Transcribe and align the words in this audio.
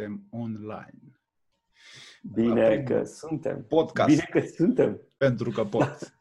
suntem 0.00 0.26
online. 0.30 1.20
Bine 2.32 2.68
Prin 2.68 2.84
că 2.84 3.04
suntem. 3.04 3.64
Podcast. 3.68 4.08
Bine 4.08 4.28
că 4.30 4.40
suntem. 4.40 5.00
Pentru 5.16 5.50
că 5.50 5.64
pot. 5.64 6.14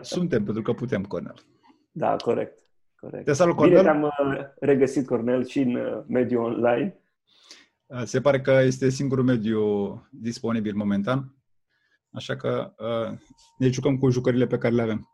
suntem 0.00 0.44
pentru 0.44 0.62
că 0.62 0.72
putem, 0.72 1.04
Cornel. 1.04 1.34
Da, 1.92 2.16
corect. 2.16 2.58
corect. 2.96 3.24
Te 3.24 3.32
salut, 3.32 3.56
Cornel. 3.56 3.78
Bine 3.78 3.90
te-am 3.90 4.02
uh, 4.02 4.40
regăsit, 4.60 5.06
Cornel, 5.06 5.46
și 5.46 5.60
în 5.60 5.74
uh, 5.74 6.04
mediul 6.06 6.42
online. 6.42 6.98
Uh, 7.86 8.02
se 8.04 8.20
pare 8.20 8.40
că 8.40 8.50
este 8.50 8.88
singurul 8.88 9.24
mediu 9.24 9.62
disponibil 10.10 10.74
momentan, 10.74 11.34
așa 12.10 12.36
că 12.36 12.74
ne 13.58 13.68
jucăm 13.68 13.98
cu 13.98 14.10
jucările 14.10 14.46
pe 14.46 14.58
care 14.58 14.74
le 14.74 14.82
avem. 14.82 15.08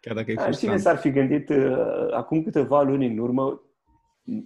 Chiar 0.00 0.14
dacă 0.14 0.30
e 0.30 0.34
frustrant. 0.34 0.58
Cine 0.58 0.76
s-ar 0.76 0.96
fi 0.96 1.10
gândit 1.10 1.48
uh, 1.48 2.12
acum 2.12 2.42
câteva 2.42 2.82
luni 2.82 3.06
în 3.06 3.18
urmă, 3.18 3.62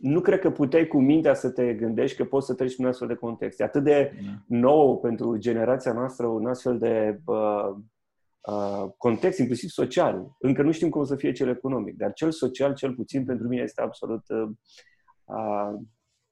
nu 0.01 0.21
cred 0.21 0.39
că 0.39 0.51
puteai 0.51 0.87
cu 0.87 1.01
mintea 1.01 1.35
să 1.35 1.51
te 1.51 1.75
gândești 1.75 2.17
că 2.17 2.25
poți 2.25 2.47
să 2.47 2.55
treci 2.55 2.75
prin 2.75 2.87
astfel 2.87 3.09
de 3.09 3.15
context. 3.15 3.61
E 3.61 3.65
atât 3.65 3.85
de 3.85 4.13
da. 4.25 4.57
nou 4.57 5.01
pentru 5.01 5.37
generația 5.37 5.93
noastră 5.93 6.27
un 6.27 6.47
astfel 6.47 6.79
de 6.79 7.21
uh, 7.25 7.75
uh, 8.41 8.91
context, 8.97 9.39
inclusiv 9.39 9.69
social. 9.69 10.37
Încă 10.39 10.63
nu 10.63 10.73
știm 10.73 10.89
cum 10.89 11.01
o 11.01 11.05
să 11.05 11.17
fie 11.17 11.33
cel 11.33 11.49
economic, 11.49 11.97
dar 11.97 12.13
cel 12.13 12.31
social, 12.31 12.75
cel 12.75 12.95
puțin, 12.95 13.25
pentru 13.25 13.49
mine 13.49 13.63
este 13.63 13.83
absolut, 13.83 14.29
uh, 14.29 14.49
uh, 15.25 15.81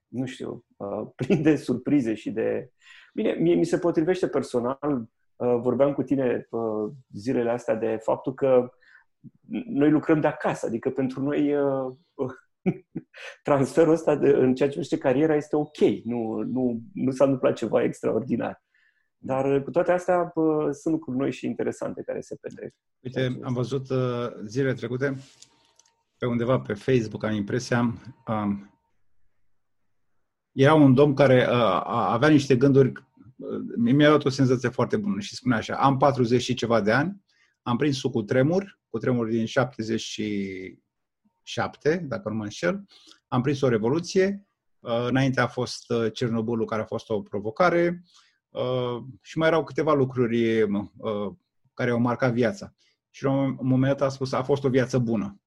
nu 0.08 0.26
știu, 0.26 0.64
uh, 0.76 1.08
plin 1.16 1.42
de 1.42 1.56
surprize 1.56 2.14
și 2.14 2.30
de... 2.30 2.70
Bine, 3.14 3.32
mie 3.32 3.54
mi 3.54 3.64
se 3.64 3.78
potrivește 3.78 4.28
personal, 4.28 4.78
uh, 5.36 5.56
vorbeam 5.60 5.92
cu 5.92 6.02
tine 6.02 6.46
uh, 6.50 6.90
zilele 7.12 7.50
astea 7.50 7.74
de 7.74 7.98
faptul 8.02 8.34
că 8.34 8.72
noi 9.66 9.90
lucrăm 9.90 10.20
de 10.20 10.26
acasă, 10.26 10.66
adică 10.66 10.90
pentru 10.90 11.22
noi 11.22 11.54
uh, 11.54 11.94
transferul 13.42 13.92
ăsta 13.92 14.16
de, 14.16 14.28
în 14.28 14.54
ceea 14.54 14.68
ce 14.68 14.74
privește 14.74 14.98
cariera 14.98 15.36
este 15.36 15.56
ok, 15.56 15.78
nu, 16.04 16.42
nu, 16.42 16.80
nu 16.92 17.10
s-a 17.10 17.24
întâmplat 17.24 17.56
ceva 17.56 17.82
extraordinar. 17.82 18.62
Dar 19.18 19.54
uh, 19.54 19.62
cu 19.62 19.70
toate 19.70 19.92
astea 19.92 20.32
uh, 20.34 20.68
sunt 20.70 20.94
lucruri 20.94 21.18
noi 21.18 21.32
și 21.32 21.46
interesante 21.46 22.02
care 22.02 22.20
se 22.20 22.36
petrec. 22.40 22.74
Uite, 23.00 23.38
am 23.42 23.52
văzut 23.52 23.90
uh, 23.90 24.30
zilele 24.44 24.74
trecute 24.74 25.16
pe 26.22 26.28
undeva 26.28 26.60
pe 26.60 26.74
Facebook, 26.74 27.24
am 27.24 27.34
impresia, 27.34 27.94
um, 28.26 28.72
era 30.52 30.74
un 30.74 30.94
domn 30.94 31.14
care 31.14 31.46
uh, 31.50 31.80
avea 31.84 32.28
niște 32.28 32.56
gânduri, 32.56 32.92
uh, 33.36 33.92
mi-a 33.92 34.10
dat 34.10 34.24
o 34.24 34.28
senzație 34.28 34.68
foarte 34.68 34.96
bună 34.96 35.20
și 35.20 35.34
spunea 35.34 35.56
așa, 35.58 35.74
am 35.74 35.96
40 35.96 36.42
și 36.42 36.54
ceva 36.54 36.80
de 36.80 36.92
ani, 36.92 37.22
am 37.62 37.76
prins-o 37.76 38.10
cu 38.10 38.22
tremur, 38.22 38.80
cu 38.88 38.98
tremur 38.98 39.28
din 39.28 39.46
77, 41.42 42.06
dacă 42.08 42.28
nu 42.28 42.34
mă 42.34 42.42
înșel. 42.42 42.84
Am 43.28 43.42
prins 43.42 43.60
o 43.60 43.68
revoluție. 43.68 44.46
Uh, 44.80 45.06
înainte 45.08 45.40
a 45.40 45.46
fost 45.46 45.90
uh, 45.90 46.12
Cernobâlul, 46.12 46.66
care 46.66 46.82
a 46.82 46.84
fost 46.84 47.10
o 47.10 47.22
provocare. 47.22 48.02
Uh, 48.48 49.02
și 49.20 49.38
mai 49.38 49.48
erau 49.48 49.64
câteva 49.64 49.92
lucruri 49.92 50.68
care 51.74 51.90
au 51.90 51.98
marcat 51.98 52.32
viața. 52.32 52.74
Și 53.10 53.24
la 53.24 53.30
un 53.30 53.56
moment 53.60 53.96
dat 53.96 54.08
a 54.08 54.10
spus, 54.10 54.32
a 54.32 54.42
fost 54.42 54.64
o 54.64 54.68
viață 54.68 54.98
bună. 54.98 55.40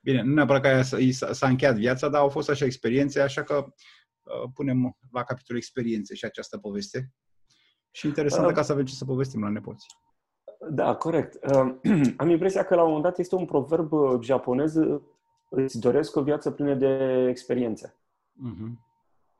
Bine, 0.00 0.22
nu 0.22 0.32
neapărat 0.34 0.62
că 0.62 0.82
s-a, 0.82 1.32
s-a 1.32 1.48
încheiat 1.48 1.76
viața, 1.76 2.08
dar 2.08 2.20
au 2.20 2.28
fost 2.28 2.48
așa 2.48 2.64
experiențe, 2.64 3.20
așa 3.20 3.42
că 3.42 3.66
punem 4.54 4.96
la 5.10 5.24
capitolul 5.24 5.60
experiențe 5.60 6.14
și 6.14 6.24
această 6.24 6.58
poveste. 6.58 7.12
Și 7.90 8.06
interesant 8.06 8.46
uh, 8.46 8.52
ca 8.54 8.62
să 8.62 8.72
avem 8.72 8.84
ce 8.84 8.94
să 8.94 9.04
povestim 9.04 9.42
la 9.42 9.48
nepoți. 9.48 9.86
Da, 10.70 10.94
corect. 10.94 11.38
Am 12.16 12.30
impresia 12.30 12.64
că 12.64 12.74
la 12.74 12.80
un 12.80 12.86
moment 12.86 13.04
dat 13.04 13.18
este 13.18 13.34
un 13.34 13.44
proverb 13.44 13.92
uh, 13.92 14.18
japonez, 14.20 14.74
uh, 14.74 15.00
îți 15.48 15.80
doresc 15.80 16.16
o 16.16 16.22
viață 16.22 16.50
plină 16.50 16.74
de 16.74 17.26
experiențe. 17.28 17.94
Uh-huh. 18.34 18.84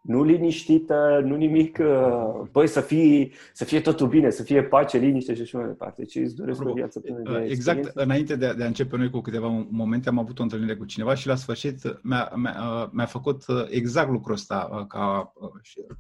Nu 0.03 0.23
liniștită, 0.23 1.23
nu 1.25 1.37
nimic, 1.37 1.79
uh, 1.81 2.49
băi, 2.53 2.67
să 2.67 2.81
fie, 2.81 3.31
să 3.53 3.65
fie 3.65 3.81
totul 3.81 4.09
bine, 4.09 4.31
să 4.31 4.43
fie 4.43 4.63
pace, 4.63 4.99
liniște 4.99 5.35
și 5.35 5.41
așa 5.41 5.59
mai 5.59 5.67
departe, 5.67 6.05
ci 6.05 6.15
îți 6.15 6.37
doresc 6.37 6.65
o 6.65 6.73
viață 6.73 7.01
plină 7.01 7.19
de 7.19 7.31
Exact, 7.31 7.51
experiențe. 7.51 7.93
înainte 7.95 8.37
de 8.37 8.47
a, 8.47 8.55
de 8.55 8.63
a 8.63 8.67
începe 8.67 8.97
noi 8.97 9.11
cu 9.11 9.21
câteva 9.21 9.67
momente, 9.71 10.09
am 10.09 10.19
avut 10.19 10.39
o 10.39 10.43
întâlnire 10.43 10.77
cu 10.77 10.85
cineva 10.85 11.15
și 11.15 11.27
la 11.27 11.35
sfârșit 11.35 12.03
mi-a, 12.03 12.33
mi-a, 12.35 12.91
mi-a 12.93 13.07
făcut 13.07 13.45
exact 13.69 14.11
lucrul 14.11 14.35
ăsta 14.35 14.87
ca 14.89 15.33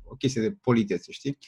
o 0.05 0.15
chestie 0.15 0.43
de 0.43 0.57
politețe, 0.63 1.13
știi? 1.13 1.39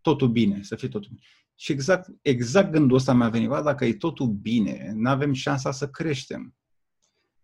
Totul 0.00 0.28
bine, 0.28 0.58
să 0.62 0.76
fie 0.76 0.88
totul 0.88 1.08
bine. 1.08 1.22
Și 1.54 1.72
exact, 1.72 2.08
exact 2.22 2.70
gândul 2.70 2.96
ăsta 2.96 3.12
mi-a 3.12 3.28
venit, 3.28 3.48
dacă 3.48 3.84
e 3.84 3.94
totul 3.94 4.26
bine, 4.26 4.92
nu 4.94 5.10
avem 5.10 5.32
șansa 5.32 5.70
să 5.70 5.88
creștem. 5.88 6.54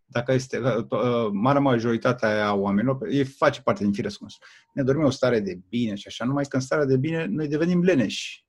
Dacă 0.05 0.33
este 0.33 0.59
uh, 0.59 0.87
uh 0.91 1.29
marea 1.33 1.61
majoritate 1.61 2.27
a 2.27 2.55
oamenilor, 2.55 3.07
e 3.09 3.25
face 3.25 3.63
parte 3.63 3.83
din 3.83 3.93
firescul 3.93 4.27
nostru. 4.27 4.49
Ne 4.75 4.83
dorim 4.83 5.03
o 5.03 5.11
stare 5.11 5.41
de 5.41 5.61
bine 5.69 5.95
și 5.95 6.07
așa, 6.07 6.25
numai 6.25 6.45
că 6.45 6.57
în 6.57 6.63
starea 6.63 6.85
de 6.85 6.97
bine 6.97 7.25
noi 7.25 7.49
devenim 7.49 7.83
leneși. 7.83 8.49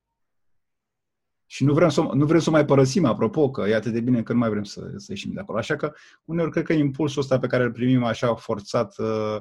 Și 1.46 1.64
nu 1.64 1.74
vrem, 1.74 1.90
să, 1.90 2.02
nu 2.02 2.26
vrem 2.26 2.40
să 2.40 2.50
o 2.50 2.52
mai 2.52 2.66
părăsim, 2.66 3.06
apropo, 3.06 3.52
că 3.52 3.62
e 3.68 3.76
atât 3.76 3.94
de 3.94 4.02
bine 4.02 4.24
că 4.24 4.34
nu 4.34 4.40
mai 4.40 4.50
vrem 4.50 4.64
să, 4.64 4.92
să 4.96 5.06
ieșim 5.10 5.34
de 5.34 5.40
acolo. 5.40 5.58
Așa 5.58 5.76
că 5.76 5.94
uneori 6.26 6.52
cred 6.52 6.64
că 6.64 6.74
impulsul 6.74 7.22
ăsta 7.22 7.40
pe 7.40 7.48
care 7.48 7.64
îl 7.64 7.72
primim 7.72 8.04
așa 8.04 8.36
forțat, 8.36 8.98
uh, 8.98 9.38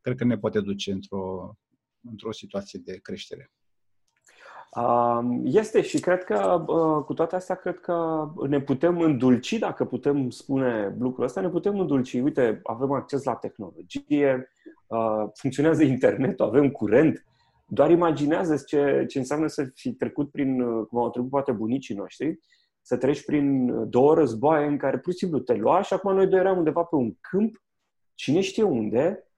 cred 0.00 0.16
că 0.16 0.24
ne 0.24 0.38
poate 0.38 0.60
duce 0.60 0.92
într-o, 0.92 1.56
într-o 2.00 2.32
situație 2.32 2.80
de 2.84 2.98
creștere. 2.98 3.52
Este 5.42 5.82
și 5.82 6.00
cred 6.00 6.24
că 6.24 6.64
cu 7.06 7.14
toate 7.14 7.36
astea, 7.36 7.54
cred 7.54 7.78
că 7.78 8.28
ne 8.48 8.60
putem 8.60 9.00
îndulci, 9.00 9.58
dacă 9.58 9.84
putem 9.84 10.30
spune 10.30 10.96
lucrul 10.98 11.24
ăsta, 11.24 11.40
ne 11.40 11.48
putem 11.48 11.78
îndulci. 11.78 12.14
Uite, 12.14 12.60
avem 12.62 12.92
acces 12.92 13.24
la 13.24 13.34
tehnologie, 13.34 14.50
funcționează 15.34 15.82
internetul, 15.82 16.46
avem 16.46 16.70
curent. 16.70 17.24
Doar 17.66 17.90
imaginează 17.90 18.56
ce, 18.66 19.04
ce 19.08 19.18
înseamnă 19.18 19.46
să 19.46 19.70
fi 19.74 19.92
trecut 19.92 20.30
prin, 20.30 20.58
cum 20.84 20.98
au 20.98 21.10
trecut 21.10 21.30
poate 21.30 21.52
bunicii 21.52 21.94
noștri, 21.94 22.38
să 22.82 22.96
treci 22.96 23.24
prin 23.24 23.70
două 23.90 24.14
războaie 24.14 24.66
în 24.66 24.76
care 24.76 24.98
pur 24.98 25.12
și 25.12 25.18
simplu 25.18 25.38
te 25.38 25.54
lua 25.54 25.82
și 25.82 25.92
acum 25.92 26.14
noi 26.14 26.26
doi 26.26 26.38
eram 26.38 26.58
undeva 26.58 26.82
pe 26.82 26.94
un 26.94 27.14
câmp, 27.20 27.62
cine 28.14 28.40
știe 28.40 28.62
unde, 28.62 29.18
Uh, 29.18 29.33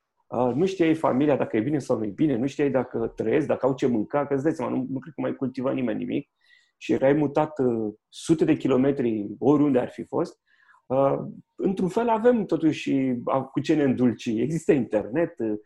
nu 0.55 0.67
știai 0.67 0.95
familia 0.95 1.37
dacă 1.37 1.57
e 1.57 1.61
bine 1.61 1.79
sau 1.79 1.99
nu 1.99 2.05
e 2.05 2.09
bine, 2.09 2.37
nu 2.37 2.47
știai 2.47 2.71
dacă 2.71 3.13
trăiesc, 3.17 3.47
dacă 3.47 3.67
au 3.67 3.75
ce 3.75 3.87
mânca, 3.87 4.27
că 4.27 4.35
îți 4.35 4.43
dai 4.43 4.53
seama, 4.53 4.77
nu, 4.77 4.87
nu 4.91 4.99
cred 4.99 5.15
că 5.15 5.21
mai 5.21 5.35
cultiva 5.35 5.73
nimeni 5.73 5.99
nimic 5.99 6.31
și 6.77 6.93
erai 6.93 7.13
mutat 7.13 7.59
uh, 7.59 7.95
sute 8.09 8.45
de 8.45 8.57
kilometri 8.57 9.27
oriunde 9.39 9.79
ar 9.79 9.91
fi 9.91 10.05
fost. 10.05 10.41
Uh, 10.87 11.19
într-un 11.55 11.89
fel 11.89 12.09
avem 12.09 12.45
totuși 12.45 12.91
uh, 12.91 13.43
cu 13.53 13.61
ce 13.61 13.75
ne 13.75 13.83
îndulci. 13.83 14.27
Există 14.27 14.73
internet, 14.73 15.39
uh, 15.39 15.59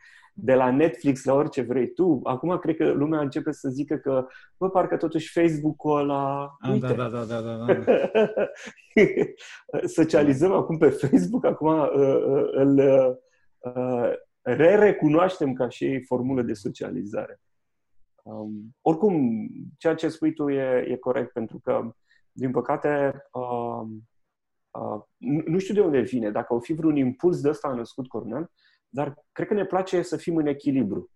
de 0.43 0.55
la 0.55 0.71
Netflix 0.71 1.25
la 1.25 1.35
orice 1.35 1.63
vrei 1.63 1.93
tu. 1.93 2.21
Acum 2.23 2.59
cred 2.59 2.77
că 2.77 2.91
lumea 2.91 3.21
începe 3.21 3.53
să 3.53 3.69
zică 3.69 3.97
că, 3.97 4.27
bă, 4.57 4.71
parcă 4.71 4.97
totuși 4.97 5.41
Facebook-ul 5.41 5.99
ăla... 5.99 6.57
Ah, 6.61 6.73
uite. 6.73 6.87
Da, 6.87 7.09
da, 7.09 7.25
da, 7.25 7.41
da, 7.41 7.57
da. 7.57 7.83
Socializăm 9.97 10.53
acum 10.53 10.79
pe 10.79 10.89
Facebook, 10.89 11.45
acum 11.45 11.79
uh, 11.79 11.91
uh, 11.95 12.49
îl... 12.53 12.81
Uh, 14.43 14.55
re-recunoaștem 14.57 15.53
ca 15.53 15.69
și 15.69 16.05
formulă 16.05 16.43
de 16.43 16.53
socializare. 16.53 17.41
Um, 18.23 18.77
oricum, 18.81 19.47
ceea 19.79 19.95
ce 19.95 20.09
spui 20.09 20.33
tu 20.33 20.49
e, 20.49 20.85
e 20.89 20.97
corect, 20.97 21.33
pentru 21.33 21.59
că, 21.59 21.95
din 22.33 22.51
păcate, 22.51 23.23
uh, 23.33 23.89
uh, 24.71 25.03
nu 25.47 25.59
știu 25.59 25.75
de 25.75 25.81
unde 25.81 26.01
vine, 26.01 26.31
dacă 26.31 26.55
o 26.55 26.61
fi 26.61 26.73
vreun 26.73 26.97
impuls 26.97 27.41
de 27.41 27.49
ăsta 27.49 27.69
născut 27.69 28.09
Cornel, 28.09 28.51
dar 28.89 29.25
cred 29.33 29.47
că 29.47 29.55
ne 29.55 29.65
place 29.65 30.03
să 30.03 30.17
fim 30.17 30.37
în 30.37 30.47
echilibru. 30.47 31.11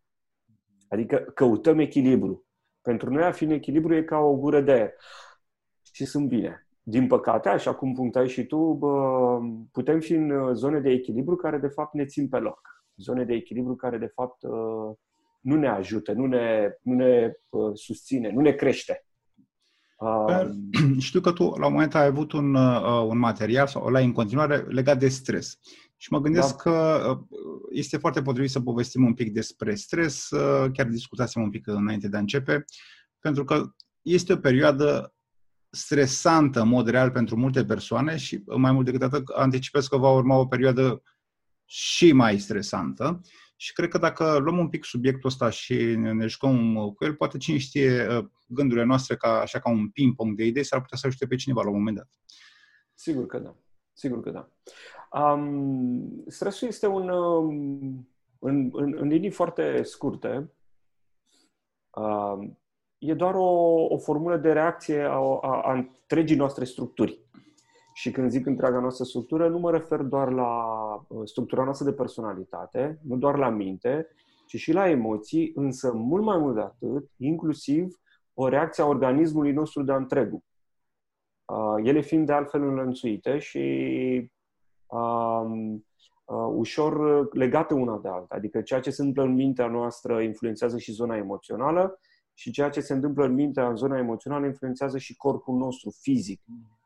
Adică 0.88 1.16
căutăm 1.16 1.78
echilibru. 1.78 2.46
Pentru 2.82 3.10
noi 3.10 3.22
a 3.22 3.32
fi 3.32 3.44
în 3.44 3.50
echilibru 3.50 3.94
e 3.94 4.02
ca 4.02 4.18
o 4.18 4.36
gură 4.36 4.60
de 4.60 4.72
aer. 4.72 4.92
Și 5.92 6.04
sunt 6.04 6.28
bine. 6.28 6.66
Din 6.82 7.06
păcate, 7.06 7.48
așa 7.48 7.74
cum 7.74 7.94
punctai 7.94 8.28
și 8.28 8.46
tu, 8.46 8.74
bă, 8.74 9.38
putem 9.72 10.00
fi 10.00 10.12
în 10.12 10.54
zone 10.54 10.80
de 10.80 10.90
echilibru 10.90 11.36
care 11.36 11.58
de 11.58 11.68
fapt 11.68 11.94
ne 11.94 12.04
țin 12.04 12.28
pe 12.28 12.38
loc 12.38 12.74
zone 12.96 13.24
de 13.24 13.34
echilibru 13.34 13.74
care, 13.74 13.98
de 13.98 14.12
fapt, 14.14 14.42
uh, 14.42 14.96
nu 15.40 15.56
ne 15.56 15.68
ajută, 15.68 16.12
nu 16.12 16.26
ne, 16.26 16.70
nu 16.82 16.94
ne 16.94 17.32
uh, 17.48 17.70
susține, 17.74 18.30
nu 18.30 18.40
ne 18.40 18.52
crește. 18.52 19.06
Știu 20.98 21.20
că 21.20 21.32
tu, 21.32 21.54
la 21.58 21.66
un 21.66 21.72
moment, 21.72 21.94
ai 21.94 22.06
avut 22.06 22.32
un, 22.32 22.54
uh, 22.54 23.06
un 23.08 23.18
material 23.18 23.66
sau 23.66 23.88
la 23.88 23.98
în 23.98 24.12
continuare 24.12 24.56
legat 24.56 24.98
de 24.98 25.08
stres. 25.08 25.58
Și 25.96 26.12
mă 26.12 26.20
gândesc 26.20 26.62
da. 26.62 26.70
că 26.70 27.18
este 27.70 27.96
foarte 27.96 28.22
potrivit 28.22 28.50
să 28.50 28.60
povestim 28.60 29.04
un 29.04 29.14
pic 29.14 29.32
despre 29.32 29.74
stres, 29.74 30.28
chiar 30.72 30.86
discutasem 30.86 31.42
un 31.42 31.50
pic 31.50 31.66
înainte 31.66 32.08
de 32.08 32.16
a 32.16 32.20
începe, 32.20 32.64
pentru 33.18 33.44
că 33.44 33.62
este 34.02 34.32
o 34.32 34.36
perioadă 34.36 35.14
stresantă 35.70 36.60
în 36.60 36.68
mod 36.68 36.88
real 36.88 37.10
pentru 37.10 37.36
multe 37.36 37.64
persoane 37.64 38.16
și 38.16 38.42
mai 38.56 38.72
mult 38.72 38.84
decât 38.84 39.02
atât 39.02 39.28
anticipez 39.28 39.86
că 39.86 39.96
va 39.96 40.10
urma 40.10 40.36
o 40.36 40.46
perioadă 40.46 41.02
și 41.64 42.12
mai 42.12 42.38
stresantă. 42.38 43.20
Și 43.56 43.72
cred 43.72 43.88
că 43.88 43.98
dacă 43.98 44.36
luăm 44.36 44.58
un 44.58 44.68
pic 44.68 44.84
subiectul 44.84 45.28
ăsta 45.28 45.50
și 45.50 45.74
ne 45.96 46.26
jucăm 46.26 46.74
cu 46.74 47.04
el, 47.04 47.14
poate 47.14 47.38
cine 47.38 47.58
știe 47.58 48.06
uh, 48.06 48.24
gândurile 48.46 48.84
noastre 48.86 49.16
ca, 49.16 49.40
așa 49.40 49.58
ca 49.58 49.70
un 49.70 49.88
ping-pong 49.88 50.36
de 50.36 50.44
idei 50.44 50.64
s-ar 50.64 50.80
putea 50.80 50.98
să 50.98 51.06
ajute 51.06 51.26
pe 51.26 51.36
cineva 51.36 51.62
la 51.62 51.68
un 51.68 51.76
moment 51.76 51.96
dat. 51.96 52.08
Sigur 52.94 53.26
că 53.26 53.38
da. 53.38 53.56
Sigur 53.92 54.20
că 54.20 54.30
da. 54.30 54.48
Um, 55.20 56.24
stresul 56.26 56.68
este 56.68 56.86
un, 56.86 57.08
um, 57.08 58.08
în, 58.38 58.70
în, 58.72 58.94
în 58.98 59.08
linii 59.08 59.30
foarte 59.30 59.82
scurte, 59.82 60.52
uh, 61.90 62.50
e 62.98 63.14
doar 63.14 63.34
o, 63.34 63.44
o 63.88 63.98
formulă 63.98 64.36
de 64.36 64.52
reacție 64.52 65.02
a, 65.02 65.18
a, 65.42 65.62
a 65.64 65.72
întregii 65.72 66.36
noastre 66.36 66.64
structuri. 66.64 67.23
Și 67.96 68.10
când 68.10 68.30
zic 68.30 68.46
întreaga 68.46 68.78
noastră 68.78 69.04
structură, 69.04 69.48
nu 69.48 69.58
mă 69.58 69.70
refer 69.70 70.00
doar 70.00 70.32
la 70.32 70.64
uh, 71.08 71.20
structura 71.24 71.64
noastră 71.64 71.84
de 71.90 71.96
personalitate, 71.96 72.98
nu 73.02 73.16
doar 73.16 73.36
la 73.36 73.48
minte, 73.48 74.08
ci 74.46 74.56
și 74.56 74.72
la 74.72 74.88
emoții, 74.88 75.52
însă 75.54 75.92
mult 75.92 76.24
mai 76.24 76.38
mult 76.38 76.54
de 76.54 76.60
atât, 76.60 77.10
inclusiv 77.16 78.00
o 78.34 78.48
reacție 78.48 78.82
a 78.82 78.86
organismului 78.86 79.52
nostru 79.52 79.82
de 79.82 79.92
întregul. 79.92 80.42
Uh, 81.44 81.86
ele 81.88 82.00
fiind 82.00 82.26
de 82.26 82.32
altfel 82.32 82.62
înlănțuite 82.62 83.38
și 83.38 83.60
um, 84.86 85.84
uh, 86.24 86.52
ușor 86.54 87.26
legate 87.34 87.74
una 87.74 87.98
de 87.98 88.08
alta. 88.08 88.34
Adică 88.34 88.62
ceea 88.62 88.80
ce 88.80 88.90
se 88.90 89.02
întâmplă 89.02 89.32
în 89.32 89.36
mintea 89.36 89.66
noastră 89.66 90.20
influențează 90.20 90.78
și 90.78 90.92
zona 90.92 91.16
emoțională 91.16 91.98
și 92.32 92.50
ceea 92.50 92.68
ce 92.68 92.80
se 92.80 92.92
întâmplă 92.92 93.24
în 93.24 93.32
mintea, 93.32 93.68
în 93.68 93.76
zona 93.76 93.98
emoțională, 93.98 94.46
influențează 94.46 94.98
și 94.98 95.16
corpul 95.16 95.56
nostru 95.56 95.90
fizic. 96.00 96.40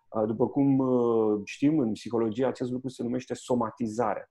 Uh, 0.09 0.27
după 0.27 0.49
cum 0.49 0.79
uh, 0.79 1.41
știm, 1.45 1.79
în 1.79 1.93
psihologie 1.93 2.47
acest 2.47 2.71
lucru 2.71 2.89
se 2.89 3.03
numește 3.03 3.35
somatizare. 3.35 4.31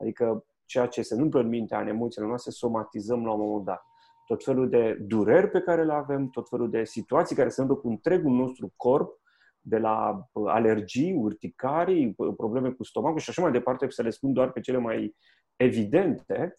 Adică 0.00 0.44
ceea 0.64 0.86
ce 0.86 1.02
se 1.02 1.14
întâmplă 1.14 1.40
în 1.40 1.48
mintea, 1.48 1.80
în 1.80 1.86
emoțiile 1.86 2.26
noastre, 2.26 2.50
somatizăm 2.50 3.24
la 3.24 3.32
un 3.32 3.40
moment 3.40 3.64
dat. 3.64 3.82
Tot 4.26 4.44
felul 4.44 4.68
de 4.68 4.96
dureri 5.00 5.50
pe 5.50 5.60
care 5.60 5.84
le 5.84 5.92
avem, 5.92 6.28
tot 6.28 6.48
felul 6.48 6.70
de 6.70 6.84
situații 6.84 7.36
care 7.36 7.48
se 7.48 7.60
întâmplă 7.60 7.84
cu 7.84 7.90
întregul 7.90 8.32
nostru 8.32 8.72
corp, 8.76 9.20
de 9.64 9.78
la 9.78 10.28
uh, 10.32 10.50
alergii, 10.52 11.14
urticarii, 11.14 12.14
probleme 12.36 12.70
cu 12.70 12.84
stomacul 12.84 13.20
și 13.20 13.30
așa 13.30 13.42
mai 13.42 13.50
departe, 13.50 13.90
să 13.90 14.02
le 14.02 14.10
spun 14.10 14.32
doar 14.32 14.52
pe 14.52 14.60
cele 14.60 14.78
mai 14.78 15.16
evidente, 15.56 16.54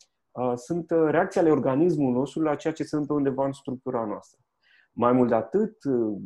sunt 0.55 0.89
reacții 0.89 1.39
ale 1.39 1.51
organismului 1.51 2.17
nostru 2.17 2.41
la 2.41 2.55
ceea 2.55 2.73
ce 2.73 2.83
se 2.83 2.95
întâmplă 2.95 3.15
undeva 3.15 3.45
în 3.45 3.51
structura 3.51 4.05
noastră. 4.05 4.39
Mai 4.95 5.11
mult 5.11 5.29
de 5.29 5.35
atât, 5.35 5.77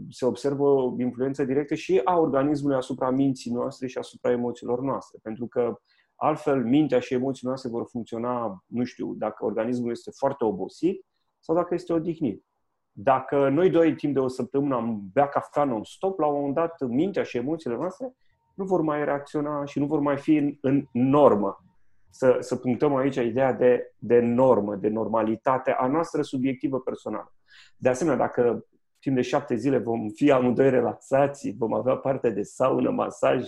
se 0.09 0.25
observă 0.25 0.63
o 0.63 0.95
influență 0.97 1.43
directă 1.43 1.75
și 1.75 2.01
a 2.03 2.17
organismului 2.17 2.77
asupra 2.77 3.09
minții 3.09 3.51
noastre 3.51 3.87
și 3.87 3.97
asupra 3.97 4.31
emoțiilor 4.31 4.81
noastre. 4.81 5.19
Pentru 5.21 5.47
că 5.47 5.79
altfel 6.15 6.63
mintea 6.63 6.99
și 6.99 7.13
emoțiile 7.13 7.49
noastre 7.49 7.69
vor 7.69 7.87
funcționa, 7.89 8.63
nu 8.65 8.83
știu, 8.83 9.13
dacă 9.13 9.45
organismul 9.45 9.91
este 9.91 10.11
foarte 10.11 10.43
obosit 10.43 11.05
sau 11.39 11.55
dacă 11.55 11.73
este 11.73 11.93
odihnit. 11.93 12.45
Dacă 12.91 13.49
noi 13.49 13.69
doi 13.69 13.95
timp 13.95 14.13
de 14.13 14.19
o 14.19 14.27
săptămână 14.27 14.75
am 14.75 15.01
bea 15.13 15.27
cafea 15.27 15.63
non-stop, 15.63 16.19
la 16.19 16.25
un 16.25 16.35
moment 16.35 16.53
dat 16.53 16.87
mintea 16.87 17.23
și 17.23 17.37
emoțiile 17.37 17.75
noastre 17.75 18.15
nu 18.53 18.65
vor 18.65 18.81
mai 18.81 19.05
reacționa 19.05 19.65
și 19.65 19.79
nu 19.79 19.85
vor 19.85 19.99
mai 19.99 20.17
fi 20.17 20.35
în, 20.35 20.57
în 20.61 20.87
normă. 20.91 21.63
Să, 22.09 22.37
să 22.39 22.55
punctăm 22.55 22.95
aici 22.95 23.15
ideea 23.15 23.53
de, 23.53 23.93
de 23.97 24.19
normă, 24.19 24.75
de 24.75 24.87
normalitate 24.87 25.71
a 25.71 25.87
noastră 25.87 26.21
subiectivă 26.21 26.79
personală. 26.79 27.36
De 27.77 27.89
asemenea, 27.89 28.19
dacă 28.19 28.65
timp 28.99 29.15
de 29.15 29.21
șapte 29.21 29.55
zile 29.55 29.77
vom 29.77 30.09
fi 30.09 30.31
amândoi 30.31 30.69
relaxați, 30.69 31.55
vom 31.57 31.73
avea 31.73 31.95
parte 31.95 32.29
de 32.29 32.41
saună, 32.41 32.89
masaj, 32.89 33.43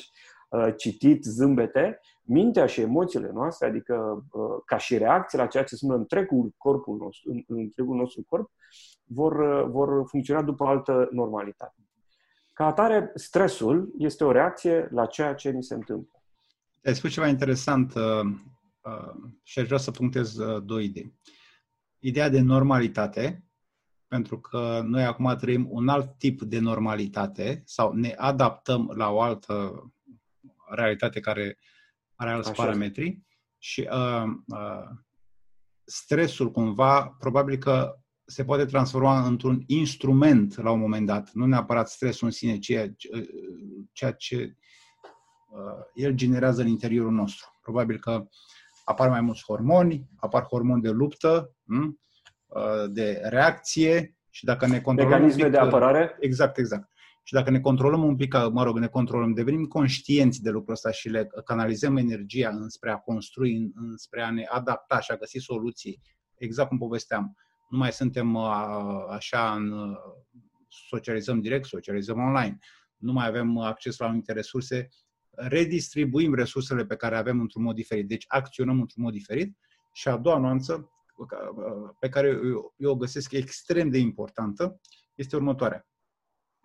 uh, 0.49 0.73
citit, 0.77 1.23
zâmbete, 1.23 1.99
mintea 2.23 2.65
și 2.65 2.81
emoțiile 2.81 3.31
noastre, 3.33 3.67
adică 3.67 4.25
uh, 4.31 4.61
ca 4.65 4.77
și 4.77 4.97
reacție 4.97 5.37
la 5.37 5.47
ceea 5.47 5.63
ce 5.63 5.75
sunt 5.75 5.91
întregul 5.91 6.53
corpul 6.57 6.97
nostru, 6.97 7.31
în, 7.31 7.43
întregul 7.47 7.95
nostru 7.95 8.23
corp, 8.27 8.51
vor, 9.03 9.39
uh, 9.39 9.69
vor 9.69 10.07
funcționa 10.07 10.41
după 10.41 10.65
altă 10.65 11.09
normalitate. 11.11 11.75
Ca 12.53 12.65
atare, 12.65 13.11
stresul 13.15 13.93
este 13.97 14.23
o 14.23 14.31
reacție 14.31 14.87
la 14.91 15.05
ceea 15.05 15.33
ce 15.33 15.49
ni 15.49 15.63
se 15.63 15.73
întâmplă. 15.73 16.21
Ai 16.85 16.95
spus 16.95 17.11
ceva 17.11 17.27
interesant 17.27 17.93
uh, 17.93 18.01
uh, 18.81 19.31
și 19.43 19.59
aș 19.59 19.65
vrea 19.65 19.77
să 19.77 19.91
punctez 19.91 20.37
uh, 20.37 20.63
două 20.65 20.79
idei. 20.79 21.13
Ideea 21.99 22.29
de 22.29 22.39
normalitate, 22.39 23.48
pentru 24.09 24.39
că 24.39 24.81
noi 24.83 25.03
acum 25.03 25.35
trăim 25.35 25.67
un 25.69 25.87
alt 25.87 26.17
tip 26.17 26.41
de 26.41 26.59
normalitate 26.59 27.61
sau 27.65 27.93
ne 27.93 28.13
adaptăm 28.17 28.91
la 28.95 29.09
o 29.09 29.21
altă 29.21 29.83
realitate 30.69 31.19
care 31.19 31.57
are 32.15 32.31
alți 32.31 32.49
Așa 32.49 32.63
parametri 32.63 33.07
este. 33.07 33.25
și 33.57 33.89
uh, 33.91 34.23
uh, 34.47 34.89
stresul 35.83 36.51
cumva 36.51 37.15
probabil 37.19 37.57
că 37.57 37.99
se 38.25 38.43
poate 38.43 38.65
transforma 38.65 39.25
într-un 39.25 39.63
instrument 39.67 40.57
la 40.57 40.71
un 40.71 40.79
moment 40.79 41.05
dat, 41.05 41.31
nu 41.31 41.45
neapărat 41.45 41.89
stresul 41.89 42.27
în 42.27 42.33
sine, 42.33 42.59
ceea, 42.59 42.95
ceea 43.91 44.11
ce 44.11 44.55
uh, 45.49 45.85
el 45.93 46.13
generează 46.13 46.61
în 46.61 46.67
interiorul 46.67 47.11
nostru. 47.11 47.59
Probabil 47.61 47.99
că 47.99 48.27
apar 48.85 49.09
mai 49.09 49.21
mulți 49.21 49.43
hormoni, 49.43 50.09
apar 50.15 50.43
hormoni 50.43 50.81
de 50.81 50.89
luptă, 50.89 51.55
hm? 51.65 51.99
Uh, 52.49 52.91
de 52.91 53.21
reacție 53.23 54.17
și 54.29 54.45
dacă 54.45 54.67
ne 54.67 54.81
controlăm 54.81 55.13
Mecanisme 55.13 55.43
pic, 55.43 55.51
de 55.51 55.57
apărare? 55.57 56.17
Exact, 56.19 56.57
exact. 56.57 56.89
Și 57.23 57.33
dacă 57.33 57.49
ne 57.49 57.59
controlăm 57.59 58.03
un 58.03 58.15
pic, 58.15 58.33
mă 58.51 58.63
rog, 58.63 58.77
ne 58.77 58.87
controlăm, 58.87 59.33
devenim 59.33 59.65
conștienți 59.65 60.41
de 60.41 60.49
lucrul 60.49 60.73
ăsta 60.73 60.91
și 60.91 61.09
le 61.09 61.29
canalizăm 61.45 61.97
energia 61.97 62.49
înspre 62.49 62.91
a 62.91 62.97
construi, 62.97 63.71
înspre 63.75 64.21
a 64.21 64.31
ne 64.31 64.45
adapta 64.49 64.99
și 64.99 65.11
a 65.11 65.15
găsi 65.15 65.37
soluții, 65.37 66.01
exact 66.37 66.69
cum 66.69 66.77
povesteam. 66.77 67.35
Nu 67.69 67.77
mai 67.77 67.91
suntem 67.91 68.33
uh, 68.33 69.05
așa 69.09 69.53
în 69.53 69.71
uh, 69.71 69.97
socializăm 70.67 71.41
direct, 71.41 71.65
socializăm 71.65 72.19
online. 72.19 72.57
Nu 72.97 73.11
mai 73.11 73.27
avem 73.27 73.57
acces 73.57 73.97
la 73.97 74.05
anumite 74.05 74.33
resurse, 74.33 74.89
redistribuim 75.29 76.35
resursele 76.35 76.85
pe 76.85 76.95
care 76.95 77.17
avem 77.17 77.39
într-un 77.39 77.63
mod 77.63 77.75
diferit. 77.75 78.07
Deci 78.07 78.25
acționăm 78.27 78.79
într-un 78.79 79.03
mod 79.03 79.13
diferit. 79.13 79.57
Și 79.93 80.07
a 80.07 80.17
doua 80.17 80.37
nuanță, 80.37 80.89
pe 81.99 82.09
care 82.09 82.27
eu, 82.27 82.73
eu 82.77 82.91
o 82.91 82.95
găsesc 82.95 83.31
extrem 83.31 83.89
de 83.89 83.97
importantă 83.97 84.79
este 85.15 85.35
următoarea. 85.35 85.87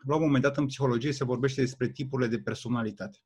La 0.06 0.14
un 0.14 0.22
moment 0.22 0.42
dat 0.42 0.56
în 0.56 0.66
psihologie 0.66 1.12
se 1.12 1.24
vorbește 1.24 1.60
despre 1.60 1.88
tipurile 1.88 2.28
de 2.28 2.38
personalitate. 2.38 3.18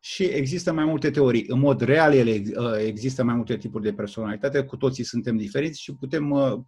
Și 0.00 0.24
există 0.24 0.72
mai 0.72 0.84
multe 0.84 1.10
teorii. 1.10 1.44
În 1.48 1.58
mod 1.58 1.80
real, 1.80 2.14
ele 2.14 2.42
ă, 2.56 2.78
există 2.78 3.24
mai 3.24 3.34
multe 3.34 3.56
tipuri 3.56 3.84
de 3.84 3.94
personalitate, 3.94 4.64
cu 4.64 4.76
toții 4.76 5.04
suntem 5.04 5.36
diferiți 5.36 5.80
și 5.80 5.94
putem, 5.94 6.32
ă, 6.32 6.66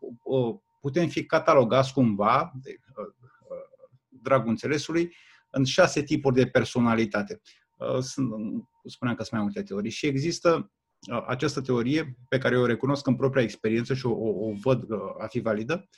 putem 0.80 1.08
fi 1.08 1.26
catalogați 1.26 1.92
cumva, 1.92 2.52
de 2.62 2.76
ă, 2.98 3.14
dragul 4.08 4.48
înțelesului, 4.48 5.14
în 5.50 5.64
șase 5.64 6.02
tipuri 6.02 6.34
de 6.34 6.46
personalitate. 6.46 7.40
Sunt, 8.00 8.28
spuneam 8.84 9.16
că 9.16 9.22
sunt 9.22 9.32
mai 9.32 9.42
multe 9.42 9.62
teorii. 9.62 9.90
Și 9.90 10.06
există 10.06 10.72
această 11.26 11.60
teorie 11.60 12.16
pe 12.28 12.38
care 12.38 12.54
eu 12.54 12.62
o 12.62 12.66
recunosc 12.66 13.06
în 13.06 13.16
propria 13.16 13.42
experiență 13.42 13.94
și 13.94 14.06
o, 14.06 14.10
o, 14.10 14.48
o 14.48 14.52
văd 14.62 14.86
a 15.18 15.26
fi 15.26 15.40
validă, 15.40 15.88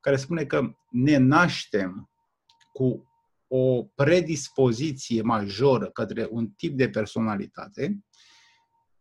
care 0.00 0.16
spune 0.16 0.44
că 0.44 0.74
ne 0.90 1.16
naștem 1.16 2.10
cu 2.72 3.08
o 3.48 3.82
predispoziție 3.82 5.22
majoră 5.22 5.86
către 5.86 6.26
un 6.30 6.48
tip 6.48 6.76
de 6.76 6.88
personalitate 6.88 8.04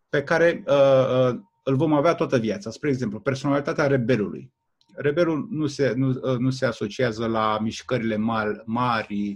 pe 0.09 0.23
care 0.23 0.63
uh, 0.67 1.31
uh, 1.31 1.39
îl 1.63 1.75
vom 1.75 1.93
avea 1.93 2.15
toată 2.15 2.37
viața. 2.37 2.69
Spre 2.69 2.89
exemplu, 2.89 3.19
personalitatea 3.19 3.87
rebelului. 3.87 4.53
Rebelul 4.95 5.47
nu 5.49 5.67
se, 5.67 5.93
nu, 5.95 6.09
uh, 6.09 6.37
nu 6.37 6.49
se 6.49 6.65
asociază 6.65 7.27
la 7.27 7.59
mișcările 7.61 8.15
mari, 8.15 8.61
mari 8.65 9.29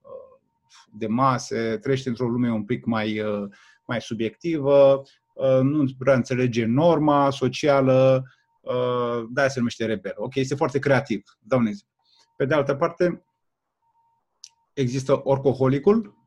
uh, 0.00 0.40
de 0.92 1.06
mase, 1.06 1.78
trăiește 1.80 2.08
într-o 2.08 2.28
lume 2.28 2.52
un 2.52 2.64
pic 2.64 2.84
mai, 2.84 3.20
uh, 3.20 3.48
mai 3.86 4.00
subiectivă, 4.00 5.02
Uh, 5.02 5.21
nu 5.62 5.84
prea 5.98 6.14
înțelege 6.14 6.64
norma 6.64 7.30
socială, 7.30 8.24
uh, 8.60 9.24
de-aia 9.30 9.48
se 9.48 9.58
numește 9.58 9.84
rebel. 9.84 10.12
Ok, 10.16 10.34
este 10.34 10.54
foarte 10.54 10.78
creativ, 10.78 11.22
dau 11.40 11.58
un 11.58 11.66
exemplu. 11.66 11.96
Pe 12.36 12.44
de 12.44 12.54
altă 12.54 12.74
parte, 12.74 13.24
există 14.72 15.20
orcoholicul, 15.24 16.20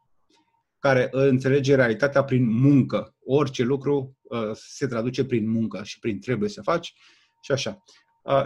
care 0.80 1.08
înțelege 1.12 1.76
realitatea 1.76 2.24
prin 2.24 2.50
muncă. 2.50 3.16
Orice 3.26 3.64
lucru 3.64 4.18
uh, 4.22 4.52
se 4.54 4.88
traduce 4.88 5.26
prin 5.26 5.50
muncă 5.50 5.84
și 5.84 6.00
prin 6.00 6.20
trebuie 6.20 6.50
să 6.50 6.62
faci 6.62 6.94
și 7.42 7.52
așa. 7.52 7.84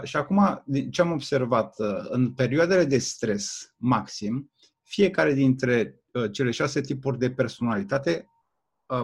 Și 0.02 0.16
acum, 0.16 0.64
ce 0.90 1.00
am 1.00 1.12
observat, 1.12 1.74
în 2.08 2.32
perioadele 2.32 2.84
de 2.84 2.98
stres 2.98 3.74
maxim, 3.76 4.50
fiecare 4.82 5.32
dintre 5.32 6.00
cele 6.32 6.50
șase 6.50 6.80
tipuri 6.80 7.18
de 7.18 7.30
personalitate 7.30 8.24
Uh, 8.24 8.39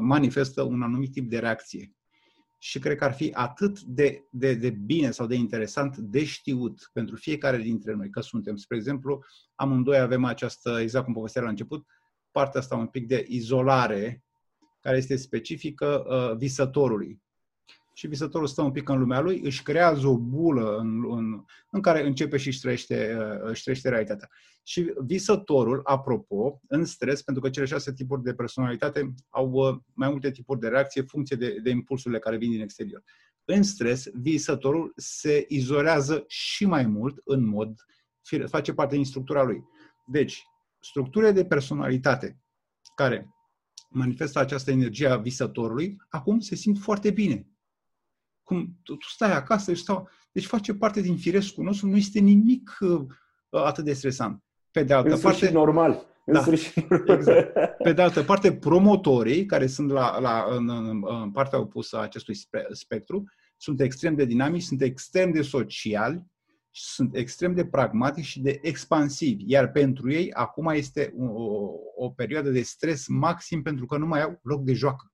manifestă 0.00 0.62
un 0.62 0.82
anumit 0.82 1.12
tip 1.12 1.28
de 1.30 1.38
reacție. 1.38 1.94
Și 2.58 2.78
cred 2.78 2.96
că 2.96 3.04
ar 3.04 3.12
fi 3.12 3.30
atât 3.32 3.80
de, 3.80 4.26
de, 4.30 4.54
de 4.54 4.70
bine 4.70 5.10
sau 5.10 5.26
de 5.26 5.34
interesant 5.34 5.96
de 5.96 6.24
știut 6.24 6.90
pentru 6.92 7.16
fiecare 7.16 7.56
dintre 7.56 7.92
noi 7.92 8.10
că 8.10 8.20
suntem. 8.20 8.56
Spre 8.56 8.76
exemplu, 8.76 9.24
amândoi 9.54 9.98
avem 9.98 10.24
această, 10.24 10.78
exact 10.80 11.04
cum 11.04 11.14
povesteam 11.14 11.44
la 11.44 11.50
început, 11.50 11.86
partea 12.30 12.60
asta 12.60 12.76
un 12.76 12.86
pic 12.86 13.06
de 13.06 13.24
izolare 13.28 14.24
care 14.80 14.96
este 14.96 15.16
specifică 15.16 16.04
uh, 16.08 16.36
visătorului 16.36 17.20
și 17.96 18.06
visătorul 18.06 18.46
stă 18.46 18.62
un 18.62 18.72
pic 18.72 18.88
în 18.88 18.98
lumea 18.98 19.20
lui, 19.20 19.40
își 19.40 19.62
creează 19.62 20.06
o 20.06 20.18
bulă 20.18 20.76
în, 20.76 21.16
în, 21.16 21.44
în 21.70 21.80
care 21.80 22.06
începe 22.06 22.36
și 22.36 22.48
își 22.48 22.60
trăiește, 22.60 23.16
uh, 23.18 23.50
își 23.50 23.62
trăiește 23.62 23.88
realitatea. 23.88 24.28
Și 24.62 24.92
visătorul, 25.04 25.80
apropo, 25.84 26.60
în 26.68 26.84
stres, 26.84 27.22
pentru 27.22 27.42
că 27.42 27.50
cele 27.50 27.66
șase 27.66 27.92
tipuri 27.92 28.22
de 28.22 28.34
personalitate 28.34 29.14
au 29.28 29.50
uh, 29.50 29.76
mai 29.94 30.10
multe 30.10 30.30
tipuri 30.30 30.60
de 30.60 30.68
reacție, 30.68 31.02
funcție 31.02 31.36
de, 31.36 31.58
de 31.62 31.70
impulsurile 31.70 32.18
care 32.18 32.36
vin 32.36 32.50
din 32.50 32.60
exterior. 32.60 33.02
în 33.44 33.62
stres, 33.62 34.04
visătorul 34.14 34.92
se 34.96 35.44
izolează 35.48 36.24
și 36.26 36.66
mai 36.66 36.86
mult 36.86 37.20
în 37.24 37.46
mod, 37.46 37.74
face 38.46 38.72
parte 38.72 38.94
din 38.94 39.04
structura 39.04 39.42
lui. 39.42 39.62
Deci, 40.06 40.44
structurile 40.80 41.32
de 41.32 41.44
personalitate 41.44 42.40
care 42.94 43.28
manifestă 43.90 44.38
această 44.38 44.70
energie 44.70 45.06
a 45.06 45.16
visătorului, 45.16 45.96
acum 46.08 46.40
se 46.40 46.54
simt 46.54 46.78
foarte 46.78 47.10
bine. 47.10 47.50
Cum 48.46 48.76
tu, 48.82 48.94
tu 48.94 49.06
stai 49.08 49.32
acasă 49.32 49.74
și 49.74 49.80
stau... 49.80 50.08
Deci 50.32 50.46
face 50.46 50.74
parte 50.74 51.00
din 51.00 51.16
firescul 51.16 51.64
nostru, 51.64 51.86
nu 51.86 51.96
este 51.96 52.18
nimic 52.18 52.76
uh, 52.80 53.06
atât 53.50 53.84
de 53.84 53.92
stresant. 53.92 54.42
Pe 54.70 54.82
de 54.82 54.94
altă 54.94 55.14
în 55.14 55.20
parte... 55.20 55.50
normal. 55.50 56.06
Da, 56.26 56.44
exact. 57.14 57.52
Pe 57.82 57.92
de 57.92 58.02
altă 58.02 58.22
parte, 58.22 58.52
promotorii, 58.52 59.46
care 59.46 59.66
sunt 59.66 59.90
la, 59.90 60.18
la, 60.18 60.46
în, 60.50 60.70
în, 60.70 61.02
în 61.22 61.30
partea 61.30 61.58
opusă 61.58 61.96
a 61.96 62.00
acestui 62.00 62.34
spectru, 62.70 63.24
sunt 63.56 63.80
extrem 63.80 64.14
de 64.14 64.24
dinamici, 64.24 64.62
sunt 64.62 64.82
extrem 64.82 65.32
de 65.32 65.42
sociali, 65.42 66.24
sunt 66.70 67.16
extrem 67.16 67.54
de 67.54 67.66
pragmatici 67.66 68.24
și 68.24 68.40
de 68.40 68.58
expansivi. 68.62 69.44
Iar 69.46 69.70
pentru 69.70 70.12
ei, 70.12 70.32
acum 70.32 70.66
este 70.66 71.14
o, 71.18 71.70
o 71.96 72.10
perioadă 72.10 72.50
de 72.50 72.62
stres 72.62 73.06
maxim 73.08 73.62
pentru 73.62 73.86
că 73.86 73.96
nu 73.96 74.06
mai 74.06 74.22
au 74.22 74.40
loc 74.42 74.64
de 74.64 74.72
joacă. 74.72 75.12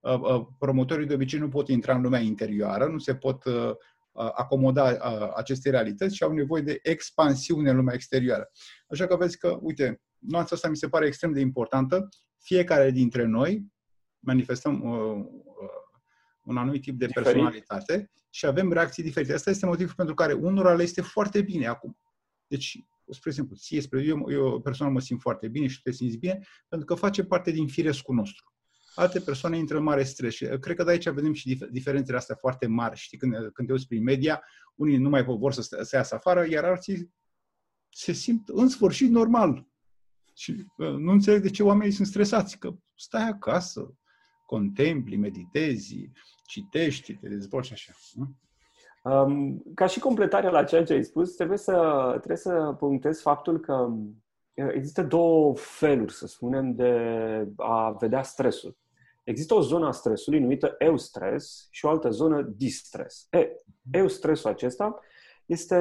Uh, 0.00 0.20
uh, 0.20 0.46
promotorii 0.58 1.06
de 1.06 1.14
obicei 1.14 1.38
nu 1.38 1.48
pot 1.48 1.68
intra 1.68 1.94
în 1.94 2.02
lumea 2.02 2.20
interioară, 2.20 2.86
nu 2.86 2.98
se 2.98 3.14
pot 3.14 3.44
uh, 3.44 3.72
acomoda 4.12 4.96
aceste 5.34 5.70
realități 5.70 6.16
și 6.16 6.22
au 6.22 6.32
nevoie 6.32 6.62
de 6.62 6.78
expansiune 6.82 7.70
în 7.70 7.76
lumea 7.76 7.94
exterioară. 7.94 8.50
Așa 8.88 9.06
că 9.06 9.16
vezi 9.16 9.38
că, 9.38 9.58
uite, 9.60 10.00
nuanța 10.18 10.54
asta 10.54 10.68
mi 10.68 10.76
se 10.76 10.88
pare 10.88 11.06
extrem 11.06 11.32
de 11.32 11.40
importantă. 11.40 12.08
Fiecare 12.38 12.90
dintre 12.90 13.24
noi 13.24 13.66
manifestăm 14.18 14.82
uh, 14.82 15.26
un 16.42 16.56
anumit 16.56 16.82
tip 16.82 16.98
de 16.98 17.06
Diferit. 17.06 17.26
personalitate 17.26 18.10
și 18.30 18.46
avem 18.46 18.72
reacții 18.72 19.02
diferite. 19.02 19.32
Asta 19.32 19.50
este 19.50 19.66
motivul 19.66 19.94
pentru 19.96 20.14
care 20.14 20.32
unora 20.32 20.74
le 20.74 20.82
este 20.82 21.00
foarte 21.00 21.42
bine 21.42 21.66
acum. 21.66 21.96
Deci, 22.46 22.84
spre 23.08 23.30
exemplu, 23.30 23.56
ție, 23.56 23.80
spre 23.80 24.02
eu, 24.02 24.30
eu 24.30 24.60
personal 24.60 24.92
mă 24.92 25.00
simt 25.00 25.20
foarte 25.20 25.48
bine 25.48 25.66
și 25.66 25.82
tu 25.82 25.90
te 25.90 25.96
simți 25.96 26.16
bine, 26.16 26.38
pentru 26.68 26.86
că 26.86 26.94
face 26.94 27.24
parte 27.24 27.50
din 27.50 27.66
firescul 27.68 28.14
nostru. 28.14 28.49
Alte 29.00 29.20
persoane 29.20 29.56
intră 29.56 29.76
în 29.76 29.82
mare 29.82 30.02
stres 30.02 30.34
și 30.34 30.44
uh, 30.44 30.58
cred 30.58 30.76
că 30.76 30.84
de 30.84 30.90
aici 30.90 31.08
vedem 31.08 31.32
și 31.32 31.66
diferențele 31.70 32.16
astea 32.16 32.34
foarte 32.34 32.66
mari. 32.66 32.98
Știi, 32.98 33.18
când, 33.18 33.32
când 33.52 33.68
te 33.68 33.72
uiți 33.72 33.86
prin 33.86 34.02
media, 34.02 34.42
unii 34.74 34.96
nu 34.96 35.08
mai 35.08 35.24
vor 35.24 35.52
să, 35.52 35.62
să 35.82 35.96
iasă 35.96 36.14
afară, 36.14 36.46
iar 36.48 36.64
alții 36.64 37.14
se 37.88 38.12
simt 38.12 38.48
în 38.48 38.68
sfârșit 38.68 39.10
normal. 39.10 39.66
Și 40.34 40.66
uh, 40.76 40.88
nu 40.88 41.12
înțeleg 41.12 41.42
de 41.42 41.50
ce 41.50 41.62
oamenii 41.62 41.92
sunt 41.92 42.06
stresați, 42.06 42.58
că 42.58 42.70
stai 42.94 43.28
acasă, 43.28 43.94
contempli, 44.46 45.16
meditezi, 45.16 46.10
citești, 46.46 47.14
te 47.14 47.28
dezvolți 47.28 47.68
și 47.68 47.72
așa. 47.72 47.92
Um, 49.02 49.62
ca 49.74 49.86
și 49.86 50.00
completare 50.00 50.50
la 50.50 50.64
ceea 50.64 50.84
ce 50.84 50.92
ai 50.92 51.04
spus, 51.04 51.34
trebuie 51.34 51.58
să, 51.58 52.06
trebuie 52.16 52.36
să 52.36 52.74
punctez 52.78 53.20
faptul 53.20 53.60
că 53.60 53.74
uh, 53.74 54.72
există 54.74 55.02
două 55.02 55.56
feluri, 55.56 56.12
să 56.12 56.26
spunem, 56.26 56.74
de 56.74 56.92
a 57.56 57.90
vedea 57.90 58.22
stresul. 58.22 58.79
Există 59.30 59.54
o 59.54 59.60
zonă 59.60 59.86
a 59.86 59.90
stresului 59.90 60.40
numită 60.40 60.74
eustres 60.78 61.68
și 61.70 61.84
o 61.84 61.88
altă 61.88 62.10
zonă 62.10 62.42
distres. 62.56 63.26
E, 63.30 63.48
eustresul 63.90 64.50
acesta 64.50 65.00
este, 65.46 65.76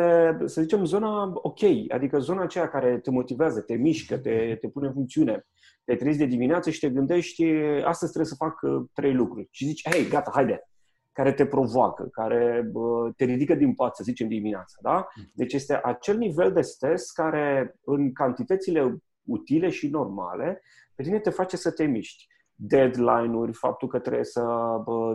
să 0.45 0.61
zicem, 0.61 0.85
zona 0.85 1.31
ok, 1.33 1.59
adică 1.87 2.19
zona 2.19 2.41
aceea 2.41 2.69
care 2.69 2.99
te 2.99 3.11
motivează, 3.11 3.61
te 3.61 3.75
mișcă, 3.75 4.17
te, 4.17 4.57
te 4.61 4.69
pune 4.69 4.87
în 4.87 4.93
funcțiune. 4.93 5.47
Te 5.83 5.95
trezi 5.95 6.17
de 6.17 6.25
dimineață 6.25 6.69
și 6.69 6.79
te 6.79 6.89
gândești, 6.89 7.43
astăzi 7.83 8.11
trebuie 8.11 8.31
să 8.31 8.35
fac 8.35 8.61
uh, 8.61 8.85
trei 8.93 9.13
lucruri. 9.13 9.47
Și 9.51 9.65
zici, 9.65 9.89
hei, 9.89 10.07
gata, 10.07 10.31
haide, 10.33 10.69
care 11.11 11.33
te 11.33 11.45
provoacă, 11.45 12.07
care 12.11 12.69
bă, 12.71 13.11
te 13.15 13.25
ridică 13.25 13.55
din 13.55 13.73
pat, 13.73 13.95
să 13.95 14.03
zicem, 14.03 14.27
dimineața. 14.27 14.77
Da? 14.81 15.07
Deci 15.33 15.53
este 15.53 15.79
acel 15.83 16.17
nivel 16.17 16.53
de 16.53 16.61
stres 16.61 17.11
care, 17.11 17.75
în 17.81 18.13
cantitățile 18.13 19.03
utile 19.23 19.69
și 19.69 19.87
normale, 19.87 20.61
pe 20.95 21.03
tine 21.03 21.19
te 21.19 21.29
face 21.29 21.57
să 21.57 21.71
te 21.71 21.85
miști 21.85 22.27
deadline-uri, 22.61 23.53
faptul 23.53 23.87
că 23.87 23.99
trebuie 23.99 24.25
să 24.25 24.43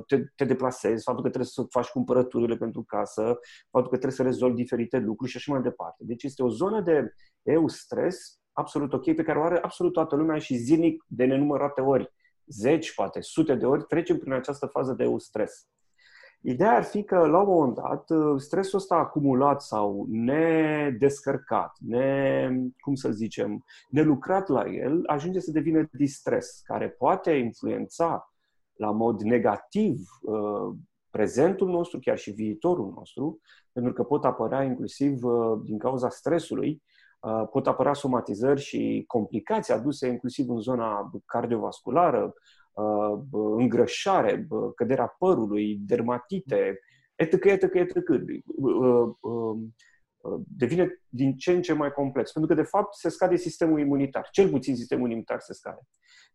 te, 0.06 0.24
te 0.36 0.44
deplasezi, 0.44 1.02
faptul 1.02 1.22
că 1.24 1.28
trebuie 1.30 1.50
să 1.50 1.66
faci 1.70 1.88
cumpărăturile 1.88 2.56
pentru 2.56 2.82
casă, 2.82 3.22
faptul 3.70 3.90
că 3.90 3.96
trebuie 3.98 4.10
să 4.12 4.22
rezolvi 4.22 4.56
diferite 4.56 4.98
lucruri 4.98 5.30
și 5.30 5.36
așa 5.36 5.52
mai 5.52 5.62
departe. 5.62 6.04
Deci 6.06 6.22
este 6.22 6.42
o 6.42 6.48
zonă 6.48 6.80
de 6.80 7.12
eu 7.42 7.68
stres 7.68 8.38
absolut 8.52 8.92
ok, 8.92 9.14
pe 9.14 9.22
care 9.22 9.38
o 9.38 9.42
are 9.42 9.58
absolut 9.62 9.92
toată 9.92 10.16
lumea 10.16 10.38
și 10.38 10.56
zilnic 10.56 11.04
de 11.06 11.24
nenumărate 11.24 11.80
ori, 11.80 12.12
zeci, 12.46 12.94
poate 12.94 13.20
sute 13.20 13.54
de 13.54 13.66
ori, 13.66 13.84
trecem 13.84 14.18
prin 14.18 14.32
această 14.32 14.66
fază 14.66 14.92
de 14.92 15.04
eu 15.04 15.18
stres. 15.18 15.68
Ideea 16.46 16.76
ar 16.76 16.82
fi 16.82 17.02
că, 17.02 17.26
la 17.26 17.40
un 17.40 17.48
moment 17.48 17.74
dat, 17.74 18.10
stresul 18.40 18.78
ăsta 18.78 18.94
acumulat 18.94 19.62
sau 19.62 20.06
nedescărcat, 20.10 21.76
ne, 21.78 22.50
cum 22.80 22.94
să 22.94 23.10
zicem, 23.10 23.64
nelucrat 23.88 24.48
la 24.48 24.66
el, 24.66 25.02
ajunge 25.06 25.40
să 25.40 25.50
devină 25.50 25.88
distres, 25.92 26.60
care 26.64 26.88
poate 26.88 27.30
influența 27.30 28.32
la 28.74 28.90
mod 28.90 29.20
negativ 29.20 30.00
uh, 30.22 30.74
prezentul 31.10 31.68
nostru, 31.68 31.98
chiar 31.98 32.18
și 32.18 32.30
viitorul 32.30 32.92
nostru, 32.96 33.40
pentru 33.72 33.92
că 33.92 34.02
pot 34.02 34.24
apărea 34.24 34.62
inclusiv 34.62 35.24
uh, 35.24 35.60
din 35.64 35.78
cauza 35.78 36.08
stresului, 36.08 36.82
uh, 37.20 37.48
pot 37.50 37.66
apărea 37.66 37.92
somatizări 37.92 38.60
și 38.60 39.04
complicații 39.06 39.74
aduse 39.74 40.08
inclusiv 40.08 40.48
în 40.48 40.60
zona 40.60 41.10
cardiovasculară, 41.26 42.22
Uh, 42.24 42.32
îngrășare, 43.56 44.46
căderea 44.74 45.14
părului, 45.18 45.78
dermatite, 45.80 46.80
etc., 47.14 47.44
etc., 47.44 47.74
etc. 47.74 47.96
Devine 50.46 51.02
din 51.08 51.36
ce 51.36 51.52
în 51.52 51.62
ce 51.62 51.72
mai 51.72 51.92
complex, 51.92 52.32
pentru 52.32 52.54
că, 52.54 52.60
de 52.60 52.68
fapt, 52.68 52.94
se 52.94 53.08
scade 53.08 53.36
sistemul 53.36 53.80
imunitar. 53.80 54.28
Cel 54.30 54.48
puțin 54.48 54.76
sistemul 54.76 55.08
imunitar 55.08 55.40
se 55.40 55.52
scade. 55.52 55.80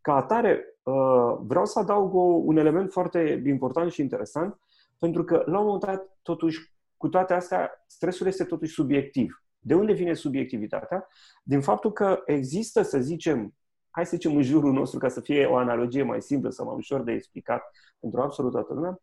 Ca 0.01 0.15
atare, 0.15 0.65
uh, 0.83 1.37
vreau 1.41 1.65
să 1.65 1.79
adaug 1.79 2.13
un 2.47 2.57
element 2.57 2.91
foarte 2.91 3.41
important 3.45 3.91
și 3.91 4.01
interesant, 4.01 4.59
pentru 4.97 5.23
că, 5.23 5.43
la 5.45 5.59
un 5.59 5.65
moment 5.65 5.83
dat, 5.83 6.17
totuși, 6.21 6.73
cu 6.97 7.07
toate 7.07 7.33
astea, 7.33 7.83
stresul 7.87 8.27
este 8.27 8.43
totuși 8.43 8.73
subiectiv. 8.73 9.43
De 9.59 9.73
unde 9.73 9.93
vine 9.93 10.13
subiectivitatea? 10.13 11.07
Din 11.43 11.61
faptul 11.61 11.91
că 11.91 12.21
există, 12.25 12.81
să 12.81 12.99
zicem, 12.99 13.53
hai 13.99 14.07
să 14.07 14.15
zicem 14.15 14.35
în 14.35 14.41
jurul 14.41 14.73
nostru, 14.73 14.99
ca 14.99 15.07
să 15.07 15.21
fie 15.21 15.45
o 15.45 15.55
analogie 15.55 16.03
mai 16.03 16.21
simplă 16.21 16.49
sau 16.49 16.65
mai 16.65 16.75
ușor 16.75 17.01
de 17.01 17.11
explicat 17.11 17.63
pentru 17.99 18.21
absolut 18.21 18.51
toată 18.51 18.73
lumea, 18.73 18.99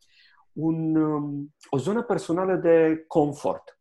un, 0.52 0.96
um, 0.96 1.54
o 1.70 1.78
zonă 1.78 2.02
personală 2.02 2.54
de 2.54 3.04
confort. 3.06 3.78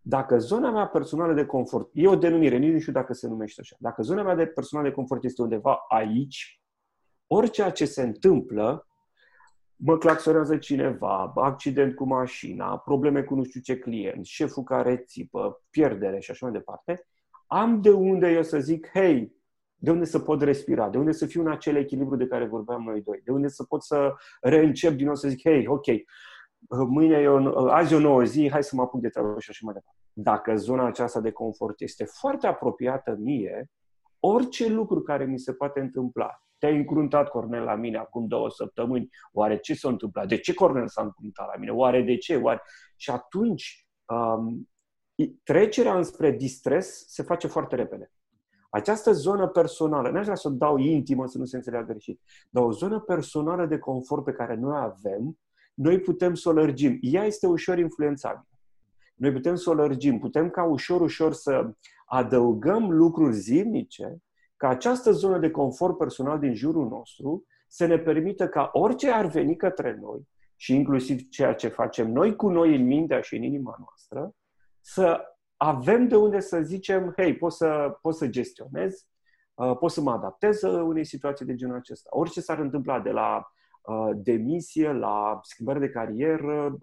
Dacă 0.00 0.38
zona 0.38 0.70
mea 0.70 0.86
personală 0.86 1.34
de 1.34 1.46
confort, 1.46 1.90
e 1.92 2.08
o 2.08 2.16
denumire, 2.16 2.56
nici 2.56 2.72
nu 2.72 2.78
știu 2.78 2.92
dacă 2.92 3.12
se 3.12 3.28
numește 3.28 3.60
așa, 3.60 3.76
dacă 3.78 4.02
zona 4.02 4.22
mea 4.22 4.34
de 4.34 4.46
personală 4.46 4.88
de 4.88 4.94
confort 4.94 5.24
este 5.24 5.42
undeva 5.42 5.84
aici, 5.88 6.60
orice 7.26 7.70
ce 7.70 7.84
se 7.84 8.02
întâmplă, 8.02 8.86
mă 9.76 9.98
claxonează 9.98 10.56
cineva, 10.56 11.32
accident 11.34 11.94
cu 11.94 12.04
mașina, 12.04 12.78
probleme 12.78 13.22
cu 13.22 13.34
nu 13.34 13.44
știu 13.44 13.60
ce 13.60 13.78
client, 13.78 14.24
șeful 14.24 14.62
care 14.62 14.96
țipă, 14.96 15.62
pierdere 15.70 16.20
și 16.20 16.30
așa 16.30 16.46
mai 16.46 16.58
departe, 16.58 17.06
am 17.46 17.80
de 17.80 17.90
unde 17.90 18.30
eu 18.30 18.42
să 18.42 18.58
zic, 18.58 18.88
hei, 18.92 19.35
de 19.86 19.92
unde 19.92 20.04
să 20.04 20.18
pot 20.18 20.42
respira? 20.42 20.88
De 20.88 20.98
unde 20.98 21.12
să 21.12 21.26
fiu 21.26 21.40
în 21.40 21.50
acel 21.50 21.76
echilibru 21.76 22.16
de 22.16 22.26
care 22.26 22.46
vorbeam 22.46 22.82
noi 22.82 23.02
doi? 23.02 23.20
De 23.24 23.30
unde 23.30 23.48
să 23.48 23.64
pot 23.64 23.82
să 23.82 24.14
reîncep 24.40 24.92
din 24.92 25.06
nou 25.06 25.14
să 25.14 25.28
zic, 25.28 25.40
hei, 25.42 25.66
ok, 25.66 25.86
mâine 26.88 27.16
e 27.16 27.28
o, 27.28 27.70
azi 27.70 27.92
e 27.92 27.96
o 27.96 28.00
nouă 28.00 28.24
zi, 28.24 28.50
hai 28.50 28.64
să 28.64 28.76
mă 28.76 28.82
apuc 28.82 29.00
de 29.00 29.08
treabă 29.08 29.40
și 29.40 29.50
așa 29.50 29.60
mai 29.62 29.74
departe. 29.74 30.00
Dacă 30.12 30.56
zona 30.56 30.86
aceasta 30.86 31.20
de 31.20 31.30
confort 31.30 31.80
este 31.80 32.04
foarte 32.04 32.46
apropiată 32.46 33.16
mie, 33.18 33.70
orice 34.20 34.68
lucru 34.68 35.02
care 35.02 35.24
mi 35.24 35.38
se 35.38 35.52
poate 35.52 35.80
întâmpla, 35.80 36.42
te-ai 36.58 36.76
încruntat, 36.76 37.28
Cornel, 37.28 37.62
la 37.62 37.74
mine 37.74 37.98
acum 37.98 38.26
două 38.26 38.50
săptămâni, 38.50 39.08
oare 39.32 39.58
ce 39.58 39.74
s-a 39.74 39.88
întâmplat? 39.88 40.28
De 40.28 40.38
ce 40.38 40.54
Cornel 40.54 40.88
s-a 40.88 41.02
încruntat 41.02 41.46
la 41.46 41.58
mine? 41.58 41.70
Oare 41.70 42.02
de 42.02 42.16
ce? 42.16 42.36
Oare... 42.36 42.62
Și 42.96 43.10
atunci, 43.10 43.86
um, 44.04 44.68
trecerea 45.42 45.96
înspre 45.96 46.30
distres 46.30 47.04
se 47.08 47.22
face 47.22 47.46
foarte 47.46 47.76
repede. 47.76 48.10
Această 48.70 49.12
zonă 49.12 49.46
personală, 49.48 50.10
nu 50.10 50.18
aș 50.18 50.24
vrea 50.24 50.36
să 50.36 50.48
o 50.48 50.50
dau 50.50 50.76
intimă 50.76 51.26
să 51.26 51.38
nu 51.38 51.44
se 51.44 51.56
înțeleagă 51.56 51.86
greșit, 51.86 52.20
dar 52.50 52.62
o 52.62 52.72
zonă 52.72 53.00
personală 53.00 53.66
de 53.66 53.78
confort 53.78 54.24
pe 54.24 54.32
care 54.32 54.54
noi 54.54 54.78
avem, 54.78 55.38
noi 55.74 56.00
putem 56.00 56.34
să 56.34 56.48
o 56.48 56.52
lărgim. 56.52 56.98
Ea 57.00 57.24
este 57.24 57.46
ușor 57.46 57.78
influențabilă. 57.78 58.48
Noi 59.14 59.32
putem 59.32 59.54
să 59.54 59.70
o 59.70 59.74
lărgim, 59.74 60.18
putem 60.18 60.50
ca 60.50 60.64
ușor, 60.64 61.00
ușor 61.00 61.32
să 61.32 61.70
adăugăm 62.06 62.90
lucruri 62.90 63.34
zilnice, 63.34 64.16
ca 64.56 64.68
această 64.68 65.12
zonă 65.12 65.38
de 65.38 65.50
confort 65.50 65.98
personal 65.98 66.38
din 66.38 66.54
jurul 66.54 66.88
nostru 66.88 67.44
să 67.68 67.86
ne 67.86 67.98
permită 67.98 68.48
ca 68.48 68.70
orice 68.72 69.10
ar 69.10 69.26
veni 69.26 69.56
către 69.56 69.98
noi, 70.00 70.28
și 70.56 70.74
inclusiv 70.74 71.28
ceea 71.28 71.54
ce 71.54 71.68
facem 71.68 72.12
noi 72.12 72.36
cu 72.36 72.48
noi 72.48 72.76
în 72.76 72.86
mintea 72.86 73.20
și 73.20 73.36
în 73.36 73.42
inima 73.42 73.76
noastră, 73.78 74.34
să 74.80 75.20
avem 75.56 76.08
de 76.08 76.16
unde 76.16 76.40
să 76.40 76.60
zicem, 76.60 77.12
hei, 77.16 77.36
pot 77.36 77.52
să, 77.52 77.98
pot 78.02 78.14
să 78.14 78.26
gestionez, 78.26 79.06
uh, 79.54 79.76
pot 79.78 79.90
să 79.90 80.00
mă 80.00 80.10
adaptez 80.10 80.62
uh, 80.62 80.82
unei 80.82 81.04
situații 81.04 81.46
de 81.46 81.54
genul 81.54 81.76
acesta. 81.76 82.08
Orice 82.12 82.40
s-ar 82.40 82.58
întâmpla 82.58 83.00
de 83.00 83.10
la 83.10 83.50
demisie, 84.14 84.92
la 84.92 85.38
schimbare 85.42 85.78
de 85.78 85.88
carieră, 85.88 86.76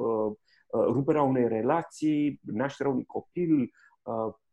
ruperea 0.74 1.22
unei 1.22 1.48
relații, 1.48 2.40
nașterea 2.44 2.92
unui 2.92 3.06
copil, 3.06 3.72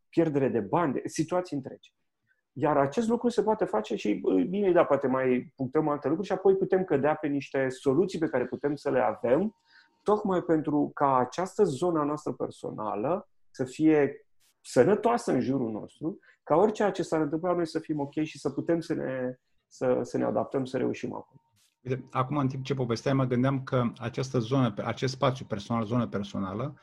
pierdere 0.09 0.47
de 0.47 0.59
bani, 0.59 1.01
situații 1.05 1.55
întregi. 1.55 1.93
Iar 2.53 2.77
acest 2.77 3.07
lucru 3.07 3.29
se 3.29 3.43
poate 3.43 3.65
face 3.65 3.95
și, 3.95 4.21
bine, 4.49 4.71
da, 4.71 4.83
poate 4.83 5.07
mai 5.07 5.53
punctăm 5.55 5.87
alte 5.87 6.07
lucruri 6.07 6.27
și 6.27 6.33
apoi 6.33 6.55
putem 6.55 6.83
cădea 6.83 7.15
pe 7.15 7.27
niște 7.27 7.69
soluții 7.69 8.19
pe 8.19 8.29
care 8.29 8.45
putem 8.45 8.75
să 8.75 8.89
le 8.89 8.99
avem, 8.99 9.55
tocmai 10.03 10.41
pentru 10.41 10.91
ca 10.93 11.17
această 11.17 11.63
zonă 11.63 12.03
noastră 12.03 12.31
personală 12.31 13.29
să 13.51 13.63
fie 13.63 14.25
sănătoasă 14.61 15.31
în 15.31 15.41
jurul 15.41 15.71
nostru, 15.71 16.19
ca 16.43 16.55
orice 16.55 16.91
ce 16.91 17.03
s-ar 17.03 17.21
întâmpla 17.21 17.53
noi 17.53 17.67
să 17.67 17.79
fim 17.79 17.99
ok 17.99 18.13
și 18.23 18.39
să 18.39 18.49
putem 18.49 18.79
să 18.79 18.93
ne, 18.93 19.39
să, 19.67 19.99
să 20.03 20.17
ne 20.17 20.23
adaptăm, 20.23 20.65
să 20.65 20.77
reușim 20.77 21.13
acolo. 21.13 21.41
Acum, 22.09 22.37
în 22.37 22.47
timp 22.47 22.63
ce 22.63 22.73
povesteai, 22.73 23.13
mă 23.13 23.25
gândeam 23.25 23.63
că 23.63 23.91
această 23.97 24.39
zonă, 24.39 24.73
acest 24.83 25.13
spațiu 25.13 25.45
personal, 25.45 25.85
zonă 25.85 26.07
personală, 26.07 26.81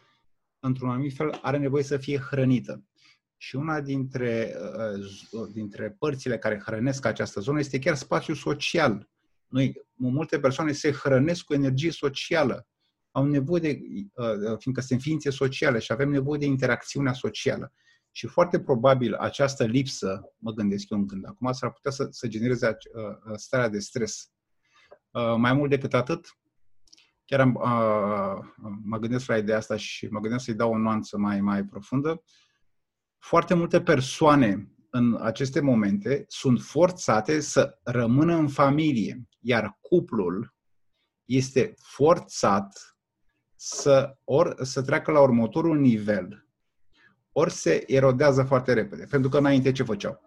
într-un 0.60 0.90
anumit 0.90 1.14
fel, 1.14 1.38
are 1.42 1.58
nevoie 1.58 1.82
să 1.82 1.96
fie 1.96 2.18
hrănită. 2.18 2.84
Și 3.36 3.56
una 3.56 3.80
dintre, 3.80 4.54
uh, 5.32 5.48
dintre 5.52 5.96
părțile 5.98 6.38
care 6.38 6.62
hrănesc 6.64 7.04
această 7.04 7.40
zonă 7.40 7.58
este 7.58 7.78
chiar 7.78 7.94
spațiul 7.94 8.36
social. 8.36 9.08
Noi, 9.46 9.86
multe 9.94 10.40
persoane 10.40 10.72
se 10.72 10.92
hrănesc 10.92 11.44
cu 11.44 11.54
energie 11.54 11.90
socială. 11.90 12.66
Au 13.10 13.24
nevoie 13.24 13.60
de, 13.60 13.80
uh, 14.14 14.58
fiindcă 14.58 14.82
sunt 14.82 15.00
ființe 15.00 15.30
sociale 15.30 15.78
și 15.78 15.92
avem 15.92 16.10
nevoie 16.10 16.38
de 16.38 16.46
interacțiunea 16.46 17.12
socială. 17.12 17.72
Și 18.10 18.26
foarte 18.26 18.60
probabil 18.60 19.14
această 19.14 19.64
lipsă, 19.64 20.32
mă 20.38 20.52
gândesc 20.52 20.90
eu 20.90 20.98
în 20.98 21.06
gând, 21.06 21.26
acum 21.26 21.52
s-ar 21.52 21.72
putea 21.72 21.90
să, 21.90 22.08
să 22.10 22.26
genereze 22.26 22.66
uh, 22.68 23.34
starea 23.36 23.68
de 23.68 23.78
stres. 23.78 24.30
Mai 25.36 25.52
mult 25.52 25.70
decât 25.70 25.94
atât, 25.94 26.38
chiar 27.24 27.40
am, 27.40 27.52
mă 28.84 28.98
gândesc 28.98 29.26
la 29.26 29.36
ideea 29.36 29.56
asta 29.56 29.76
și 29.76 30.06
mă 30.06 30.20
gândesc 30.20 30.44
să-i 30.44 30.54
dau 30.54 30.72
o 30.72 30.78
nuanță 30.78 31.18
mai, 31.18 31.40
mai 31.40 31.64
profundă 31.64 32.22
foarte 33.18 33.54
multe 33.54 33.82
persoane 33.82 34.72
în 34.90 35.18
aceste 35.20 35.60
momente 35.60 36.24
sunt 36.28 36.60
forțate 36.60 37.40
să 37.40 37.78
rămână 37.82 38.34
în 38.34 38.48
familie, 38.48 39.28
iar 39.40 39.78
cuplul 39.80 40.54
este 41.24 41.74
forțat 41.76 42.97
să, 43.60 44.16
ori 44.24 44.66
să 44.66 44.82
treacă 44.82 45.10
la 45.10 45.20
următorul 45.20 45.78
nivel, 45.78 46.46
ori 47.32 47.50
se 47.50 47.84
erodează 47.86 48.42
foarte 48.42 48.72
repede. 48.72 49.06
Pentru 49.10 49.30
că 49.30 49.38
înainte 49.38 49.72
ce 49.72 49.82
făceau? 49.82 50.20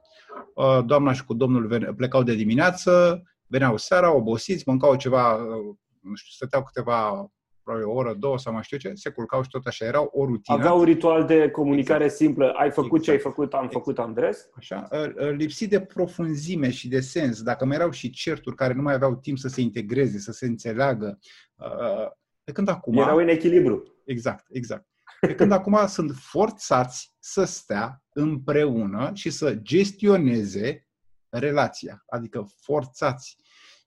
Uh, 0.56 0.80
doamna 0.86 1.14
și 1.14 1.26
cu 1.26 1.34
domnul 1.34 1.94
plecau 1.98 2.24
de 2.24 2.36
dimineață, 2.36 3.22
veneau 3.48 3.78
seara, 3.78 4.16
obosiți, 4.16 4.64
mâncau 4.66 4.96
ceva, 4.96 5.34
uh, 5.34 5.76
nu 6.02 6.16
știu, 6.16 6.32
stăteau 6.32 6.64
câteva 6.64 7.32
probabil 7.64 7.88
o 7.88 7.92
oră, 7.92 8.14
două 8.14 8.38
sau 8.38 8.54
mai 8.54 8.64
știu 8.64 8.78
ce, 8.78 8.92
se 8.94 9.10
culcau 9.10 9.44
și 9.44 9.50
tot 9.50 9.66
așa, 9.66 9.86
erau 9.86 10.10
o 10.14 10.26
rutină. 10.26 10.58
Aveau 10.58 10.78
un 10.78 10.84
ritual 10.84 11.26
de 11.26 11.50
comunicare 11.50 12.04
exact. 12.04 12.22
simplă, 12.22 12.52
ai 12.52 12.72
făcut 12.72 13.00
exact. 13.00 13.04
ce 13.04 13.12
ai 13.12 13.18
făcut, 13.18 13.54
am 13.54 13.64
exact. 13.64 13.74
făcut, 13.74 14.00
Andres? 14.00 14.50
Așa, 14.56 14.88
ă, 14.92 15.14
ă, 15.18 15.30
lipsit 15.30 15.70
de 15.70 15.82
profunzime 15.82 16.72
și 16.72 16.88
de 16.88 17.00
sens, 17.00 17.42
dacă 17.42 17.66
mai 17.66 17.76
erau 17.76 17.92
și 17.92 18.10
certuri 18.10 18.56
care 18.56 18.74
nu 18.74 18.82
mai 18.82 18.94
aveau 18.94 19.16
timp 19.16 19.38
să 19.38 19.48
se 19.48 19.62
integreze, 19.62 20.20
să 20.20 20.32
se 20.32 20.46
înțeleagă, 20.46 21.20
ă, 21.60 22.18
pe 22.52 22.58
când 22.58 22.68
acum... 22.78 22.98
Erau 22.98 23.18
în 23.18 23.28
echilibru. 23.28 23.84
Exact, 24.06 24.46
exact. 24.50 24.88
Pe 25.20 25.36
când 25.36 25.52
acum 25.52 25.78
sunt 25.88 26.12
forțați 26.16 27.16
să 27.20 27.44
stea 27.44 28.04
împreună 28.14 29.12
și 29.14 29.30
să 29.30 29.56
gestioneze 29.56 30.88
relația, 31.30 32.04
adică 32.08 32.46
forțați 32.62 33.38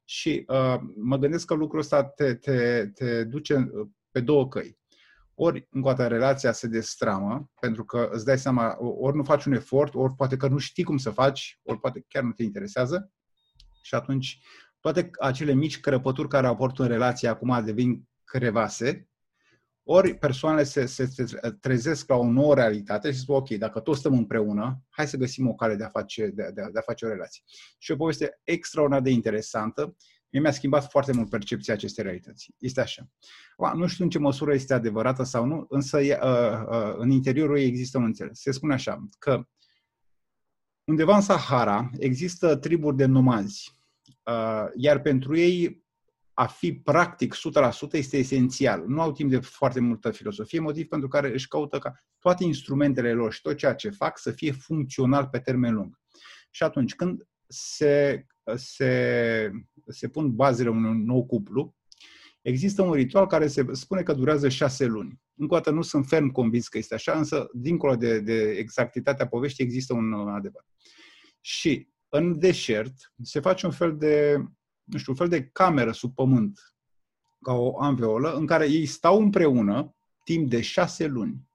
și 0.05 0.45
uh, 0.47 0.77
mă 0.97 1.17
gândesc 1.17 1.47
că 1.47 1.55
lucrul 1.55 1.81
ăsta 1.81 2.05
te, 2.05 2.35
te, 2.35 2.87
te 2.87 3.25
duce 3.25 3.55
uh, 3.55 3.87
pe 4.11 4.21
două 4.21 4.49
căi. 4.49 4.79
Ori, 5.35 5.67
încă 5.71 5.89
o 5.89 5.93
dată, 5.93 6.09
relația 6.09 6.53
se 6.53 6.67
destramă, 6.67 7.51
pentru 7.61 7.85
că 7.85 8.09
îți 8.13 8.25
dai 8.25 8.39
seama, 8.39 8.77
ori 8.79 9.17
nu 9.17 9.23
faci 9.23 9.45
un 9.45 9.53
efort, 9.53 9.95
ori 9.95 10.15
poate 10.15 10.37
că 10.37 10.49
nu 10.49 10.59
știi 10.59 10.85
cum 10.85 10.97
să 10.97 11.11
faci, 11.11 11.61
ori 11.63 11.81
poate 11.81 12.05
chiar 12.09 12.23
nu 12.23 12.33
te 12.33 12.43
interesează. 12.43 13.13
Și 13.83 13.95
atunci, 13.95 14.41
toate 14.81 15.11
acele 15.19 15.53
mici 15.53 15.81
crăpături 15.81 16.29
care 16.29 16.47
aport 16.47 16.79
în 16.79 16.87
relație 16.87 17.29
acum 17.29 17.65
devin 17.65 18.09
crevase 18.25 19.09
ori 19.85 20.19
persoanele 20.19 20.65
se, 20.65 20.87
se, 20.87 21.07
se 21.07 21.25
trezesc 21.61 22.09
la 22.09 22.17
o 22.17 22.31
nouă 22.31 22.55
realitate 22.55 23.13
și 23.13 23.19
spun, 23.19 23.35
ok, 23.35 23.49
dacă 23.49 23.81
toți 23.81 23.99
stăm 23.99 24.13
împreună, 24.13 24.83
hai 24.89 25.07
să 25.07 25.17
găsim 25.17 25.49
o 25.49 25.55
cale 25.55 25.75
de 25.75 25.85
a 25.85 25.89
face, 25.89 26.27
de, 26.27 26.51
de, 26.55 26.69
de 26.73 26.79
a 26.79 26.83
face 26.83 27.05
o 27.05 27.09
relație. 27.09 27.43
Și 27.79 27.91
o 27.91 27.97
poveste 27.97 28.41
extraordinar 28.45 29.03
de 29.03 29.11
interesantă. 29.11 29.97
Mie 30.31 30.43
mi-a 30.43 30.53
schimbat 30.53 30.91
foarte 30.91 31.13
mult 31.13 31.31
percepția 31.31 31.75
acestei 31.75 32.05
realități. 32.05 32.55
Este 32.59 32.81
așa. 32.81 33.09
Nu 33.75 33.87
știu 33.87 34.05
în 34.05 34.11
ce 34.11 34.19
măsură 34.19 34.55
este 34.55 34.75
adevărată 34.75 35.23
sau 35.23 35.45
nu, 35.45 35.67
însă 35.69 35.99
uh, 35.99 36.09
uh, 36.69 36.95
în 36.97 37.11
interiorul 37.11 37.59
ei 37.59 37.67
există 37.67 37.99
un 37.99 38.05
înțeles. 38.05 38.41
Se 38.41 38.51
spune 38.51 38.75
așa, 38.75 39.09
că 39.19 39.49
undeva 40.85 41.15
în 41.15 41.21
Sahara 41.21 41.91
există 41.99 42.57
triburi 42.57 42.97
de 42.97 43.05
nomazi, 43.05 43.81
uh, 44.23 44.65
iar 44.75 45.01
pentru 45.01 45.37
ei 45.37 45.84
a 46.35 46.47
fi 46.47 46.73
practic 46.73 47.35
100% 47.35 47.39
este 47.93 48.17
esențial. 48.17 48.85
Nu 48.87 49.01
au 49.01 49.13
timp 49.13 49.31
de 49.31 49.39
foarte 49.39 49.81
multă 49.81 50.11
filosofie, 50.11 50.61
motiv 50.61 50.89
pentru 50.89 51.09
care 51.09 51.33
își 51.33 51.49
caută 51.49 51.79
ca 51.79 51.93
toate 52.19 52.45
instrumentele 52.45 53.13
lor 53.13 53.33
și 53.33 53.41
tot 53.41 53.57
ceea 53.57 53.75
ce 53.75 53.91
fac 53.91 54.19
să 54.19 54.31
fie 54.31 54.53
funcțional 54.53 55.27
pe 55.27 55.39
termen 55.39 55.75
lung. 55.75 55.99
Și 56.51 56.63
atunci, 56.63 56.95
când 56.95 57.27
se, 57.47 58.27
se, 58.55 59.51
se 59.87 60.09
pun 60.09 60.35
bazele 60.35 60.69
unui 60.69 61.03
nou 61.05 61.27
cuplu, 61.27 61.75
există 62.43 62.83
un 62.83 62.93
ritual 62.93 63.27
care 63.27 63.47
se 63.47 63.67
spune 63.73 64.03
că 64.03 64.13
durează 64.13 64.49
șase 64.49 64.85
luni. 64.85 65.21
Încă 65.35 65.55
o 65.55 65.57
dată 65.57 65.71
nu 65.71 65.83
sunt 65.83 66.07
ferm 66.07 66.29
convins 66.31 66.69
că 66.69 66.79
este 66.79 66.95
așa, 66.95 67.13
însă, 67.13 67.49
dincolo 67.53 67.97
de, 67.97 68.21
de 68.21 68.51
exactitatea 68.51 69.27
poveștii, 69.27 69.65
există 69.65 69.95
un 69.95 70.13
adevăr. 70.13 70.65
Și 71.41 71.89
în 72.09 72.39
deșert 72.39 73.13
se 73.23 73.41
face 73.41 73.67
un 73.67 73.73
fel 73.73 73.97
de 73.97 74.45
nu 74.85 74.99
știu, 74.99 75.13
un 75.13 75.19
fel 75.19 75.29
de 75.29 75.45
cameră 75.45 75.93
sub 75.93 76.15
pământ, 76.15 76.75
ca 77.41 77.53
o 77.53 77.81
anveolă, 77.81 78.33
în 78.33 78.47
care 78.47 78.71
ei 78.71 78.87
stau 78.87 79.21
împreună 79.21 79.95
timp 80.25 80.51
de 80.51 80.61
șase 80.61 81.07
luni. 81.07 81.49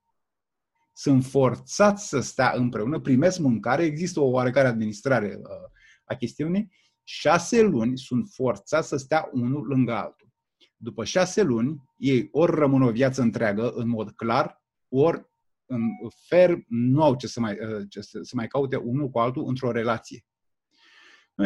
Sunt 0.93 1.25
forțați 1.25 2.07
să 2.07 2.19
stea 2.19 2.53
împreună, 2.55 2.99
primesc 2.99 3.39
mâncare, 3.39 3.83
există 3.83 4.19
o 4.19 4.29
oarecare 4.29 4.67
administrare 4.67 5.39
uh, 5.39 5.69
a 6.03 6.15
chestiunii, 6.15 6.71
șase 7.03 7.61
luni 7.61 7.97
sunt 7.97 8.27
forțați 8.29 8.87
să 8.87 8.97
stea 8.97 9.29
unul 9.31 9.67
lângă 9.67 9.93
altul. 9.93 10.27
După 10.75 11.03
șase 11.03 11.41
luni, 11.41 11.83
ei 11.97 12.27
ori 12.31 12.55
rămân 12.55 12.81
o 12.81 12.91
viață 12.91 13.21
întreagă, 13.21 13.71
în 13.71 13.87
mod 13.87 14.11
clar, 14.11 14.63
ori 14.89 15.27
în 15.65 15.81
fer 16.27 16.63
nu 16.67 17.03
au 17.03 17.15
ce 17.15 17.27
să 17.27 17.39
mai, 17.39 17.51
uh, 17.53 17.85
ce 17.89 18.01
să, 18.01 18.19
să 18.21 18.31
mai 18.35 18.47
caute 18.47 18.75
unul 18.75 19.09
cu 19.09 19.19
altul 19.19 19.47
într-o 19.47 19.71
relație. 19.71 20.25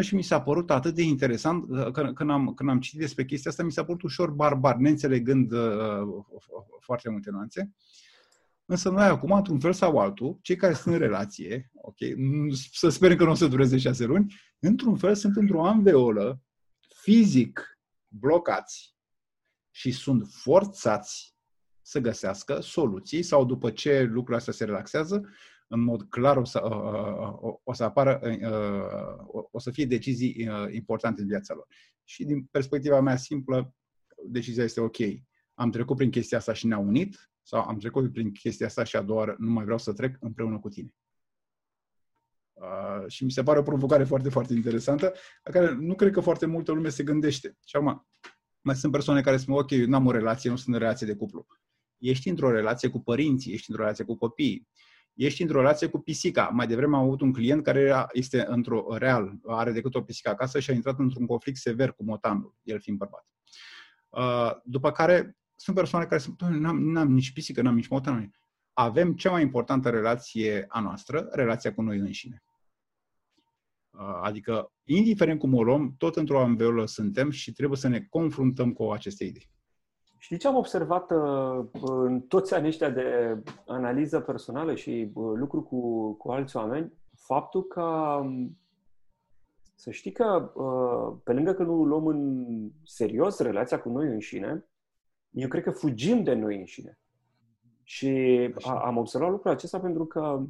Și 0.01 0.15
mi 0.15 0.23
s-a 0.23 0.41
părut 0.41 0.71
atât 0.71 0.95
de 0.95 1.01
interesant, 1.01 1.69
uh, 1.69 1.91
că, 1.91 2.11
când, 2.13 2.29
am, 2.29 2.53
când 2.53 2.69
am 2.69 2.79
citit 2.79 2.99
despre 2.99 3.25
chestia 3.25 3.51
asta, 3.51 3.63
mi 3.63 3.71
s-a 3.71 3.83
părut 3.83 4.01
ușor 4.01 4.31
barbar, 4.31 4.75
neînțelegând 4.75 5.51
uh, 5.51 6.01
foarte 6.79 7.09
multe 7.09 7.29
nuanțe. 7.29 7.73
Însă 8.65 8.89
noi 8.89 9.05
acum, 9.05 9.31
într-un 9.31 9.59
fel 9.59 9.73
sau 9.73 9.97
altul, 9.97 10.39
cei 10.41 10.55
care 10.55 10.73
sunt 10.73 10.93
în 10.93 10.99
relație, 10.99 11.71
ok, 11.73 11.97
să 12.71 12.89
sperăm 12.89 13.17
că 13.17 13.23
nu 13.23 13.31
o 13.31 13.33
să 13.33 13.47
dureze 13.47 13.77
șase 13.77 14.05
luni, 14.05 14.33
într-un 14.59 14.95
fel 14.95 15.15
sunt 15.15 15.35
într-o 15.35 15.65
anveolă, 15.65 16.41
fizic 17.01 17.79
blocați 18.07 18.95
și 19.71 19.91
sunt 19.91 20.27
forțați 20.29 21.35
să 21.81 21.99
găsească 21.99 22.59
soluții 22.61 23.23
sau 23.23 23.45
după 23.45 23.71
ce 23.71 24.01
lucrurile 24.01 24.35
astea 24.35 24.53
se 24.53 24.65
relaxează, 24.65 25.29
în 25.73 25.79
mod 25.79 26.03
clar 26.03 26.37
o 26.37 26.43
să, 26.43 26.61
uh, 26.63 27.37
uh, 27.41 27.53
o 27.63 27.73
să 27.73 27.83
apară, 27.83 28.19
uh, 28.23 29.43
o 29.51 29.59
să 29.59 29.71
fie 29.71 29.85
decizii 29.85 30.49
importante 30.71 31.21
în 31.21 31.27
viața 31.27 31.53
lor. 31.53 31.67
Și 32.03 32.25
din 32.25 32.43
perspectiva 32.43 33.01
mea 33.01 33.15
simplă, 33.15 33.75
decizia 34.25 34.63
este 34.63 34.81
ok. 34.81 34.97
Am 35.53 35.71
trecut 35.71 35.97
prin 35.97 36.09
chestia 36.09 36.37
asta 36.37 36.53
și 36.53 36.67
ne-am 36.67 36.87
unit 36.87 37.31
sau 37.41 37.61
am 37.61 37.77
trecut 37.77 38.11
prin 38.11 38.31
chestia 38.31 38.65
asta 38.65 38.83
și 38.83 38.95
a 38.95 39.01
doua 39.01 39.19
oară 39.19 39.35
nu 39.39 39.51
mai 39.51 39.63
vreau 39.63 39.77
să 39.77 39.93
trec 39.93 40.17
împreună 40.19 40.59
cu 40.59 40.69
tine. 40.69 40.89
Uh, 42.53 43.03
și 43.07 43.23
mi 43.23 43.31
se 43.31 43.43
pare 43.43 43.59
o 43.59 43.63
provocare 43.63 44.03
foarte, 44.03 44.29
foarte 44.29 44.53
interesantă, 44.53 45.13
la 45.43 45.51
care 45.51 45.73
nu 45.73 45.95
cred 45.95 46.11
că 46.11 46.19
foarte 46.19 46.45
multă 46.45 46.71
lume 46.71 46.89
se 46.89 47.03
gândește. 47.03 47.57
Și 47.65 47.75
acum, 47.75 48.07
mai 48.61 48.75
sunt 48.75 48.91
persoane 48.91 49.21
care 49.21 49.37
spun, 49.37 49.55
ok, 49.55 49.71
eu 49.71 49.85
n-am 49.85 50.05
o 50.05 50.11
relație, 50.11 50.49
nu 50.49 50.55
sunt 50.55 50.73
în 50.75 50.81
relație 50.81 51.07
de 51.07 51.15
cuplu. 51.15 51.45
Ești 51.97 52.29
într-o 52.29 52.51
relație 52.51 52.89
cu 52.89 52.99
părinții, 52.99 53.53
ești 53.53 53.69
într-o 53.69 53.83
relație 53.83 54.05
cu 54.05 54.17
copiii, 54.17 54.67
ești 55.13 55.41
într-o 55.41 55.59
relație 55.59 55.87
cu 55.87 55.99
pisica. 55.99 56.49
Mai 56.53 56.67
devreme 56.67 56.95
am 56.95 57.03
avut 57.03 57.21
un 57.21 57.33
client 57.33 57.63
care 57.63 58.07
este 58.11 58.45
într-o 58.47 58.97
real, 58.97 59.33
are 59.45 59.71
decât 59.71 59.95
o 59.95 60.01
pisică 60.01 60.29
acasă 60.29 60.59
și 60.59 60.69
a 60.69 60.73
intrat 60.73 60.99
într-un 60.99 61.25
conflict 61.25 61.57
sever 61.57 61.91
cu 61.91 62.03
motanul, 62.03 62.55
el 62.63 62.79
fiind 62.79 62.97
bărbat. 62.97 63.27
Uh, 64.09 64.51
după 64.63 64.91
care 64.91 65.37
sunt 65.55 65.75
persoane 65.75 66.05
care 66.05 66.19
spun, 66.19 66.59
n-am, 66.59 66.83
n-am 66.83 67.11
nici 67.11 67.33
pisică, 67.33 67.61
n-am 67.61 67.75
nici 67.75 67.87
motan. 67.87 68.35
Avem 68.73 69.13
cea 69.13 69.31
mai 69.31 69.41
importantă 69.41 69.89
relație 69.89 70.65
a 70.67 70.79
noastră, 70.79 71.27
relația 71.31 71.73
cu 71.73 71.81
noi 71.81 71.97
înșine. 71.97 72.43
Uh, 73.89 74.19
adică, 74.21 74.71
indiferent 74.83 75.39
cum 75.39 75.53
o 75.53 75.63
luăm, 75.63 75.95
tot 75.97 76.15
într-o 76.15 76.41
amveolă 76.41 76.85
suntem 76.85 77.29
și 77.29 77.51
trebuie 77.51 77.77
să 77.77 77.87
ne 77.87 78.01
confruntăm 78.01 78.73
cu 78.73 78.91
aceste 78.91 79.23
idei. 79.23 79.52
Știi 80.23 80.37
ce 80.37 80.47
am 80.47 80.55
observat 80.55 81.11
uh, 81.11 81.65
în 81.81 82.21
toți 82.21 82.53
anii 82.53 82.67
ăștia 82.67 82.89
de 82.89 83.37
analiză 83.67 84.19
personală 84.19 84.75
și 84.75 85.11
uh, 85.13 85.31
lucru 85.35 85.63
cu, 85.63 86.11
cu 86.13 86.31
alți 86.31 86.55
oameni? 86.55 86.93
Faptul 87.15 87.63
că 87.63 87.81
um, 88.21 88.57
să 89.75 89.91
știi 89.91 90.11
că, 90.11 90.51
pe 91.23 91.33
lângă 91.33 91.53
că 91.53 91.63
nu 91.63 91.83
luăm 91.83 92.07
în 92.07 92.45
serios 92.83 93.39
relația 93.39 93.79
cu 93.79 93.89
noi 93.89 94.07
înșine, 94.07 94.65
eu 95.29 95.47
cred 95.47 95.63
că 95.63 95.71
fugim 95.71 96.23
de 96.23 96.33
noi 96.33 96.57
înșine. 96.57 96.99
Și 97.83 98.53
am 98.65 98.97
observat 98.97 99.29
lucrul 99.29 99.51
acesta 99.51 99.79
pentru 99.79 100.05
că 100.05 100.45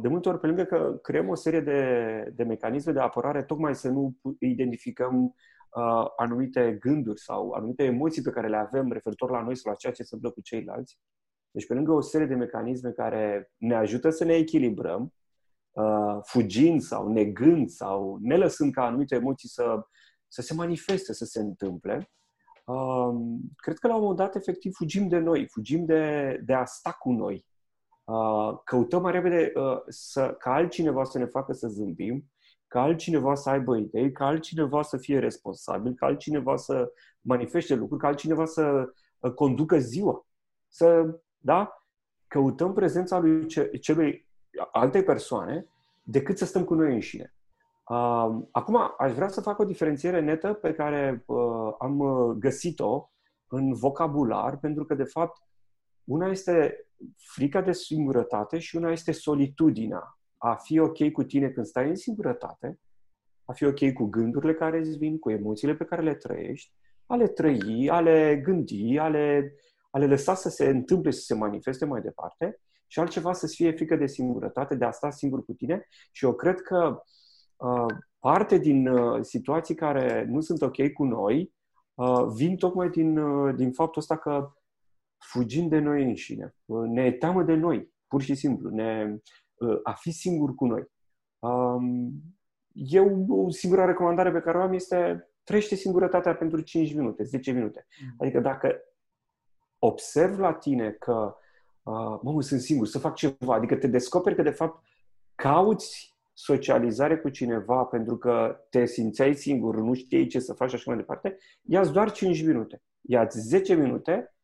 de 0.00 0.08
multe 0.08 0.28
ori, 0.28 0.40
pe 0.40 0.46
lângă 0.46 0.64
că 0.64 0.98
creăm 1.02 1.28
o 1.28 1.34
serie 1.34 1.60
de, 1.60 2.32
de 2.36 2.42
mecanisme 2.42 2.92
de 2.92 3.00
apărare, 3.00 3.42
tocmai 3.42 3.74
să 3.74 3.88
nu 3.88 4.16
identificăm 4.38 5.34
uh, 5.70 6.06
anumite 6.16 6.76
gânduri 6.80 7.20
sau 7.20 7.50
anumite 7.50 7.84
emoții 7.84 8.22
pe 8.22 8.30
care 8.30 8.48
le 8.48 8.56
avem 8.56 8.92
referitor 8.92 9.30
la 9.30 9.42
noi 9.42 9.56
sau 9.56 9.70
la 9.70 9.76
ceea 9.76 9.92
ce 9.92 10.02
se 10.02 10.14
întâmplă 10.14 10.30
cu 10.30 10.40
ceilalți. 10.40 10.98
Deci, 11.50 11.66
pe 11.66 11.74
lângă 11.74 11.92
o 11.92 12.00
serie 12.00 12.26
de 12.26 12.34
mecanisme 12.34 12.90
care 12.90 13.50
ne 13.56 13.74
ajută 13.74 14.10
să 14.10 14.24
ne 14.24 14.34
echilibrăm, 14.34 15.12
uh, 15.70 16.18
fugind 16.22 16.80
sau 16.80 17.08
negând 17.08 17.68
sau 17.68 18.18
ne 18.20 18.36
lăsând 18.36 18.72
ca 18.72 18.84
anumite 18.84 19.14
emoții 19.14 19.48
să, 19.48 19.86
să 20.28 20.42
se 20.42 20.54
manifeste, 20.54 21.12
să 21.12 21.24
se 21.24 21.40
întâmple, 21.40 22.10
uh, 22.66 23.14
cred 23.56 23.78
că 23.78 23.86
la 23.86 23.94
un 23.94 24.00
moment 24.00 24.18
dat, 24.18 24.34
efectiv, 24.34 24.72
fugim 24.74 25.08
de 25.08 25.18
noi, 25.18 25.48
fugim 25.48 25.84
de, 25.84 26.40
de 26.44 26.54
a 26.54 26.64
sta 26.64 26.92
cu 26.92 27.12
noi. 27.12 27.46
Uh, 28.04 28.58
căutăm 28.64 29.02
mai 29.02 29.12
repede 29.12 29.52
uh, 29.54 29.78
să, 29.88 30.36
ca 30.38 30.52
altcineva 30.52 31.04
să 31.04 31.18
ne 31.18 31.26
facă 31.26 31.52
să 31.52 31.68
zâmbim, 31.68 32.30
ca 32.70 32.80
altcineva 32.80 33.34
să 33.34 33.50
aibă 33.50 33.76
idei, 33.76 34.12
ca 34.12 34.26
altcineva 34.26 34.82
să 34.82 34.96
fie 34.96 35.18
responsabil, 35.18 35.94
ca 35.94 36.06
altcineva 36.06 36.56
să 36.56 36.92
manifeste 37.20 37.74
lucruri, 37.74 38.00
ca 38.00 38.06
altcineva 38.06 38.44
să 38.44 38.92
uh, 39.18 39.32
conducă 39.32 39.78
ziua. 39.78 40.26
Să, 40.68 41.18
da? 41.38 41.84
Căutăm 42.26 42.72
prezența 42.72 43.18
lui 43.18 43.46
celui 43.80 44.28
alte 44.72 45.02
persoane 45.02 45.66
decât 46.02 46.38
să 46.38 46.44
stăm 46.44 46.64
cu 46.64 46.74
noi 46.74 46.92
înșine. 46.92 47.34
Acum, 48.50 48.94
aș 48.98 49.12
vrea 49.12 49.28
să 49.28 49.40
fac 49.40 49.58
o 49.58 49.64
diferențiere 49.64 50.20
netă 50.20 50.52
pe 50.52 50.74
care 50.74 51.24
am 51.78 51.98
găsit-o 52.38 53.10
în 53.48 53.74
vocabular, 53.74 54.58
pentru 54.58 54.84
că, 54.84 54.94
de 54.94 55.04
fapt, 55.04 55.42
una 56.04 56.28
este 56.28 56.86
frica 57.16 57.60
de 57.60 57.72
singurătate 57.72 58.58
și 58.58 58.76
una 58.76 58.90
este 58.90 59.12
solitudinea. 59.12 60.19
A 60.42 60.54
fi 60.54 60.78
ok 60.78 61.10
cu 61.10 61.22
tine 61.22 61.48
când 61.48 61.66
stai 61.66 61.88
în 61.88 61.96
singurătate, 61.96 62.78
a 63.44 63.52
fi 63.52 63.64
ok 63.64 63.92
cu 63.92 64.04
gândurile 64.04 64.54
care 64.54 64.78
îți 64.78 64.98
vin, 64.98 65.18
cu 65.18 65.30
emoțiile 65.30 65.74
pe 65.74 65.84
care 65.84 66.02
le 66.02 66.14
trăiești, 66.14 66.72
a 67.06 67.16
le 67.16 67.26
trăi, 67.26 67.88
a 67.90 68.00
le 68.00 68.40
gândi, 68.44 68.98
a 68.98 69.08
le, 69.08 69.54
a 69.90 69.98
le 69.98 70.06
lăsa 70.06 70.34
să 70.34 70.48
se 70.48 70.68
întâmple, 70.68 71.10
să 71.10 71.20
se 71.20 71.34
manifeste 71.34 71.84
mai 71.84 72.00
departe 72.00 72.60
și 72.86 72.98
altceva 72.98 73.32
să-ți 73.32 73.54
fie 73.54 73.72
frică 73.72 73.96
de 73.96 74.06
singurătate, 74.06 74.74
de 74.74 74.84
a 74.84 74.90
sta 74.90 75.10
singur 75.10 75.44
cu 75.44 75.52
tine. 75.52 75.86
Și 76.12 76.24
eu 76.24 76.34
cred 76.34 76.60
că 76.60 77.02
uh, 77.56 77.94
parte 78.18 78.58
din 78.58 78.88
uh, 78.88 79.22
situații 79.22 79.74
care 79.74 80.24
nu 80.28 80.40
sunt 80.40 80.62
ok 80.62 80.92
cu 80.92 81.04
noi 81.04 81.52
uh, 81.94 82.26
vin 82.34 82.56
tocmai 82.56 82.88
din, 82.88 83.18
uh, 83.18 83.54
din 83.54 83.72
faptul 83.72 84.00
ăsta 84.00 84.16
că 84.16 84.52
fugim 85.18 85.68
de 85.68 85.78
noi 85.78 86.02
înșine, 86.02 86.54
ne 86.86 87.12
teamă 87.12 87.42
de 87.42 87.54
noi, 87.54 87.92
pur 88.08 88.22
și 88.22 88.34
simplu, 88.34 88.70
ne, 88.70 89.16
a 89.82 89.92
fi 89.92 90.10
singur 90.10 90.54
cu 90.54 90.66
noi. 90.66 90.84
Eu, 92.72 93.26
o 93.28 93.50
singura 93.50 93.84
recomandare 93.84 94.30
pe 94.30 94.40
care 94.40 94.58
o 94.58 94.62
am 94.62 94.72
este 94.72 95.24
trăiește 95.42 95.74
singurătatea 95.74 96.34
pentru 96.34 96.60
5 96.60 96.94
minute, 96.94 97.22
10 97.22 97.50
minute. 97.50 97.86
Mm. 98.02 98.14
Adică 98.18 98.40
dacă 98.40 98.80
observ 99.78 100.38
la 100.38 100.52
tine 100.52 100.90
că 100.90 101.34
mă, 102.22 102.42
sunt 102.42 102.60
singur, 102.60 102.86
să 102.86 102.98
fac 102.98 103.14
ceva, 103.14 103.54
adică 103.54 103.76
te 103.76 103.86
descoperi 103.86 104.34
că 104.34 104.42
de 104.42 104.50
fapt 104.50 104.84
cauți 105.34 106.16
socializare 106.32 107.18
cu 107.18 107.28
cineva 107.28 107.84
pentru 107.84 108.16
că 108.18 108.60
te 108.70 108.86
simțeai 108.86 109.34
singur, 109.34 109.76
nu 109.76 109.94
știai 109.94 110.26
ce 110.26 110.38
să 110.38 110.52
faci 110.52 110.68
și 110.68 110.74
așa 110.74 110.84
mai 110.86 110.96
departe, 110.96 111.36
ia 111.62 111.84
doar 111.84 112.12
5 112.12 112.42
minute. 112.42 112.82
Ia-ți 113.00 113.38
10 113.38 113.74
minute 113.74 114.34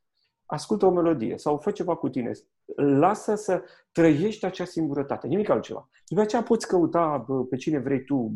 ascultă 0.47 0.87
o 0.87 0.91
melodie 0.91 1.39
sau 1.39 1.59
fă 1.59 1.71
ceva 1.71 1.97
cu 1.97 2.09
tine. 2.09 2.31
Lasă 2.77 3.35
să 3.35 3.63
trăiești 3.93 4.45
acea 4.45 4.65
singurătate, 4.65 5.27
nimic 5.27 5.49
altceva. 5.49 5.89
După 6.07 6.21
aceea 6.21 6.43
poți 6.43 6.67
căuta 6.67 7.27
pe 7.51 7.57
cine 7.57 7.79
vrei 7.79 8.05
tu, 8.05 8.35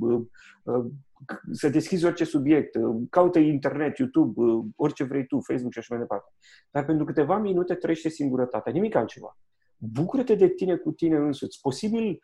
să 1.53 1.69
deschizi 1.69 2.05
orice 2.05 2.25
subiect, 2.25 2.77
caută 3.11 3.39
internet, 3.39 3.97
YouTube, 3.97 4.43
orice 4.77 5.05
vrei 5.05 5.27
tu, 5.27 5.41
Facebook 5.41 5.73
și 5.73 5.79
așa 5.79 5.95
mai 5.95 6.03
departe. 6.03 6.33
Dar 6.71 6.85
pentru 6.85 7.05
câteva 7.05 7.39
minute 7.39 7.75
trăiește 7.75 8.09
singurătatea, 8.09 8.73
nimic 8.73 8.95
altceva. 8.95 9.39
Bucură-te 9.77 10.35
de 10.35 10.49
tine 10.49 10.77
cu 10.77 10.93
tine 10.93 11.17
însuți. 11.17 11.59
Posibil 11.61 12.23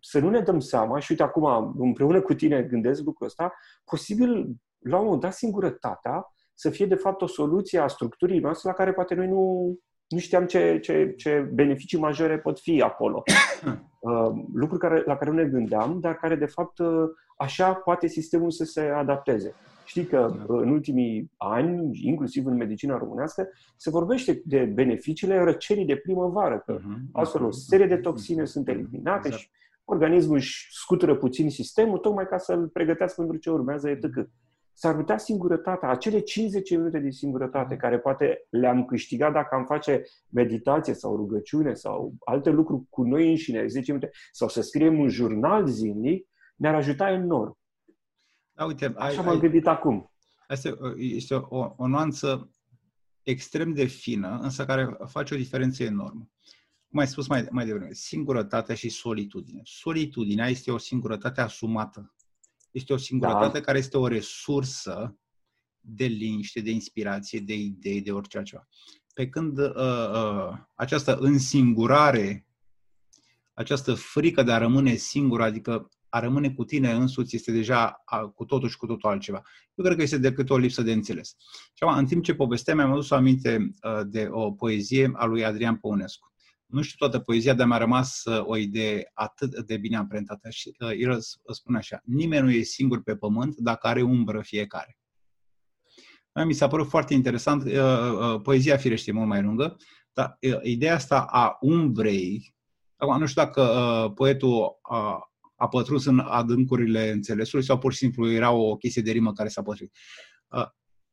să 0.00 0.18
nu 0.18 0.30
ne 0.30 0.40
dăm 0.40 0.58
seama, 0.58 0.98
și 0.98 1.10
uite 1.10 1.22
acum 1.22 1.74
împreună 1.78 2.20
cu 2.20 2.34
tine 2.34 2.62
gândesc 2.62 3.04
lucrul 3.04 3.26
ăsta, 3.26 3.52
posibil 3.84 4.56
la 4.78 4.96
un 4.98 5.04
moment 5.04 5.22
dat 5.22 5.32
singurătatea 5.32 6.31
să 6.54 6.70
fie 6.70 6.86
de 6.86 6.94
fapt 6.94 7.22
o 7.22 7.26
soluție 7.26 7.78
a 7.78 7.86
structurii 7.86 8.40
noastre 8.40 8.68
la 8.68 8.74
care 8.74 8.92
poate 8.92 9.14
noi 9.14 9.28
nu, 9.28 9.74
nu 10.08 10.18
știam 10.18 10.46
ce, 10.46 10.78
ce, 10.78 11.14
ce 11.16 11.50
beneficii 11.52 11.98
majore 11.98 12.38
pot 12.38 12.60
fi 12.60 12.82
acolo. 12.82 13.22
Uh, 14.02 14.32
lucruri 14.54 14.80
care, 14.80 15.02
la 15.06 15.16
care 15.16 15.30
nu 15.30 15.36
ne 15.36 15.48
gândeam, 15.48 16.00
dar 16.00 16.16
care 16.16 16.34
de 16.34 16.46
fapt 16.46 16.78
uh, 16.78 16.88
așa 17.36 17.74
poate 17.74 18.06
sistemul 18.06 18.50
să 18.50 18.64
se 18.64 18.80
adapteze. 18.80 19.54
Știi 19.84 20.04
că 20.04 20.34
da. 20.36 20.54
în 20.54 20.68
ultimii 20.68 21.30
ani, 21.36 22.00
inclusiv 22.02 22.46
în 22.46 22.56
medicina 22.56 22.98
românească, 22.98 23.48
se 23.76 23.90
vorbește 23.90 24.42
de 24.44 24.64
beneficiile 24.64 25.42
răcerii 25.42 25.84
de 25.84 25.96
primăvară, 25.96 26.62
că 26.66 26.78
uh-huh. 26.78 27.10
astfel 27.12 27.44
o 27.44 27.50
serie 27.50 27.86
de 27.86 27.96
toxine 27.96 28.42
uh-huh. 28.42 28.46
sunt 28.46 28.68
eliminate 28.68 29.26
exact. 29.26 29.42
și 29.42 29.50
organismul 29.84 30.36
își 30.36 30.66
scutură 30.70 31.16
puțin 31.16 31.50
sistemul 31.50 31.98
tocmai 31.98 32.26
ca 32.26 32.38
să-l 32.38 32.68
pregătească 32.68 33.20
pentru 33.20 33.40
ce 33.40 33.50
urmează, 33.50 33.88
etc 33.88 34.06
s-ar 34.72 34.96
putea 34.96 35.18
singurătatea, 35.18 35.88
acele 35.88 36.20
50 36.20 36.70
minute 36.70 36.98
de 36.98 37.10
singurătate 37.10 37.76
care 37.76 37.98
poate 37.98 38.46
le-am 38.50 38.84
câștigat 38.84 39.32
dacă 39.32 39.54
am 39.54 39.64
face 39.64 40.02
meditație 40.28 40.94
sau 40.94 41.16
rugăciune 41.16 41.74
sau 41.74 42.14
alte 42.24 42.50
lucruri 42.50 42.82
cu 42.90 43.02
noi 43.02 43.28
înșine, 43.28 43.66
10 43.66 43.92
minute, 43.92 44.10
sau 44.32 44.48
să 44.48 44.60
scriem 44.60 44.98
un 44.98 45.08
jurnal 45.08 45.66
zilnic, 45.66 46.28
ne-ar 46.56 46.74
ajuta 46.74 47.10
enorm. 47.10 47.58
Da, 48.52 48.64
uite, 48.64 48.92
Așa 48.96 49.06
ai, 49.06 49.16
m-am 49.16 49.34
ai, 49.34 49.38
gândit 49.38 49.66
acum. 49.66 50.12
Asta 50.46 50.78
este 50.96 51.34
o, 51.34 51.74
o 51.76 51.86
nuanță 51.86 52.50
extrem 53.22 53.72
de 53.72 53.84
fină, 53.84 54.38
însă 54.42 54.64
care 54.64 54.96
face 55.06 55.34
o 55.34 55.36
diferență 55.36 55.82
enormă. 55.82 56.28
Cum 56.88 56.98
ai 56.98 57.06
spus 57.06 57.26
mai, 57.26 57.46
mai 57.50 57.66
devreme, 57.66 57.92
singurătatea 57.92 58.74
și 58.74 58.88
solitudine. 58.88 59.60
Solitudinea 59.64 60.48
este 60.48 60.70
o 60.70 60.78
singurătate 60.78 61.40
asumată. 61.40 62.14
Este 62.72 62.92
o 62.92 62.96
singurătate 62.96 63.58
da. 63.58 63.64
care 63.64 63.78
este 63.78 63.96
o 63.96 64.06
resursă 64.06 65.16
de 65.80 66.04
liniște, 66.04 66.60
de 66.60 66.70
inspirație, 66.70 67.40
de 67.40 67.54
idei, 67.54 68.00
de 68.00 68.12
orice 68.12 68.38
altceva. 68.38 68.68
Pe 69.14 69.28
când 69.28 69.58
uh, 69.58 69.74
uh, 69.74 70.58
această 70.74 71.16
însingurare, 71.16 72.46
această 73.54 73.94
frică 73.94 74.42
de 74.42 74.52
a 74.52 74.58
rămâne 74.58 74.94
singur, 74.94 75.40
adică 75.40 75.88
a 76.08 76.20
rămâne 76.20 76.52
cu 76.52 76.64
tine 76.64 76.92
însuți, 76.92 77.36
este 77.36 77.52
deja 77.52 78.02
a, 78.04 78.18
cu 78.18 78.44
totul 78.44 78.68
și 78.68 78.76
cu 78.76 78.86
totul 78.86 79.10
altceva. 79.10 79.42
Eu 79.74 79.84
cred 79.84 79.96
că 79.96 80.02
este 80.02 80.18
decât 80.18 80.50
o 80.50 80.56
lipsă 80.56 80.82
de 80.82 80.92
înțeles. 80.92 81.36
Și 81.74 81.82
acum, 81.82 81.96
în 81.96 82.06
timp 82.06 82.24
ce 82.24 82.34
povesteam, 82.34 82.76
mi-am 82.76 82.92
adus 82.92 83.10
aminte 83.10 83.70
uh, 83.82 84.00
de 84.06 84.28
o 84.30 84.52
poezie 84.52 85.10
a 85.14 85.24
lui 85.24 85.44
Adrian 85.44 85.76
Păunescu 85.76 86.31
nu 86.72 86.82
știu 86.82 86.96
toată 86.98 87.18
poezia, 87.18 87.54
dar 87.54 87.66
mi-a 87.66 87.76
rămas 87.76 88.24
uh, 88.24 88.42
o 88.44 88.56
idee 88.56 89.10
atât 89.14 89.64
de 89.64 89.76
bine 89.76 89.96
amprentată. 89.96 90.50
Și 90.50 90.76
uh, 90.78 90.90
el 90.98 91.18
spune 91.52 91.78
așa, 91.78 92.00
nimeni 92.04 92.44
nu 92.44 92.50
e 92.50 92.62
singur 92.62 93.02
pe 93.02 93.16
pământ 93.16 93.56
dacă 93.56 93.86
are 93.86 94.02
umbră 94.02 94.40
fiecare. 94.42 94.96
Mi 96.46 96.52
s-a 96.52 96.68
părut 96.68 96.88
foarte 96.88 97.14
interesant, 97.14 97.64
uh, 97.64 98.40
poezia 98.42 98.76
firește 98.76 99.10
e 99.10 99.14
mult 99.14 99.28
mai 99.28 99.42
lungă, 99.42 99.76
dar 100.12 100.38
ideea 100.62 100.94
asta 100.94 101.20
a 101.20 101.56
umbrei, 101.60 102.54
acum 102.96 103.18
nu 103.18 103.26
știu 103.26 103.42
dacă 103.42 103.62
poetul 104.14 104.78
a, 104.82 105.18
a 105.56 105.68
pătruns 105.68 106.04
în 106.04 106.18
adâncurile 106.18 107.10
înțelesului 107.10 107.64
sau 107.64 107.78
pur 107.78 107.92
și 107.92 107.98
simplu 107.98 108.30
era 108.30 108.50
o 108.50 108.76
chestie 108.76 109.02
de 109.02 109.10
rimă 109.10 109.32
care 109.32 109.48
s-a 109.48 109.62
pătruns. 109.62 109.90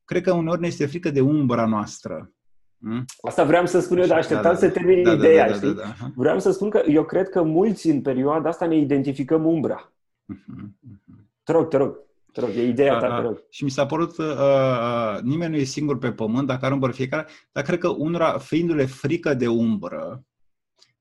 Cred 0.03 0.23
că 0.23 0.33
uneori 0.33 0.61
ne 0.61 0.67
este 0.67 0.85
frică 0.85 1.11
de 1.11 1.21
umbra 1.21 1.65
noastră 1.65 2.33
Hmm? 2.81 3.05
Asta 3.21 3.43
vreau 3.43 3.65
să 3.65 3.79
spun 3.79 3.97
eu, 3.97 4.05
dar 4.05 4.17
așteptam 4.17 4.43
da, 4.43 4.59
da, 4.59 4.67
să 4.67 4.69
termin 4.69 5.03
da, 5.03 5.13
ideea, 5.13 5.45
da, 5.45 5.51
da, 5.51 5.55
știi? 5.55 5.73
Da, 5.73 5.81
da, 5.81 5.95
da. 5.99 6.11
Vreau 6.15 6.39
să 6.39 6.51
spun 6.51 6.69
că 6.69 6.83
eu 6.87 7.03
cred 7.03 7.29
că 7.29 7.41
mulți 7.41 7.87
în 7.89 8.01
perioada 8.01 8.49
asta 8.49 8.65
ne 8.65 8.77
identificăm 8.77 9.45
umbra. 9.45 9.93
Uh-huh, 10.33 10.69
Te 11.43 11.51
rog, 11.51 11.67
te 11.67 11.77
rog. 11.77 11.97
Te 12.31 12.39
rog, 12.39 12.49
e 12.49 12.67
ideea 12.67 12.97
ta, 12.97 13.15
te 13.15 13.21
rog. 13.21 13.43
Și 13.49 13.63
mi 13.63 13.69
s-a 13.69 13.85
părut, 13.85 14.17
uh, 14.17 14.25
uh, 14.25 15.19
nimeni 15.21 15.51
nu 15.51 15.57
e 15.57 15.63
singur 15.63 15.97
pe 15.97 16.11
pământ, 16.11 16.47
dacă 16.47 16.65
are 16.65 16.73
umbră 16.73 16.91
fiecare, 16.91 17.27
dar 17.51 17.63
cred 17.63 17.79
că 17.79 17.87
unora, 17.87 18.37
fiindu-le 18.37 18.85
frică 18.85 19.33
de 19.33 19.47
umbră, 19.47 20.23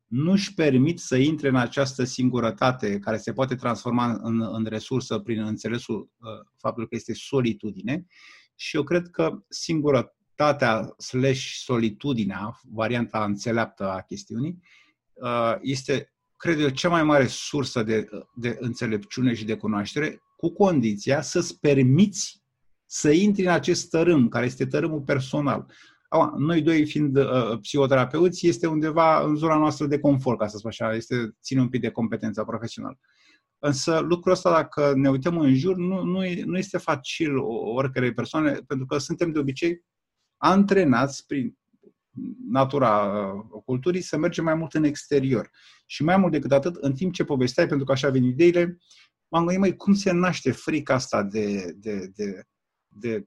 nu-și 0.06 0.54
permit 0.54 0.98
să 0.98 1.16
intre 1.16 1.48
în 1.48 1.56
această 1.56 2.04
singurătate 2.04 2.98
care 2.98 3.16
se 3.16 3.32
poate 3.32 3.54
transforma 3.54 4.18
în, 4.22 4.48
în 4.52 4.66
resursă 4.68 5.18
prin 5.18 5.42
înțelesul 5.42 6.10
uh, 6.18 6.28
faptului 6.56 6.88
că 6.88 6.94
este 6.94 7.14
solitudine 7.14 8.06
și 8.54 8.76
eu 8.76 8.82
cred 8.82 9.08
că 9.10 9.38
singurătatea 10.38 10.94
slash 10.96 11.40
solitudinea, 11.40 12.61
varianta 12.72 13.24
înțeleaptă 13.24 13.90
a 13.90 14.01
chestiunii, 14.01 14.62
uh, 15.12 15.55
este, 15.61 16.12
cred 16.37 16.61
eu, 16.61 16.68
cea 16.68 16.88
mai 16.88 17.03
mare 17.03 17.27
sursă 17.27 17.83
de, 17.83 18.09
de 18.35 18.57
înțelepciune 18.61 19.35
și 19.35 19.44
de 19.44 19.57
cunoaștere, 19.57 20.22
cu 20.37 20.53
condiția 20.53 21.20
să-ți 21.20 21.61
permiți 21.61 22.42
să 22.87 23.11
intri 23.11 23.42
în 23.42 23.51
acest 23.51 23.90
tărâm, 23.90 24.29
care 24.29 24.46
este 24.46 24.66
tărâmul 24.66 25.01
personal. 25.01 25.66
Noi 26.37 26.62
doi 26.62 26.87
fiind 26.87 27.16
uh, 27.16 27.59
psihoterapeuți, 27.61 28.46
este 28.46 28.66
undeva 28.66 29.22
în 29.22 29.37
zona 29.37 29.57
noastră 29.57 29.87
de 29.87 29.98
confort, 29.98 30.38
ca 30.38 30.46
să 30.46 30.57
spun 30.57 30.70
așa, 30.70 30.94
este, 30.94 31.37
ține 31.42 31.61
un 31.61 31.68
pic 31.68 31.81
de 31.81 31.90
competența 31.90 32.44
profesională. 32.44 32.98
Însă 33.59 33.98
lucrul 33.98 34.33
ăsta, 34.33 34.51
dacă 34.51 34.92
ne 34.96 35.11
uităm 35.11 35.38
în 35.38 35.55
jur, 35.55 35.77
nu, 35.77 36.03
nu, 36.03 36.20
nu 36.44 36.59
este 36.59 36.79
facil 36.79 37.37
oricărei 37.74 38.14
persoane, 38.14 38.53
pentru 38.66 38.87
că 38.87 38.98
suntem 38.98 39.33
de 39.33 39.38
obicei 39.38 39.83
antrenați 40.38 41.27
prin 41.27 41.59
natura 42.51 43.05
uh, 43.05 43.62
culturii 43.64 44.01
să 44.01 44.16
mergem 44.16 44.44
mai 44.44 44.55
mult 44.55 44.74
în 44.74 44.85
exterior. 44.85 45.51
Și 45.87 46.03
mai 46.05 46.16
mult 46.16 46.33
decât 46.33 46.53
atât, 46.53 46.77
în 46.77 46.92
timp 46.92 47.12
ce 47.12 47.24
povesteai, 47.24 47.66
pentru 47.66 47.87
că 47.87 47.92
așa 47.92 48.11
vin 48.11 48.24
ideile, 48.24 48.79
m-am 49.29 49.42
gândit, 49.42 49.61
măi, 49.61 49.77
cum 49.77 49.94
se 49.94 50.11
naște 50.11 50.51
frica 50.51 50.94
asta 50.94 51.22
de, 51.22 51.72
de, 51.77 52.11
de, 52.14 52.42
de 52.88 53.24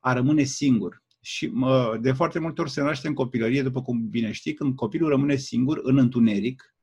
a 0.00 0.12
rămâne 0.12 0.42
singur? 0.42 1.02
Și 1.20 1.46
mă, 1.46 1.98
de 2.00 2.12
foarte 2.12 2.38
multe 2.38 2.60
ori 2.60 2.70
se 2.70 2.82
naște 2.82 3.08
în 3.08 3.14
copilărie, 3.14 3.62
după 3.62 3.82
cum 3.82 4.08
bine 4.08 4.32
știi, 4.32 4.54
când 4.54 4.74
copilul 4.74 5.08
rămâne 5.08 5.36
singur 5.36 5.80
în 5.82 5.98
întuneric 5.98 6.74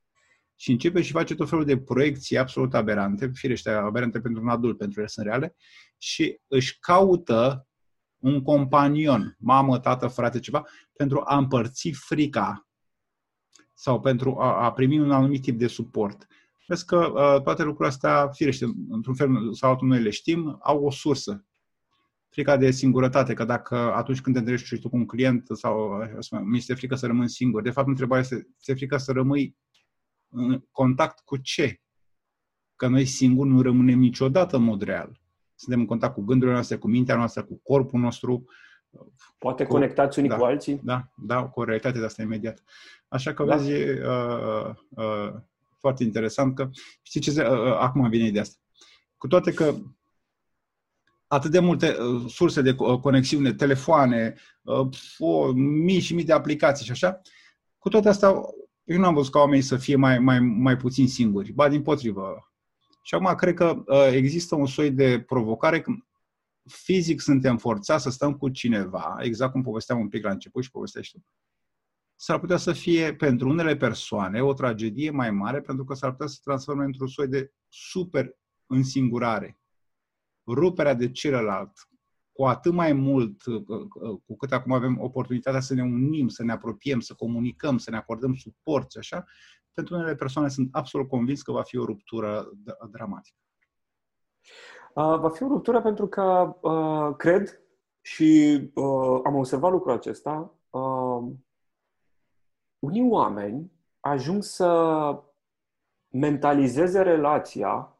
și 0.56 0.70
începe 0.70 1.02
și 1.02 1.12
face 1.12 1.34
tot 1.34 1.48
felul 1.48 1.64
de 1.64 1.78
proiecții 1.78 2.38
absolut 2.38 2.74
aberante, 2.74 3.30
firește 3.34 3.70
aberante 3.70 4.20
pentru 4.20 4.42
un 4.42 4.48
adult, 4.48 4.78
pentru 4.78 5.00
ele 5.00 5.08
sunt 5.08 5.26
reale, 5.26 5.56
și 5.98 6.40
își 6.46 6.78
caută 6.78 7.66
un 8.22 8.42
companion, 8.42 9.36
mamă, 9.38 9.78
tată, 9.78 10.06
frate, 10.06 10.38
ceva, 10.38 10.64
pentru 10.96 11.22
a 11.24 11.36
împărți 11.36 11.90
frica 11.90 12.66
sau 13.74 14.00
pentru 14.00 14.36
a, 14.38 14.64
a 14.64 14.72
primi 14.72 14.98
un 14.98 15.10
anumit 15.10 15.42
tip 15.42 15.58
de 15.58 15.66
suport. 15.66 16.26
Vezi 16.66 16.86
că 16.86 16.96
uh, 16.96 17.42
toate 17.42 17.62
lucrurile 17.62 17.88
astea, 17.94 18.28
firește, 18.28 18.64
într-un 18.88 19.14
fel 19.14 19.52
sau 19.52 19.70
altul 19.70 19.88
noi 19.88 20.02
le 20.02 20.10
știm, 20.10 20.58
au 20.62 20.84
o 20.84 20.90
sursă 20.90 21.44
frica 22.28 22.56
de 22.56 22.70
singurătate, 22.70 23.34
că 23.34 23.44
dacă 23.44 23.76
atunci 23.76 24.20
când 24.20 24.34
te 24.34 24.40
întâlnești 24.40 24.78
tu 24.78 24.88
cu 24.88 24.96
un 24.96 25.06
client 25.06 25.46
sau 25.52 26.02
mi 26.44 26.56
este 26.56 26.74
frică 26.74 26.94
să 26.94 27.06
rămân 27.06 27.28
singur, 27.28 27.62
de 27.62 27.70
fapt 27.70 27.88
întrebarea 27.88 28.22
este, 28.22 28.48
este 28.58 28.74
frică 28.74 28.96
să 28.96 29.12
rămâi 29.12 29.56
în 30.28 30.64
contact 30.70 31.20
cu 31.24 31.36
ce? 31.36 31.80
Că 32.76 32.88
noi 32.88 33.04
singuri 33.04 33.48
nu 33.48 33.62
rămânem 33.62 33.98
niciodată 33.98 34.56
în 34.56 34.62
mod 34.62 34.82
real. 34.82 35.21
Suntem 35.62 35.80
în 35.80 35.86
contact 35.86 36.14
cu 36.14 36.22
gândurile 36.22 36.52
noastre, 36.52 36.76
cu 36.76 36.88
mintea 36.88 37.16
noastră, 37.16 37.44
cu 37.44 37.60
corpul 37.62 38.00
nostru. 38.00 38.44
Poate 39.38 39.64
cu, 39.64 39.72
conectați 39.72 40.18
unii 40.18 40.30
da, 40.30 40.36
cu 40.36 40.44
alții? 40.44 40.80
Da, 40.82 41.08
da, 41.16 41.44
cu 41.44 41.60
o 41.60 41.64
realitate 41.64 41.98
de 41.98 42.04
asta 42.04 42.22
imediat. 42.22 42.62
Așa 43.08 43.34
că 43.34 43.44
da. 43.44 43.56
vezi, 43.56 43.72
uh, 43.72 44.74
uh, 44.88 45.32
foarte 45.78 46.04
interesant 46.04 46.54
că, 46.54 46.68
știi 47.02 47.20
ce, 47.20 47.30
uh, 47.30 47.50
uh, 47.50 47.76
acum 47.78 48.08
vine 48.08 48.26
ideea 48.26 48.42
asta. 48.42 48.56
Cu 49.16 49.26
toate 49.26 49.52
că 49.52 49.74
atât 51.26 51.50
de 51.50 51.58
multe 51.58 51.96
uh, 52.00 52.24
surse 52.30 52.62
de 52.62 52.74
uh, 52.78 52.98
conexiune, 52.98 53.52
telefoane, 53.52 54.34
uh, 54.62 54.88
mii 55.54 56.00
și 56.00 56.14
mii 56.14 56.24
de 56.24 56.32
aplicații 56.32 56.84
și 56.84 56.90
așa, 56.90 57.20
cu 57.78 57.88
toate 57.88 58.08
astea, 58.08 58.28
eu 58.84 58.98
nu 58.98 59.06
am 59.06 59.14
văzut 59.14 59.32
ca 59.32 59.38
oamenii 59.38 59.62
să 59.62 59.76
fie 59.76 59.96
mai, 59.96 60.18
mai, 60.18 60.40
mai 60.40 60.76
puțin 60.76 61.08
singuri, 61.08 61.52
ba 61.52 61.68
din 61.68 61.82
potrivă. 61.82 62.51
Și 63.04 63.14
acum 63.14 63.34
cred 63.34 63.54
că 63.54 63.82
uh, 63.86 64.08
există 64.12 64.54
un 64.54 64.66
soi 64.66 64.90
de 64.90 65.20
provocare 65.20 65.80
când 65.80 66.06
fizic 66.64 67.20
suntem 67.20 67.58
forțați 67.58 68.02
să 68.02 68.10
stăm 68.10 68.34
cu 68.34 68.48
cineva, 68.48 69.16
exact 69.20 69.52
cum 69.52 69.62
povesteam 69.62 70.00
un 70.00 70.08
pic 70.08 70.24
la 70.24 70.30
început 70.30 70.62
și 70.62 70.70
povestești 70.70 71.12
tu. 71.12 71.26
S-ar 72.16 72.38
putea 72.38 72.56
să 72.56 72.72
fie 72.72 73.14
pentru 73.14 73.48
unele 73.48 73.76
persoane 73.76 74.42
o 74.42 74.52
tragedie 74.52 75.10
mai 75.10 75.30
mare 75.30 75.60
pentru 75.60 75.84
că 75.84 75.94
s-ar 75.94 76.10
putea 76.10 76.26
să 76.26 76.34
se 76.34 76.40
transforme 76.44 76.84
într-un 76.84 77.06
soi 77.06 77.28
de 77.28 77.52
super 77.68 78.36
însingurare 78.66 79.58
ruperea 80.46 80.94
de 80.94 81.10
celălalt, 81.10 81.88
cu 82.32 82.44
atât 82.44 82.72
mai 82.72 82.92
mult 82.92 83.46
uh, 83.46 83.62
uh, 83.66 84.20
cu 84.26 84.36
cât 84.36 84.52
acum 84.52 84.72
avem 84.72 85.00
oportunitatea 85.00 85.60
să 85.60 85.74
ne 85.74 85.82
unim, 85.82 86.28
să 86.28 86.44
ne 86.44 86.52
apropiem, 86.52 87.00
să 87.00 87.14
comunicăm, 87.14 87.78
să 87.78 87.90
ne 87.90 87.96
acordăm 87.96 88.34
suport 88.34 88.90
și 88.90 88.98
așa, 88.98 89.24
pentru 89.74 89.94
unele 89.94 90.14
persoane 90.14 90.48
sunt 90.48 90.68
absolut 90.72 91.08
convins 91.08 91.42
că 91.42 91.52
va 91.52 91.62
fi 91.62 91.78
o 91.78 91.84
ruptură 91.84 92.50
dramatică. 92.90 93.36
Uh, 94.94 95.18
va 95.18 95.28
fi 95.28 95.42
o 95.42 95.48
ruptură 95.48 95.82
pentru 95.82 96.06
că 96.06 96.56
uh, 96.60 97.16
cred 97.16 97.60
și 98.00 98.60
uh, 98.74 99.20
am 99.24 99.34
observat 99.34 99.70
lucrul 99.70 99.92
acesta. 99.92 100.54
Uh, 100.70 101.32
unii 102.78 103.08
oameni 103.10 103.72
ajung 104.00 104.42
să 104.42 105.22
mentalizeze 106.08 107.02
relația 107.02 107.96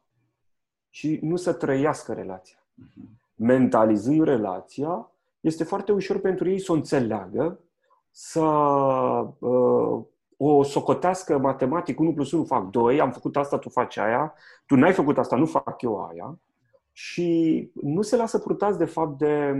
și 0.89 1.19
nu 1.21 1.35
să 1.35 1.53
trăiască 1.53 2.13
relația. 2.13 2.57
Uh-huh. 2.57 3.21
Mentalizând 3.35 4.23
relația, 4.23 5.11
este 5.39 5.63
foarte 5.63 5.91
ușor 5.91 6.19
pentru 6.19 6.49
ei 6.49 6.59
să 6.59 6.71
o 6.71 6.75
înțeleagă, 6.75 7.59
să 8.11 8.39
uh, 9.39 10.03
o 10.37 10.63
socotească 10.63 11.37
matematic, 11.37 11.99
1 11.99 12.13
plus 12.13 12.31
1 12.31 12.43
fac 12.43 12.69
2, 12.69 12.99
am 13.01 13.11
făcut 13.11 13.37
asta, 13.37 13.57
tu 13.57 13.69
faci 13.69 13.97
aia, 13.97 14.33
tu 14.65 14.75
n-ai 14.75 14.93
făcut 14.93 15.17
asta, 15.17 15.35
nu 15.35 15.45
fac 15.45 15.81
eu 15.81 16.05
aia. 16.05 16.39
Și 16.91 17.69
nu 17.81 18.01
se 18.01 18.15
lasă 18.15 18.39
purtați, 18.39 18.77
de 18.77 18.85
fapt, 18.85 19.17
de 19.17 19.53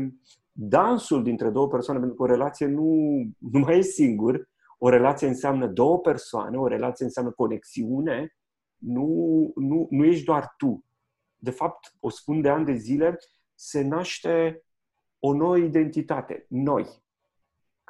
dansul 0.51 1.23
dintre 1.23 1.49
două 1.49 1.67
persoane, 1.67 1.99
pentru 1.99 2.17
că 2.17 2.23
o 2.23 2.35
relație 2.35 2.65
nu, 2.65 3.15
nu 3.37 3.59
mai 3.59 3.77
e 3.77 3.81
singur. 3.81 4.49
O 4.77 4.89
relație 4.89 5.27
înseamnă 5.27 5.67
două 5.67 5.99
persoane, 5.99 6.57
o 6.57 6.67
relație 6.67 7.05
înseamnă 7.05 7.31
conexiune, 7.31 8.35
nu, 8.77 9.51
nu, 9.55 9.87
nu 9.89 10.05
ești 10.05 10.25
doar 10.25 10.53
tu 10.57 10.83
de 11.43 11.51
fapt, 11.51 11.95
o 11.99 12.09
spun 12.09 12.41
de 12.41 12.49
ani 12.49 12.65
de 12.65 12.75
zile, 12.75 13.17
se 13.55 13.81
naște 13.81 14.63
o 15.19 15.33
nouă 15.33 15.57
identitate, 15.57 16.45
noi, 16.49 17.02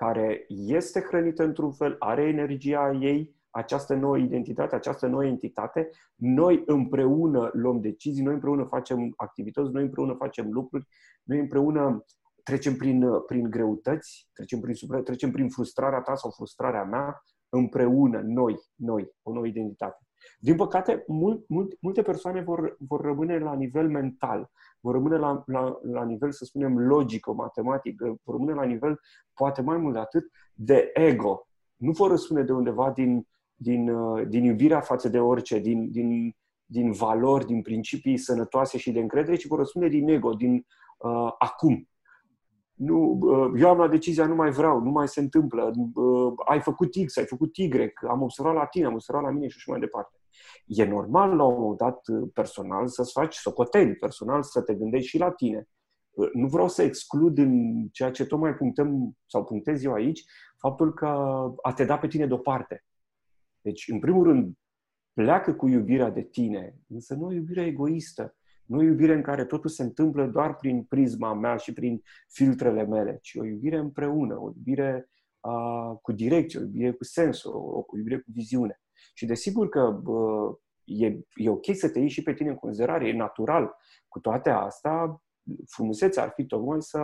care 0.04 0.46
este 0.48 1.00
hrănită 1.02 1.44
într-un 1.44 1.72
fel, 1.72 1.96
are 2.00 2.24
energia 2.24 2.98
ei, 3.02 3.36
această 3.50 3.94
nouă 3.94 4.18
identitate, 4.18 4.76
această 4.76 5.08
nouă 5.08 5.26
entitate, 5.26 5.90
noi 6.16 6.64
împreună 6.66 7.50
luăm 7.54 7.82
decizii, 7.82 8.24
noi 8.24 8.34
împreună 8.34 8.64
facem 8.64 9.14
activități, 9.16 9.72
noi 9.72 9.84
împreună 9.84 10.14
facem 10.14 10.52
lucruri, 10.52 10.88
noi 11.24 11.40
împreună 11.40 12.06
trecem 12.44 12.76
prin, 12.76 13.06
prin 13.28 13.50
greutăți, 13.50 14.30
trecem 14.34 14.60
prin, 14.60 15.04
trecem 15.04 15.32
prin 15.32 15.50
frustrarea 15.50 16.02
ta 16.02 16.16
sau 16.16 16.32
frustrarea 16.32 16.84
mea, 16.84 17.24
împreună, 17.50 18.22
noi, 18.26 18.56
noi, 18.76 19.12
o 19.22 19.34
nouă 19.34 19.46
identitate. 19.46 19.98
Din 20.40 20.56
păcate, 20.56 21.04
mult, 21.08 21.48
mult, 21.48 21.78
multe 21.82 22.02
persoane 22.02 22.42
vor, 22.42 22.76
vor 22.80 23.02
rămâne 23.02 23.40
la 23.40 23.54
nivel 23.54 23.90
mental, 23.90 24.52
vor 24.84 24.94
rămâne 24.94 25.18
la, 25.18 25.44
la, 25.46 25.80
la 25.82 26.04
nivel, 26.06 26.32
să 26.32 26.46
spunem, 26.46 26.80
logico-matematic, 26.80 28.02
vor 28.02 28.36
rămâne 28.36 28.54
la 28.54 28.64
nivel, 28.64 29.00
poate 29.34 29.62
mai 29.62 29.78
mult 29.78 29.94
de 29.94 30.00
atât, 30.00 30.32
de 30.54 30.92
ego. 30.94 31.48
Nu 31.76 31.92
vor 31.92 32.10
răspunde 32.10 32.44
de 32.44 32.52
undeva 32.52 32.92
din, 32.92 33.28
din, 33.56 33.90
uh, 33.90 34.28
din 34.28 34.44
iubirea 34.44 34.82
față 34.82 35.10
de 35.10 35.20
orice, 35.20 35.60
din, 35.60 35.92
din, 35.92 36.36
din 36.66 36.92
valori, 36.92 37.46
din 37.46 37.62
principii 37.62 38.18
sănătoase 38.18 38.78
și 38.78 38.92
de 38.92 39.00
încredere, 39.00 39.36
ci 39.36 39.48
vor 39.48 39.58
răspunde 39.58 39.88
din 39.88 40.10
ego, 40.10 40.34
din 40.34 40.66
uh, 40.98 41.34
acum 41.38 41.88
nu, 42.74 43.20
eu 43.58 43.70
am 43.70 43.78
la 43.78 43.88
decizia, 43.88 44.26
nu 44.26 44.36
mai 44.36 44.52
vreau, 44.52 44.80
nu 44.80 44.90
mai 44.90 45.08
se 45.08 45.20
întâmplă, 45.20 45.72
ai 46.46 46.60
făcut 46.60 46.90
X, 47.06 47.18
ai 47.18 47.26
făcut 47.26 47.58
Y, 47.58 47.70
am 48.10 48.22
observat 48.22 48.54
la 48.54 48.66
tine, 48.66 48.86
am 48.86 48.94
observat 48.94 49.24
la 49.24 49.30
mine 49.30 49.48
și 49.48 49.56
așa 49.58 49.72
mai 49.72 49.80
departe. 49.80 50.18
E 50.66 50.86
normal 50.86 51.36
la 51.36 51.44
un 51.44 51.60
moment 51.60 51.78
dat 51.78 52.00
personal 52.34 52.88
să-ți 52.88 53.12
faci 53.12 53.36
socoteli, 53.36 53.96
personal 53.96 54.44
să 54.44 54.62
te 54.62 54.74
gândești 54.74 55.08
și 55.10 55.18
la 55.18 55.32
tine. 55.32 55.68
Nu 56.34 56.48
vreau 56.48 56.68
să 56.68 56.82
exclud 56.82 57.38
în 57.38 57.88
ceea 57.92 58.12
ce 58.12 58.26
tocmai 58.26 58.56
punctăm 58.56 59.18
sau 59.26 59.44
punctez 59.44 59.84
eu 59.84 59.94
aici, 59.94 60.24
faptul 60.58 60.94
că 60.94 61.08
a 61.62 61.74
te 61.74 61.86
da 61.86 61.98
pe 61.98 62.08
tine 62.08 62.28
deoparte. 62.28 62.86
Deci, 63.62 63.88
în 63.88 64.00
primul 64.00 64.24
rând, 64.24 64.58
pleacă 65.14 65.54
cu 65.54 65.68
iubirea 65.68 66.10
de 66.10 66.22
tine, 66.22 66.76
însă 66.88 67.16
nu 67.16 67.26
o 67.26 67.32
iubire 67.32 67.66
egoistă, 67.66 68.36
nu 68.66 68.78
o 68.78 68.82
iubire 68.82 69.14
în 69.14 69.22
care 69.22 69.46
totul 69.46 69.70
se 69.70 69.84
întâmplă 69.84 70.28
doar 70.28 70.56
prin 70.56 70.84
prisma 70.84 71.34
mea 71.34 71.56
și 71.56 71.74
prin 71.74 72.04
filtrele 72.28 72.86
mele, 72.86 73.20
ci 73.22 73.36
o 73.36 73.46
iubire 73.46 73.78
împreună, 73.78 74.40
o 74.40 74.52
iubire 74.56 75.10
uh, 75.40 75.98
cu 76.02 76.12
direcție, 76.12 76.60
o 76.60 76.62
iubire 76.62 76.92
cu 76.92 77.04
sens, 77.04 77.44
o, 77.44 77.58
o 77.58 77.86
iubire 77.98 78.18
cu 78.18 78.32
viziune. 78.34 78.83
Și 79.14 79.26
desigur 79.26 79.70
că 79.70 80.00
bă, 80.04 80.52
e, 80.84 81.08
e 81.36 81.50
ok 81.50 81.66
să 81.74 81.90
te 81.90 82.00
iei 82.00 82.10
și 82.10 82.24
pe 82.24 82.34
tine 82.34 82.50
în 82.50 82.56
considerare, 82.56 83.08
e 83.08 83.14
natural. 83.14 83.76
Cu 84.08 84.20
toate 84.20 84.50
astea, 84.50 85.22
frumusețea 85.70 86.24
ar 86.24 86.32
fi 86.36 86.46
tocmai 86.46 86.82
să, 86.82 87.00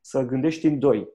să 0.00 0.22
gândești 0.22 0.66
în 0.66 0.78
doi. 0.78 1.08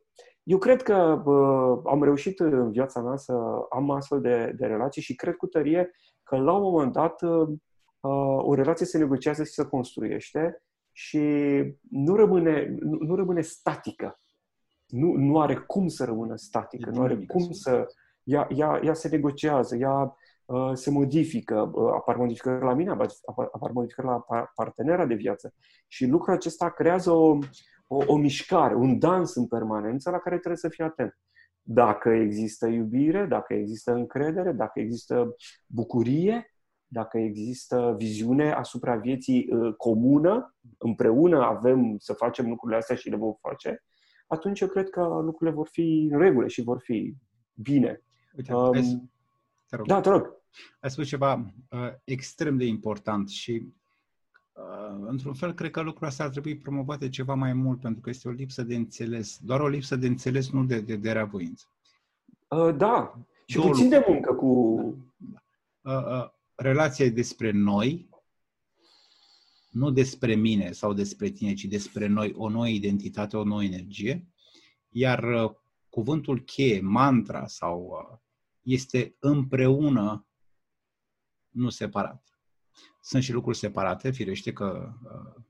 eu 0.44 0.58
cred 0.58 0.82
că 0.82 1.24
uh, 1.26 1.82
am 1.86 2.04
reușit 2.04 2.40
în 2.40 2.72
viața 2.72 3.02
mea 3.02 3.16
să 3.16 3.34
am 3.70 3.92
astfel 3.92 4.22
de, 4.22 4.54
de 4.58 4.66
relații 4.66 5.02
și 5.02 5.16
cred 5.16 5.36
cu 5.36 5.48
tărie 5.48 5.90
că 6.24 6.38
la 6.38 6.54
un 6.54 6.62
moment 6.62 6.92
dat 6.92 7.22
uh, 7.22 7.48
o 8.38 8.54
relație 8.54 8.86
se 8.86 8.98
negociază 8.98 9.44
și 9.44 9.52
se 9.52 9.66
construiește 9.66 10.64
și 10.92 11.20
nu 11.90 12.16
rămâne, 12.16 12.76
nu, 12.80 12.98
nu 12.98 13.16
rămâne 13.16 13.42
statică. 13.42 14.20
Nu, 14.88 15.12
nu 15.12 15.40
are 15.40 15.56
cum 15.56 15.88
să 15.88 16.06
rămână 16.06 16.36
statică, 16.36 16.90
nu 16.90 17.02
are 17.02 17.26
cum 17.26 17.52
să... 17.52 17.88
Ea, 18.30 18.48
ea, 18.56 18.80
ea 18.84 18.94
se 18.94 19.08
negociază, 19.08 19.76
ea 19.76 20.16
uh, 20.46 20.72
se 20.74 20.92
modifică, 20.92 21.72
uh, 21.74 21.92
apar 21.94 22.16
modificări 22.16 22.64
la 22.64 22.74
mine, 22.74 22.90
apar, 22.90 23.08
apar 23.52 23.72
modificări 23.72 24.08
la 24.08 24.46
partenera 24.56 25.06
de 25.06 25.14
viață. 25.14 25.54
Și 25.88 26.06
lucrul 26.06 26.34
acesta 26.34 26.70
creează 26.70 27.12
o, 27.12 27.38
o, 27.88 28.04
o 28.06 28.18
mișcare, 28.18 28.76
un 28.76 29.00
dans 29.00 29.36
în 29.36 29.48
permanență 29.48 30.10
la 30.10 30.18
care 30.18 30.36
trebuie 30.36 30.58
să 30.58 30.70
fii 30.70 30.84
atent. 30.84 31.18
Dacă 31.62 32.10
există 32.10 32.68
iubire, 32.68 33.26
dacă 33.26 33.54
există 33.54 33.92
încredere, 33.92 34.52
dacă 34.52 34.80
există 34.80 35.36
bucurie, 35.66 36.54
dacă 36.88 37.18
există 37.18 37.96
viziune 37.98 38.52
asupra 38.52 38.96
vieții 38.96 39.50
uh, 39.52 39.74
comună, 39.78 40.56
împreună 40.78 41.42
avem 41.42 41.96
să 41.98 42.14
facem 42.14 42.48
lucrurile 42.50 42.78
astea 42.78 42.96
și 42.96 43.10
le 43.10 43.16
vom 43.16 43.34
face, 43.42 43.84
atunci 44.28 44.60
eu 44.60 44.68
cred 44.68 44.90
că 44.90 45.02
lucrurile 45.02 45.56
vor 45.56 45.68
fi 45.68 46.10
în 46.12 46.20
regulă 46.20 46.48
și 46.48 46.62
vor 46.62 46.80
fi 46.80 47.16
bine. 47.54 48.04
Uite, 48.38 48.54
um, 48.54 49.12
te 49.70 49.76
rog. 49.76 49.88
Da, 49.88 50.02
te 50.02 50.10
rog. 50.10 50.38
Ai 50.80 50.92
spus 50.92 51.08
ceva 51.08 51.54
uh, 51.70 51.92
extrem 52.04 52.58
de 52.58 52.66
important 52.66 53.30
și 53.30 53.74
Uh, 54.60 55.08
într-un 55.08 55.34
fel, 55.34 55.54
cred 55.54 55.72
că 55.72 55.80
lucrurile 55.80 56.10
astea 56.10 56.26
ar 56.26 56.32
trebui 56.32 56.58
promovate 56.58 57.10
ceva 57.10 57.34
mai 57.34 57.54
mult, 57.54 57.80
pentru 57.80 58.02
că 58.02 58.10
este 58.10 58.28
o 58.28 58.32
lipsă 58.32 58.64
de 58.64 58.76
înțeles. 58.76 59.40
Doar 59.42 59.60
o 59.60 59.68
lipsă 59.68 59.96
de 59.96 60.08
înțeles, 60.08 60.50
nu 60.50 60.64
de, 60.64 60.80
de, 60.80 60.96
de 60.96 61.12
reavoință. 61.12 61.66
Uh, 62.48 62.76
da. 62.76 63.20
Și 63.46 63.56
Două 63.56 63.70
puțin 63.70 63.84
lucruri. 63.84 64.06
de 64.06 64.12
muncă 64.12 64.34
cu... 64.34 64.96
Da. 65.18 65.42
Uh, 65.82 66.24
uh, 66.24 66.30
relația 66.56 67.06
e 67.06 67.10
despre 67.10 67.52
noi, 67.52 68.10
nu 69.70 69.92
despre 69.92 70.36
mine 70.36 70.72
sau 70.72 70.94
despre 70.94 71.30
tine, 71.30 71.54
ci 71.54 71.64
despre 71.64 72.08
noi, 72.08 72.34
o 72.38 72.50
nouă 72.50 72.68
identitate, 72.68 73.38
o 73.38 73.44
nouă 73.44 73.64
energie. 73.64 74.28
Iar 74.90 75.24
uh, 75.24 75.52
cuvântul 75.90 76.40
cheie, 76.40 76.82
mantra 76.82 77.48
sau 77.48 78.08
uh, 78.12 78.18
este 78.62 79.16
împreună, 79.20 80.28
nu 81.50 81.70
separat. 81.70 82.40
Sunt 83.02 83.24
și 83.24 83.32
lucruri 83.32 83.58
separate, 83.58 84.12
firește 84.12 84.54
că 84.54 84.94
uh, 85.04 85.44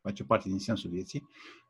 face 0.00 0.24
parte 0.24 0.48
din 0.48 0.58
sensul 0.58 0.90
vieții, 0.90 1.28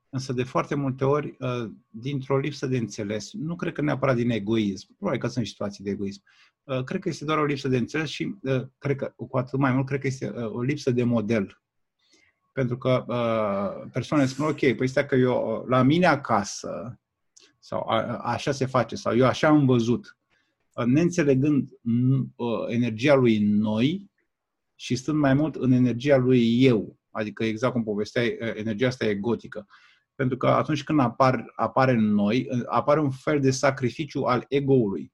însă 0.08 0.32
de 0.32 0.42
foarte 0.42 0.74
multe 0.74 1.04
ori, 1.04 1.37
uh, 1.38 1.70
dintr-o 1.88 2.38
lipsă 2.38 2.66
de 2.66 2.76
înțeles, 2.76 3.32
nu 3.32 3.56
cred 3.56 3.72
că 3.72 3.82
neapărat 3.82 4.16
din 4.16 4.30
egoism, 4.30 4.96
probabil 4.96 5.20
că 5.20 5.26
sunt 5.26 5.46
situații 5.46 5.84
de 5.84 5.90
egoism, 5.90 6.22
uh, 6.62 6.84
cred 6.84 7.00
că 7.00 7.08
este 7.08 7.24
doar 7.24 7.38
o 7.38 7.44
lipsă 7.44 7.68
de 7.68 7.76
înțeles 7.76 8.08
și 8.08 8.34
uh, 8.42 8.62
cred 8.78 8.96
că, 8.96 9.12
cu 9.16 9.37
atât 9.37 9.58
mai 9.58 9.72
mult, 9.72 9.87
cred 9.87 10.00
că 10.00 10.06
este 10.06 10.30
uh, 10.30 10.50
o 10.50 10.62
lipsă 10.62 10.90
de 10.90 11.04
model. 11.04 11.62
Pentru 12.52 12.78
că 12.78 13.04
uh, 13.06 13.90
persoanele 13.92 14.28
spun, 14.28 14.46
ok, 14.46 14.76
păi 14.76 14.87
stai 14.87 15.06
că 15.06 15.14
eu, 15.14 15.60
uh, 15.60 15.66
la 15.66 15.82
mine 15.82 16.06
acasă, 16.06 17.00
sau 17.64 17.88
a, 17.88 18.16
așa 18.16 18.53
se 18.53 18.66
face, 18.66 18.94
sau 18.94 19.16
eu 19.16 19.27
așa 19.27 19.48
am 19.48 19.66
văzut, 19.66 20.18
uh, 20.74 20.85
neînțelegând 20.85 21.68
uh, 22.37 22.64
energia 22.68 23.14
lui 23.14 23.38
noi, 23.38 24.11
și 24.74 24.96
stând 24.96 25.18
mai 25.18 25.35
mult 25.35 25.55
în 25.55 25.72
energia 25.72 26.16
lui 26.16 26.62
eu, 26.62 26.98
adică 27.11 27.44
exact 27.44 27.72
cum 27.72 27.83
povesteai, 27.83 28.37
energia 28.55 28.87
asta 28.87 29.07
egotică. 29.07 29.66
Pentru 30.14 30.37
că 30.37 30.46
atunci 30.46 30.85
când 30.85 31.00
apar, 31.00 31.53
apare 31.57 31.92
în 31.92 32.05
noi, 32.05 32.48
apare 32.66 33.00
un 33.00 33.11
fel 33.11 33.40
de 33.40 33.50
sacrificiu 33.50 34.22
al 34.22 34.44
ego-ului. 34.48 35.12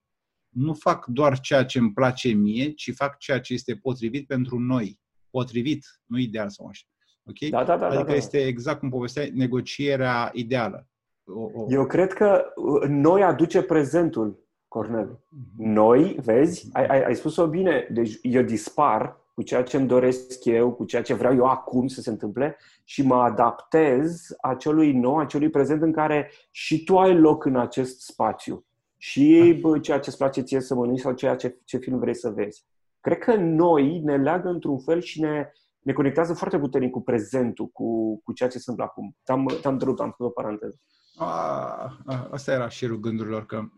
Nu 0.48 0.74
fac 0.74 1.06
doar 1.06 1.40
ceea 1.40 1.64
ce 1.64 1.78
îmi 1.78 1.92
place 1.92 2.28
mie, 2.28 2.70
ci 2.70 2.92
fac 2.94 3.18
ceea 3.18 3.40
ce 3.40 3.52
este 3.52 3.76
potrivit 3.76 4.26
pentru 4.26 4.58
noi. 4.58 5.00
Potrivit, 5.30 5.84
nu 6.04 6.18
ideal 6.18 6.50
sau 6.50 6.66
așa. 6.66 6.84
Okay? 7.24 7.48
Da, 7.48 7.64
da, 7.64 7.76
da, 7.76 7.86
adică 7.86 8.02
da, 8.02 8.08
da. 8.08 8.14
este 8.14 8.46
exact 8.46 8.78
cum 8.78 8.90
povesteai, 8.90 9.30
negocierea 9.34 10.30
ideală. 10.34 10.89
O, 11.34 11.50
o... 11.54 11.66
Eu 11.68 11.86
cred 11.86 12.12
că 12.12 12.44
noi 12.88 13.22
aduce 13.22 13.62
prezentul, 13.62 14.44
Cornel. 14.68 15.18
Mhm. 15.28 15.72
Noi, 15.72 16.16
vezi, 16.24 16.68
ai, 16.72 16.86
ai, 16.86 17.04
ai 17.04 17.14
spus-o 17.14 17.46
bine, 17.46 17.88
deci 17.92 18.18
eu 18.22 18.42
dispar 18.42 19.20
cu 19.34 19.42
ceea 19.42 19.62
ce 19.62 19.76
îmi 19.76 19.86
doresc 19.86 20.44
eu, 20.44 20.72
cu 20.72 20.84
ceea 20.84 21.02
ce 21.02 21.14
vreau 21.14 21.34
eu 21.34 21.44
acum 21.44 21.86
să 21.86 22.00
se 22.00 22.10
întâmple 22.10 22.56
și 22.84 23.06
mă 23.06 23.14
adaptez 23.14 24.26
acelui 24.40 24.92
nou, 24.92 25.18
acelui 25.18 25.50
prezent 25.50 25.82
în 25.82 25.92
care 25.92 26.30
și 26.50 26.84
tu 26.84 26.98
ai 26.98 27.18
loc 27.18 27.44
în 27.44 27.56
acest 27.56 28.00
spațiu. 28.00 28.64
Și 28.96 29.58
bă, 29.60 29.78
ceea 29.78 29.98
ce 29.98 30.08
îți 30.08 30.18
place 30.18 30.40
ție 30.40 30.60
să 30.60 30.74
mănânci 30.74 31.00
sau 31.00 31.12
ceea 31.12 31.36
ce, 31.36 31.58
ce 31.64 31.76
film 31.76 31.98
vrei 31.98 32.14
să 32.14 32.30
vezi. 32.30 32.64
Cred 33.00 33.18
că 33.18 33.34
noi 33.34 34.00
ne 34.04 34.16
leagă 34.16 34.48
într-un 34.48 34.78
fel 34.78 35.00
și 35.00 35.20
ne, 35.20 35.50
ne 35.80 35.92
conectează 35.92 36.34
foarte 36.34 36.58
puternic 36.58 36.90
cu 36.90 37.00
prezentul, 37.00 37.66
cu, 37.66 38.20
cu 38.24 38.32
ceea 38.32 38.48
ce 38.48 38.58
se 38.58 38.70
întâmplă 38.70 38.92
acum. 38.92 39.16
Te-am, 39.24 39.58
te-am 39.60 39.72
întrerupt, 39.72 40.00
am 40.00 40.10
făcut 40.10 40.26
o 40.26 40.30
paranteză. 40.30 40.80
A, 41.20 41.98
a, 42.06 42.28
asta 42.30 42.52
era 42.52 42.68
și 42.68 42.86
gândurilor, 42.86 43.46
că 43.46 43.68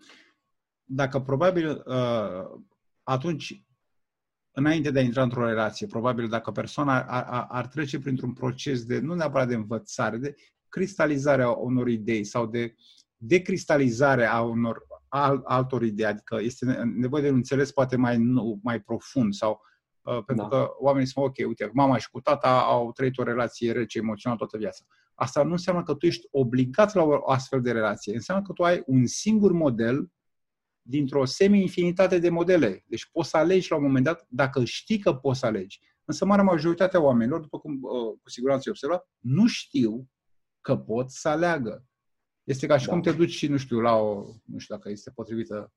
dacă 0.84 1.20
probabil 1.20 1.82
atunci 3.02 3.64
înainte 4.52 4.90
de 4.90 4.98
a 4.98 5.02
intra 5.02 5.22
într-o 5.22 5.46
relație, 5.46 5.86
probabil 5.86 6.28
dacă 6.28 6.50
persoana 6.50 7.02
ar, 7.02 7.24
ar, 7.28 7.46
ar 7.48 7.66
trece 7.66 7.98
printr-un 7.98 8.32
proces 8.32 8.84
de, 8.84 8.98
nu 8.98 9.14
neapărat 9.14 9.48
de 9.48 9.54
învățare, 9.54 10.16
de 10.16 10.34
cristalizare 10.68 11.42
a 11.42 11.50
unor 11.50 11.88
idei 11.88 12.24
sau 12.24 12.46
de 12.46 12.74
decristalizare 13.16 14.26
a 14.26 14.40
unor 14.40 14.86
al, 15.08 15.42
altor 15.44 15.82
idei, 15.82 16.06
adică 16.06 16.38
este 16.40 16.66
nevoie 16.96 17.22
de 17.22 17.28
un 17.28 17.34
înțeles 17.34 17.72
poate 17.72 17.96
mai, 17.96 18.18
mai 18.62 18.80
profund 18.80 19.34
sau 19.34 19.60
uh, 20.02 20.24
pentru 20.24 20.48
da. 20.48 20.56
că 20.56 20.70
oamenii 20.78 21.08
spun, 21.08 21.22
ok, 21.22 21.34
uite, 21.46 21.70
mama 21.72 21.98
și 21.98 22.10
cu 22.10 22.20
tata 22.20 22.60
au 22.60 22.92
trăit 22.92 23.18
o 23.18 23.22
relație 23.22 23.72
rece 23.72 23.98
emoțională 23.98 24.38
toată 24.38 24.56
viața. 24.58 24.84
Asta 25.14 25.42
nu 25.42 25.50
înseamnă 25.50 25.82
că 25.82 25.94
tu 25.94 26.06
ești 26.06 26.26
obligat 26.30 26.94
la 26.94 27.02
o 27.02 27.30
astfel 27.30 27.60
de 27.60 27.72
relație. 27.72 28.14
Înseamnă 28.14 28.44
că 28.44 28.52
tu 28.52 28.62
ai 28.62 28.82
un 28.86 29.06
singur 29.06 29.52
model 29.52 30.10
dintr-o 30.82 31.24
semi-infinitate 31.24 32.18
de 32.18 32.28
modele. 32.28 32.84
Deci 32.86 33.08
poți 33.12 33.28
să 33.28 33.36
alegi 33.36 33.70
la 33.70 33.76
un 33.76 33.82
moment 33.82 34.04
dat 34.04 34.26
dacă 34.28 34.64
știi 34.64 34.98
că 34.98 35.14
poți 35.14 35.38
să 35.38 35.46
alegi. 35.46 35.80
Însă 36.04 36.24
marea 36.24 36.44
majoritatea 36.44 37.02
oamenilor, 37.02 37.40
după 37.40 37.58
cum 37.58 37.72
uh, 37.82 38.18
cu 38.22 38.30
siguranță 38.30 38.62
ai 38.66 38.70
observat, 38.70 39.08
nu 39.18 39.46
știu 39.46 40.08
că 40.60 40.76
pot 40.76 41.10
să 41.10 41.28
aleagă. 41.28 41.84
Este 42.44 42.66
ca 42.66 42.76
și 42.76 42.86
da. 42.86 42.92
cum 42.92 43.02
te 43.02 43.12
duci, 43.12 43.48
nu 43.48 43.56
știu, 43.56 43.80
la 43.80 43.94
o, 43.94 44.24
nu 44.44 44.58
știu 44.58 44.74
dacă 44.74 44.90
este 44.90 45.10
potrivită 45.10 45.72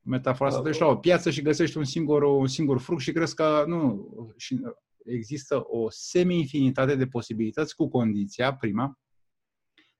metafora, 0.00 0.50
să 0.50 0.60
te 0.60 0.68
duci 0.70 0.78
la 0.78 0.86
o 0.86 0.96
piață 0.96 1.30
și 1.30 1.42
găsești 1.42 1.76
un 1.76 1.84
singur, 1.84 2.22
un 2.22 2.46
singur 2.46 2.78
fruct 2.78 3.02
și 3.02 3.12
crezi 3.12 3.34
că 3.34 3.64
nu, 3.66 4.08
și 4.36 4.60
există 5.04 5.64
o 5.66 5.90
semi-infinitate 5.90 6.94
de 6.94 7.06
posibilități 7.06 7.74
cu 7.74 7.88
condiția, 7.88 8.54
prima, 8.54 8.98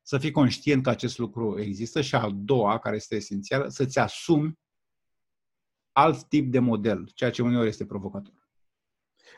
să 0.02 0.18
fii 0.18 0.30
conștient 0.30 0.82
că 0.82 0.90
acest 0.90 1.18
lucru 1.18 1.60
există 1.60 2.00
și 2.00 2.14
a 2.14 2.30
doua, 2.34 2.78
care 2.78 2.96
este 2.96 3.14
esențială, 3.14 3.68
să-ți 3.68 3.98
asumi 3.98 4.58
alt 5.92 6.24
tip 6.24 6.50
de 6.50 6.58
model, 6.58 7.10
ceea 7.14 7.30
ce 7.30 7.42
uneori 7.42 7.68
este 7.68 7.86
provocator. 7.86 8.48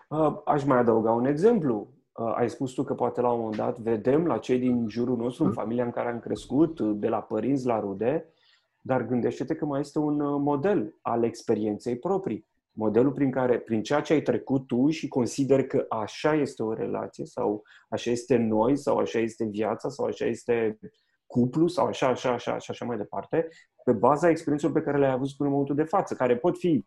Uh, 0.08 0.40
aș 0.44 0.64
mai 0.64 0.78
adăuga 0.78 1.10
un 1.10 1.24
exemplu. 1.24 1.94
Uh, 2.12 2.32
ai 2.34 2.50
spus 2.50 2.72
tu 2.72 2.84
că 2.84 2.94
poate 2.94 3.20
la 3.20 3.30
un 3.30 3.38
moment 3.38 3.56
dat 3.56 3.78
vedem 3.78 4.26
la 4.26 4.38
cei 4.38 4.58
din 4.58 4.88
jurul 4.88 5.16
nostru, 5.16 5.42
în 5.42 5.48
mm. 5.48 5.54
familia 5.54 5.84
în 5.84 5.90
care 5.90 6.08
am 6.08 6.20
crescut, 6.20 6.80
de 6.80 7.08
la 7.08 7.22
părinți 7.22 7.66
la 7.66 7.80
rude, 7.80 8.32
dar 8.80 9.06
gândește-te 9.06 9.54
că 9.54 9.64
mai 9.64 9.80
este 9.80 9.98
un 9.98 10.20
uh, 10.20 10.40
model 10.40 10.98
al 11.00 11.24
experienței 11.24 11.98
proprii 11.98 12.48
modelul 12.72 13.12
prin 13.12 13.30
care, 13.30 13.58
prin 13.58 13.82
ceea 13.82 14.00
ce 14.00 14.12
ai 14.12 14.22
trecut 14.22 14.66
tu 14.66 14.88
și 14.88 15.08
consider 15.08 15.66
că 15.66 15.86
așa 15.88 16.34
este 16.34 16.62
o 16.62 16.72
relație 16.72 17.24
sau 17.24 17.62
așa 17.88 18.10
este 18.10 18.36
noi 18.36 18.76
sau 18.76 18.96
așa 18.96 19.18
este 19.18 19.44
viața 19.44 19.88
sau 19.88 20.06
așa 20.06 20.24
este 20.24 20.78
cuplu 21.26 21.66
sau 21.66 21.86
așa, 21.86 22.06
așa, 22.06 22.32
așa, 22.32 22.52
așa, 22.52 22.72
așa 22.72 22.84
mai 22.84 22.96
departe, 22.96 23.48
pe 23.84 23.92
baza 23.92 24.28
experiențelor 24.28 24.74
pe 24.74 24.82
care 24.82 24.98
le-ai 24.98 25.12
avut 25.12 25.30
până 25.36 25.48
în 25.48 25.54
momentul 25.54 25.76
de 25.76 25.82
față, 25.82 26.14
care 26.14 26.36
pot 26.36 26.58
fi 26.58 26.84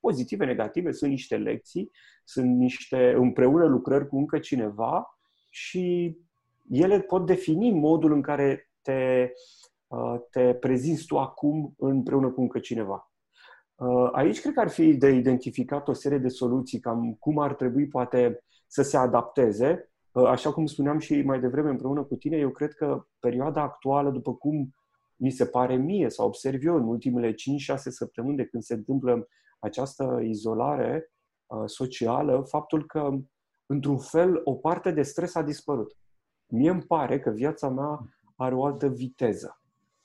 pozitive, 0.00 0.44
negative, 0.44 0.92
sunt 0.92 1.10
niște 1.10 1.36
lecții, 1.36 1.90
sunt 2.24 2.56
niște 2.56 3.12
împreună 3.12 3.64
lucrări 3.64 4.08
cu 4.08 4.16
încă 4.16 4.38
cineva 4.38 5.18
și 5.50 6.16
ele 6.70 7.00
pot 7.00 7.26
defini 7.26 7.70
modul 7.70 8.12
în 8.12 8.22
care 8.22 8.70
te, 8.82 9.30
uh, 9.86 10.20
te 10.30 10.54
prezinți 10.54 11.06
tu 11.06 11.18
acum 11.18 11.74
împreună 11.78 12.30
cu 12.30 12.40
încă 12.40 12.58
cineva. 12.58 13.13
Uh, 13.76 14.08
aici 14.12 14.40
cred 14.40 14.54
că 14.54 14.60
ar 14.60 14.68
fi 14.68 14.94
de 14.94 15.08
identificat 15.08 15.88
o 15.88 15.92
serie 15.92 16.18
de 16.18 16.28
soluții, 16.28 16.80
cam 16.80 17.16
cum 17.18 17.38
ar 17.38 17.54
trebui 17.54 17.86
poate 17.88 18.44
să 18.66 18.82
se 18.82 18.96
adapteze. 18.96 19.92
Uh, 20.12 20.24
așa 20.24 20.52
cum 20.52 20.66
spuneam 20.66 20.98
și 20.98 21.22
mai 21.22 21.40
devreme 21.40 21.70
împreună 21.70 22.02
cu 22.02 22.16
tine, 22.16 22.36
eu 22.36 22.50
cred 22.50 22.72
că 22.74 23.06
perioada 23.18 23.62
actuală, 23.62 24.10
după 24.10 24.34
cum 24.34 24.74
mi 25.16 25.30
se 25.30 25.46
pare 25.46 25.76
mie 25.76 26.08
sau 26.08 26.26
observ 26.26 26.64
eu 26.64 26.76
în 26.76 26.88
ultimele 26.88 27.32
5-6 27.32 27.34
săptămâni 27.76 28.36
de 28.36 28.46
când 28.46 28.62
se 28.62 28.74
întâmplă 28.74 29.28
această 29.58 30.20
izolare 30.22 31.12
uh, 31.46 31.62
socială, 31.66 32.44
faptul 32.48 32.86
că, 32.86 33.10
într-un 33.66 33.98
fel, 33.98 34.40
o 34.44 34.54
parte 34.54 34.90
de 34.90 35.02
stres 35.02 35.34
a 35.34 35.42
dispărut. 35.42 35.96
Mie 36.46 36.70
îmi 36.70 36.82
pare 36.82 37.20
că 37.20 37.30
viața 37.30 37.68
mea 37.68 38.00
are 38.36 38.54
o 38.54 38.64
altă 38.64 38.88
viteză. 38.88 39.63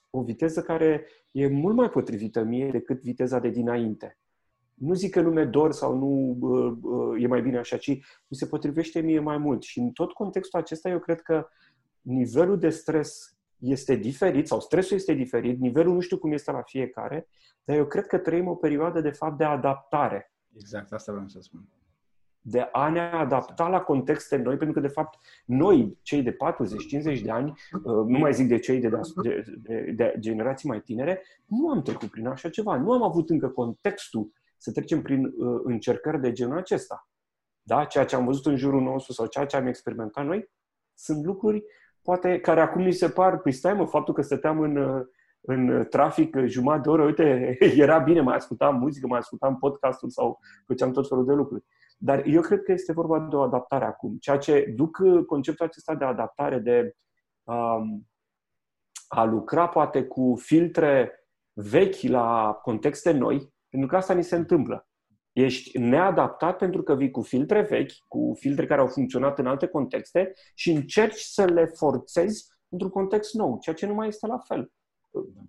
O 0.09 0.23
viteză 0.23 0.61
care 0.61 1.05
e 1.31 1.47
mult 1.47 1.75
mai 1.75 1.89
potrivită 1.89 2.43
mie 2.43 2.69
decât 2.71 3.01
viteza 3.01 3.39
de 3.39 3.49
dinainte. 3.49 4.17
Nu 4.73 4.93
zic 4.93 5.11
că 5.11 5.21
nu 5.21 5.29
mi-e 5.29 5.45
dor 5.45 5.71
sau 5.71 5.97
nu 5.97 6.37
uh, 6.39 6.77
uh, 6.81 7.23
e 7.23 7.27
mai 7.27 7.41
bine 7.41 7.57
așa, 7.57 7.77
ci 7.77 7.89
mi 8.27 8.37
se 8.37 8.45
potrivește 8.45 9.01
mie 9.01 9.19
mai 9.19 9.37
mult. 9.37 9.63
Și 9.63 9.79
în 9.79 9.91
tot 9.91 10.11
contextul 10.11 10.59
acesta 10.59 10.89
eu 10.89 10.99
cred 10.99 11.21
că 11.21 11.47
nivelul 12.01 12.59
de 12.59 12.69
stres 12.69 13.37
este 13.57 13.95
diferit 13.95 14.47
sau 14.47 14.59
stresul 14.59 14.97
este 14.97 15.13
diferit, 15.13 15.59
nivelul 15.59 15.93
nu 15.93 15.99
știu 15.99 16.17
cum 16.17 16.31
este 16.31 16.51
la 16.51 16.61
fiecare, 16.61 17.27
dar 17.63 17.77
eu 17.77 17.85
cred 17.85 18.05
că 18.05 18.17
trăim 18.17 18.47
o 18.47 18.55
perioadă 18.55 19.01
de 19.01 19.11
fapt 19.11 19.37
de 19.37 19.43
adaptare. 19.43 20.33
Exact, 20.55 20.91
asta 20.91 21.11
vreau 21.11 21.27
să 21.27 21.39
spun. 21.41 21.67
De 22.41 22.69
a 22.71 22.89
ne 22.89 22.99
adapta 22.99 23.67
la 23.67 23.81
contexte 23.81 24.37
noi, 24.37 24.57
pentru 24.57 24.73
că 24.81 24.87
de 24.87 24.93
fapt 24.93 25.19
noi, 25.45 25.97
cei 26.01 26.21
de 26.21 26.37
40-50 27.17 27.21
de 27.21 27.31
ani, 27.31 27.53
uh, 27.73 27.83
nu 27.83 28.17
mai 28.17 28.33
zic 28.33 28.47
de 28.47 28.59
cei 28.59 28.79
de, 28.79 28.89
de, 29.21 29.43
de, 29.57 29.93
de 29.95 30.15
generații 30.19 30.69
mai 30.69 30.81
tinere, 30.81 31.23
nu 31.45 31.69
am 31.69 31.81
trecut 31.81 32.09
prin 32.09 32.27
așa 32.27 32.49
ceva. 32.49 32.77
Nu 32.77 32.91
am 32.91 33.03
avut 33.03 33.29
încă 33.29 33.47
contextul 33.47 34.31
să 34.57 34.71
trecem 34.71 35.01
prin 35.01 35.25
uh, 35.25 35.61
încercări 35.63 36.21
de 36.21 36.31
genul 36.31 36.57
acesta. 36.57 37.09
Da? 37.61 37.85
Ceea 37.85 38.05
ce 38.05 38.15
am 38.15 38.25
văzut 38.25 38.45
în 38.45 38.55
jurul 38.55 38.81
nostru 38.81 39.13
sau 39.13 39.25
ceea 39.25 39.45
ce 39.45 39.55
am 39.55 39.67
experimentat 39.67 40.25
noi 40.25 40.49
sunt 40.93 41.25
lucruri 41.25 41.63
poate 42.01 42.39
care 42.39 42.61
acum 42.61 42.81
ni 42.81 42.91
se 42.91 43.09
par, 43.09 43.37
păi 43.37 43.51
stai 43.51 43.73
mă, 43.73 43.85
faptul 43.85 44.13
că 44.13 44.21
stăteam 44.21 44.59
în, 44.59 44.75
uh, 44.75 45.05
în 45.41 45.85
trafic 45.89 46.37
jumătate 46.45 46.81
de 46.81 46.89
oră, 46.89 47.03
uite, 47.03 47.57
era 47.85 47.99
bine, 47.99 48.21
mai 48.21 48.35
ascultam 48.35 48.79
muzică, 48.79 49.07
mai 49.07 49.19
ascultam 49.19 49.57
podcastul 49.57 50.09
sau 50.09 50.39
făceam 50.65 50.91
tot 50.91 51.07
felul 51.07 51.25
de 51.25 51.33
lucruri. 51.33 51.63
Dar 52.01 52.25
eu 52.25 52.41
cred 52.41 52.63
că 52.63 52.71
este 52.71 52.91
vorba 52.91 53.19
de 53.19 53.35
o 53.35 53.41
adaptare 53.41 53.85
acum. 53.85 54.17
Ceea 54.17 54.37
ce 54.37 54.73
duc 54.75 54.97
uh, 54.97 55.25
conceptul 55.25 55.65
acesta 55.65 55.95
de 55.95 56.05
adaptare, 56.05 56.59
de 56.59 56.95
um, 57.43 58.09
a 59.07 59.23
lucra 59.23 59.67
poate 59.67 60.03
cu 60.03 60.35
filtre 60.41 61.13
vechi 61.53 62.01
la 62.01 62.59
contexte 62.61 63.11
noi, 63.11 63.53
pentru 63.69 63.89
că 63.89 63.95
asta 63.95 64.13
ni 64.13 64.23
se 64.23 64.35
întâmplă. 64.35 64.87
Ești 65.31 65.77
neadaptat 65.77 66.57
pentru 66.57 66.83
că 66.83 66.95
vii 66.95 67.11
cu 67.11 67.21
filtre 67.21 67.61
vechi, 67.61 67.91
cu 68.07 68.33
filtre 68.39 68.65
care 68.65 68.81
au 68.81 68.87
funcționat 68.87 69.39
în 69.39 69.47
alte 69.47 69.67
contexte 69.67 70.33
și 70.55 70.71
încerci 70.71 71.19
să 71.19 71.45
le 71.45 71.65
forțezi 71.65 72.47
într-un 72.69 72.89
context 72.89 73.33
nou, 73.33 73.59
ceea 73.59 73.75
ce 73.75 73.85
nu 73.85 73.93
mai 73.93 74.07
este 74.07 74.27
la 74.27 74.37
fel. 74.37 74.71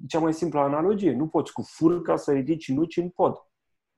Cea 0.08 0.18
mai 0.18 0.34
simplă 0.34 0.60
analogie, 0.60 1.12
nu 1.12 1.28
poți 1.28 1.52
cu 1.52 1.62
furca 1.62 2.16
să 2.16 2.32
ridici 2.32 2.68
nuci 2.68 2.96
în 2.96 3.08
pod. 3.08 3.36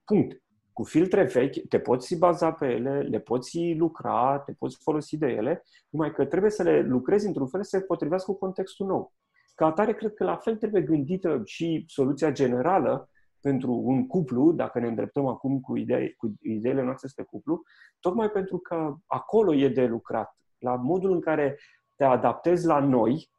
Punct. 0.03 0.42
Cu 0.73 0.83
filtre 0.83 1.23
vechi 1.23 1.67
te 1.67 1.79
poți 1.79 2.15
baza 2.15 2.51
pe 2.51 2.65
ele, 2.65 3.01
le 3.01 3.19
poți 3.19 3.73
lucra, 3.77 4.39
te 4.45 4.53
poți 4.53 4.77
folosi 4.81 5.17
de 5.17 5.27
ele, 5.27 5.63
numai 5.89 6.11
că 6.11 6.25
trebuie 6.25 6.51
să 6.51 6.63
le 6.63 6.81
lucrezi 6.81 7.27
într-un 7.27 7.47
fel 7.47 7.63
să 7.63 7.77
se 7.77 7.85
potrivească 7.85 8.31
cu 8.31 8.37
contextul 8.37 8.87
nou. 8.87 9.13
Ca 9.55 9.65
atare, 9.65 9.93
cred 9.93 10.13
că 10.13 10.23
la 10.23 10.35
fel 10.35 10.55
trebuie 10.55 10.81
gândită 10.81 11.41
și 11.45 11.83
soluția 11.87 12.31
generală 12.31 13.09
pentru 13.41 13.73
un 13.73 14.07
cuplu, 14.07 14.51
dacă 14.51 14.79
ne 14.79 14.87
îndreptăm 14.87 15.25
acum 15.25 15.59
cu, 15.59 15.77
idei, 15.77 16.13
cu 16.13 16.33
ideile 16.41 16.81
noastre 16.81 17.07
spre 17.07 17.23
cuplu, 17.23 17.61
tocmai 17.99 18.29
pentru 18.29 18.57
că 18.57 18.95
acolo 19.05 19.55
e 19.55 19.69
de 19.69 19.85
lucrat, 19.85 20.37
la 20.57 20.75
modul 20.75 21.11
în 21.11 21.19
care 21.19 21.57
te 21.95 22.03
adaptezi 22.03 22.65
la 22.65 22.79
noi 22.79 23.29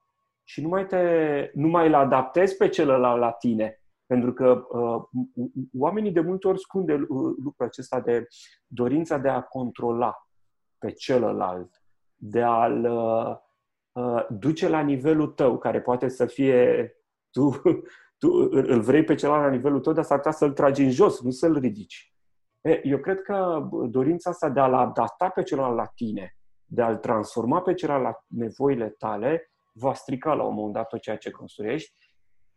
și 0.42 0.62
nu 0.62 0.68
mai, 0.68 0.86
te, 0.86 1.02
nu 1.54 1.68
mai 1.68 1.86
îl 1.86 1.94
adaptezi 1.94 2.56
pe 2.56 2.68
celălalt 2.68 3.20
la 3.20 3.30
tine. 3.30 3.82
Pentru 4.06 4.32
că 4.32 4.66
uh, 4.68 5.02
oamenii 5.78 6.12
de 6.12 6.20
multe 6.20 6.48
ori 6.48 6.60
scunde 6.60 6.92
uh, 6.92 7.34
lucrul 7.42 7.66
acesta 7.66 8.00
de 8.00 8.26
dorința 8.66 9.18
de 9.18 9.28
a 9.28 9.42
controla 9.42 10.28
pe 10.78 10.92
celălalt, 10.92 11.82
de 12.14 12.42
a-l 12.42 12.84
uh, 12.84 13.36
uh, 13.92 14.26
duce 14.30 14.68
la 14.68 14.80
nivelul 14.80 15.28
tău, 15.28 15.58
care 15.58 15.80
poate 15.80 16.08
să 16.08 16.26
fie 16.26 16.92
tu 17.30 17.62
tu 18.24 18.48
îl 18.50 18.80
vrei 18.80 19.04
pe 19.04 19.14
celălalt 19.14 19.44
la 19.44 19.50
nivelul 19.50 19.80
tău, 19.80 19.92
dar 19.92 20.04
s-ar 20.04 20.16
putea 20.16 20.32
să-l 20.32 20.52
tragi 20.52 20.82
în 20.82 20.90
jos, 20.90 21.20
nu 21.20 21.30
să-l 21.30 21.58
ridici. 21.58 22.14
E, 22.60 22.80
eu 22.88 22.98
cred 22.98 23.22
că 23.22 23.68
dorința 23.88 24.30
asta 24.30 24.48
de 24.48 24.60
a-l 24.60 24.74
adapta 24.74 25.28
pe 25.28 25.42
celălalt 25.42 25.76
la 25.76 25.86
tine, 25.86 26.36
de 26.64 26.82
a-l 26.82 26.96
transforma 26.96 27.60
pe 27.60 27.74
celălalt 27.74 28.04
la 28.04 28.24
nevoile 28.26 28.88
tale, 28.88 29.50
va 29.72 29.94
strica 29.94 30.34
la 30.34 30.42
un 30.42 30.54
moment 30.54 30.74
dat 30.74 30.88
tot 30.88 31.00
ceea 31.00 31.16
ce 31.16 31.30
construiești 31.30 32.03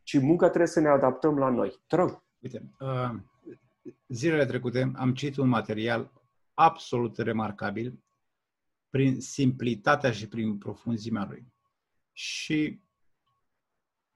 și 0.08 0.20
munca 0.20 0.48
trebuie 0.48 0.68
să 0.68 0.80
ne 0.80 0.88
adaptăm 0.88 1.38
la 1.38 1.50
noi. 1.50 1.80
Te 1.88 1.96
rog. 1.96 2.24
Uite, 2.40 2.72
uh, 2.80 3.12
zilele 4.08 4.46
trecute 4.46 4.92
am 4.96 5.14
citit 5.14 5.38
un 5.38 5.48
material 5.48 6.12
absolut 6.54 7.18
remarcabil 7.18 8.04
prin 8.90 9.22
simplitatea 9.22 10.12
și 10.12 10.28
prin 10.28 10.58
profunzimea 10.58 11.26
lui. 11.30 11.54
Și 12.12 12.82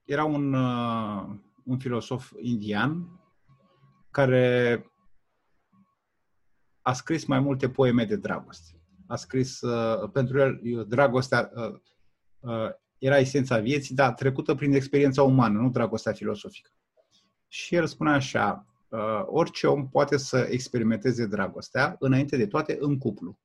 era 0.03 0.23
un, 0.23 0.53
uh, 0.53 1.35
un 1.63 1.77
filosof 1.77 2.31
indian 2.39 3.19
care 4.11 4.85
a 6.81 6.93
scris 6.93 7.25
mai 7.25 7.39
multe 7.39 7.69
poeme 7.69 8.05
de 8.05 8.15
dragoste. 8.15 8.81
A 9.07 9.15
scris, 9.15 9.61
uh, 9.61 10.09
pentru 10.09 10.39
el, 10.39 10.85
dragostea 10.87 11.51
uh, 11.55 11.79
uh, 12.39 12.69
era 13.01 13.17
esența 13.17 13.59
vieții, 13.59 13.95
dar 13.95 14.13
trecută 14.13 14.55
prin 14.55 14.73
experiența 14.73 15.23
umană, 15.23 15.59
nu 15.59 15.69
dragostea 15.69 16.13
filosofică. 16.13 16.69
Și 17.47 17.75
el 17.75 17.87
spune 17.87 18.11
așa, 18.11 18.65
uh, 18.89 19.23
orice 19.25 19.67
om 19.67 19.89
poate 19.89 20.17
să 20.17 20.47
experimenteze 20.49 21.25
dragostea, 21.25 21.95
înainte 21.99 22.37
de 22.37 22.47
toate, 22.47 22.77
în 22.79 22.97
cuplu. 22.97 23.39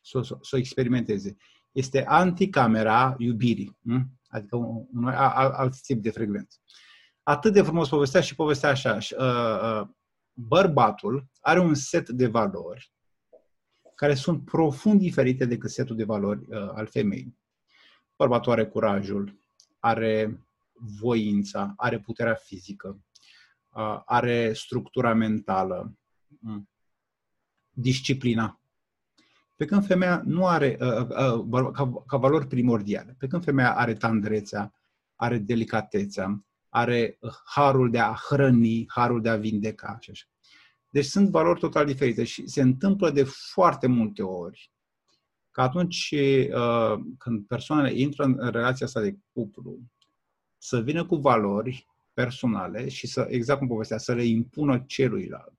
Să, 0.00 0.22
să, 0.22 0.38
să 0.40 0.56
o 0.56 0.58
experimenteze. 0.58 1.36
Este 1.72 2.04
anticamera 2.04 3.14
iubirii. 3.18 3.76
Hm? 3.82 4.18
adică 4.28 4.56
un, 4.56 4.86
un 4.94 5.08
alt, 5.08 5.54
alt 5.54 5.80
tip 5.80 6.02
de 6.02 6.10
frecvență. 6.10 6.58
Atât 7.22 7.52
de 7.52 7.62
frumos 7.62 7.88
povestea 7.88 8.20
și 8.20 8.34
povestea 8.34 8.68
așa. 8.68 8.98
Uh, 9.18 9.80
uh, 9.80 9.88
bărbatul 10.32 11.26
are 11.40 11.60
un 11.60 11.74
set 11.74 12.08
de 12.08 12.26
valori 12.26 12.92
care 13.94 14.14
sunt 14.14 14.44
profund 14.44 15.00
diferite 15.00 15.44
decât 15.44 15.70
setul 15.70 15.96
de 15.96 16.04
valori 16.04 16.40
uh, 16.48 16.68
al 16.74 16.86
femeii. 16.86 17.36
Bărbatul 18.18 18.52
are 18.52 18.66
curajul, 18.66 19.40
are 19.78 20.40
voința, 21.00 21.72
are 21.76 21.98
puterea 21.98 22.34
fizică, 22.34 23.00
are 24.04 24.52
structura 24.52 25.14
mentală, 25.14 25.98
mm, 26.40 26.68
disciplina. 27.70 28.60
Pe 29.56 29.64
când 29.64 29.86
femeia 29.86 30.22
nu 30.24 30.46
are, 30.46 30.76
uh, 30.80 31.06
uh, 31.08 31.44
uh, 31.50 31.70
ca, 31.72 32.02
ca 32.06 32.16
valori 32.16 32.46
primordiale, 32.46 33.16
pe 33.18 33.26
când 33.26 33.44
femeia 33.44 33.76
are 33.76 33.94
tandrețea, 33.94 34.74
are 35.16 35.38
delicatețea, 35.38 36.44
are 36.68 37.18
harul 37.44 37.90
de 37.90 37.98
a 37.98 38.14
hrăni, 38.28 38.84
harul 38.88 39.22
de 39.22 39.28
a 39.28 39.36
vindeca 39.36 39.96
și 40.00 40.10
așa. 40.10 40.26
Deci 40.90 41.04
sunt 41.04 41.28
valori 41.28 41.60
total 41.60 41.86
diferite 41.86 42.24
și 42.24 42.46
se 42.46 42.60
întâmplă 42.60 43.10
de 43.10 43.24
foarte 43.24 43.86
multe 43.86 44.22
ori 44.22 44.72
că 45.58 45.64
atunci 45.64 46.14
când 47.18 47.46
persoanele 47.46 47.98
intră 47.98 48.24
în 48.24 48.50
relația 48.50 48.86
asta 48.86 49.00
de 49.00 49.18
cuplu, 49.32 49.78
să 50.58 50.80
vină 50.80 51.06
cu 51.06 51.16
valori 51.16 51.86
personale 52.12 52.88
și 52.88 53.06
să, 53.06 53.26
exact 53.28 53.58
cum 53.58 53.68
povestea, 53.68 53.98
să 53.98 54.14
le 54.14 54.24
impună 54.24 54.84
celuilalt. 54.86 55.58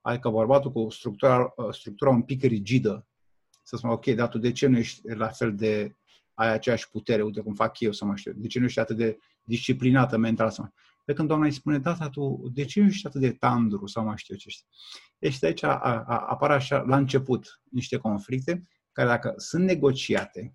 Adică 0.00 0.28
bărbatul 0.28 0.72
cu 0.72 0.88
structura, 0.90 1.54
structura 1.70 2.10
un 2.10 2.22
pic 2.22 2.42
rigidă 2.42 3.06
să 3.62 3.76
spun, 3.76 3.90
ok, 3.90 4.06
dar 4.06 4.28
tu 4.28 4.38
de 4.38 4.52
ce 4.52 4.66
nu 4.66 4.78
ești 4.78 5.08
la 5.08 5.28
fel 5.28 5.54
de, 5.54 5.96
ai 6.34 6.52
aceeași 6.52 6.90
putere, 6.90 7.22
uite 7.22 7.40
cum 7.40 7.54
fac 7.54 7.80
eu 7.80 7.92
să 7.92 8.04
mă 8.04 8.16
știu, 8.16 8.32
de 8.36 8.46
ce 8.46 8.58
nu 8.58 8.64
ești 8.64 8.78
atât 8.78 8.96
de 8.96 9.18
disciplinată 9.44 10.16
mental 10.16 10.50
să 10.50 10.62
mă 10.62 10.68
Pe 11.04 11.12
când 11.12 11.28
doamna 11.28 11.46
îi 11.46 11.52
spune, 11.52 11.78
da, 11.78 11.92
dar 11.92 12.08
tu, 12.08 12.50
de 12.52 12.64
ce 12.64 12.80
nu 12.80 12.86
ești 12.86 13.06
atât 13.06 13.20
de 13.20 13.32
tandru 13.32 13.86
sau 13.86 14.04
mai 14.04 14.16
știu 14.16 14.34
ce 14.36 14.48
știi? 14.48 14.66
Deci 15.18 15.38
de 15.38 15.46
aici 15.46 15.62
a, 15.62 15.78
a, 15.78 16.18
apar 16.18 16.50
așa, 16.50 16.80
la 16.80 16.96
început, 16.96 17.60
niște 17.70 17.96
conflicte 17.96 18.68
care 18.98 19.10
dacă 19.10 19.34
sunt 19.36 19.64
negociate, 19.64 20.54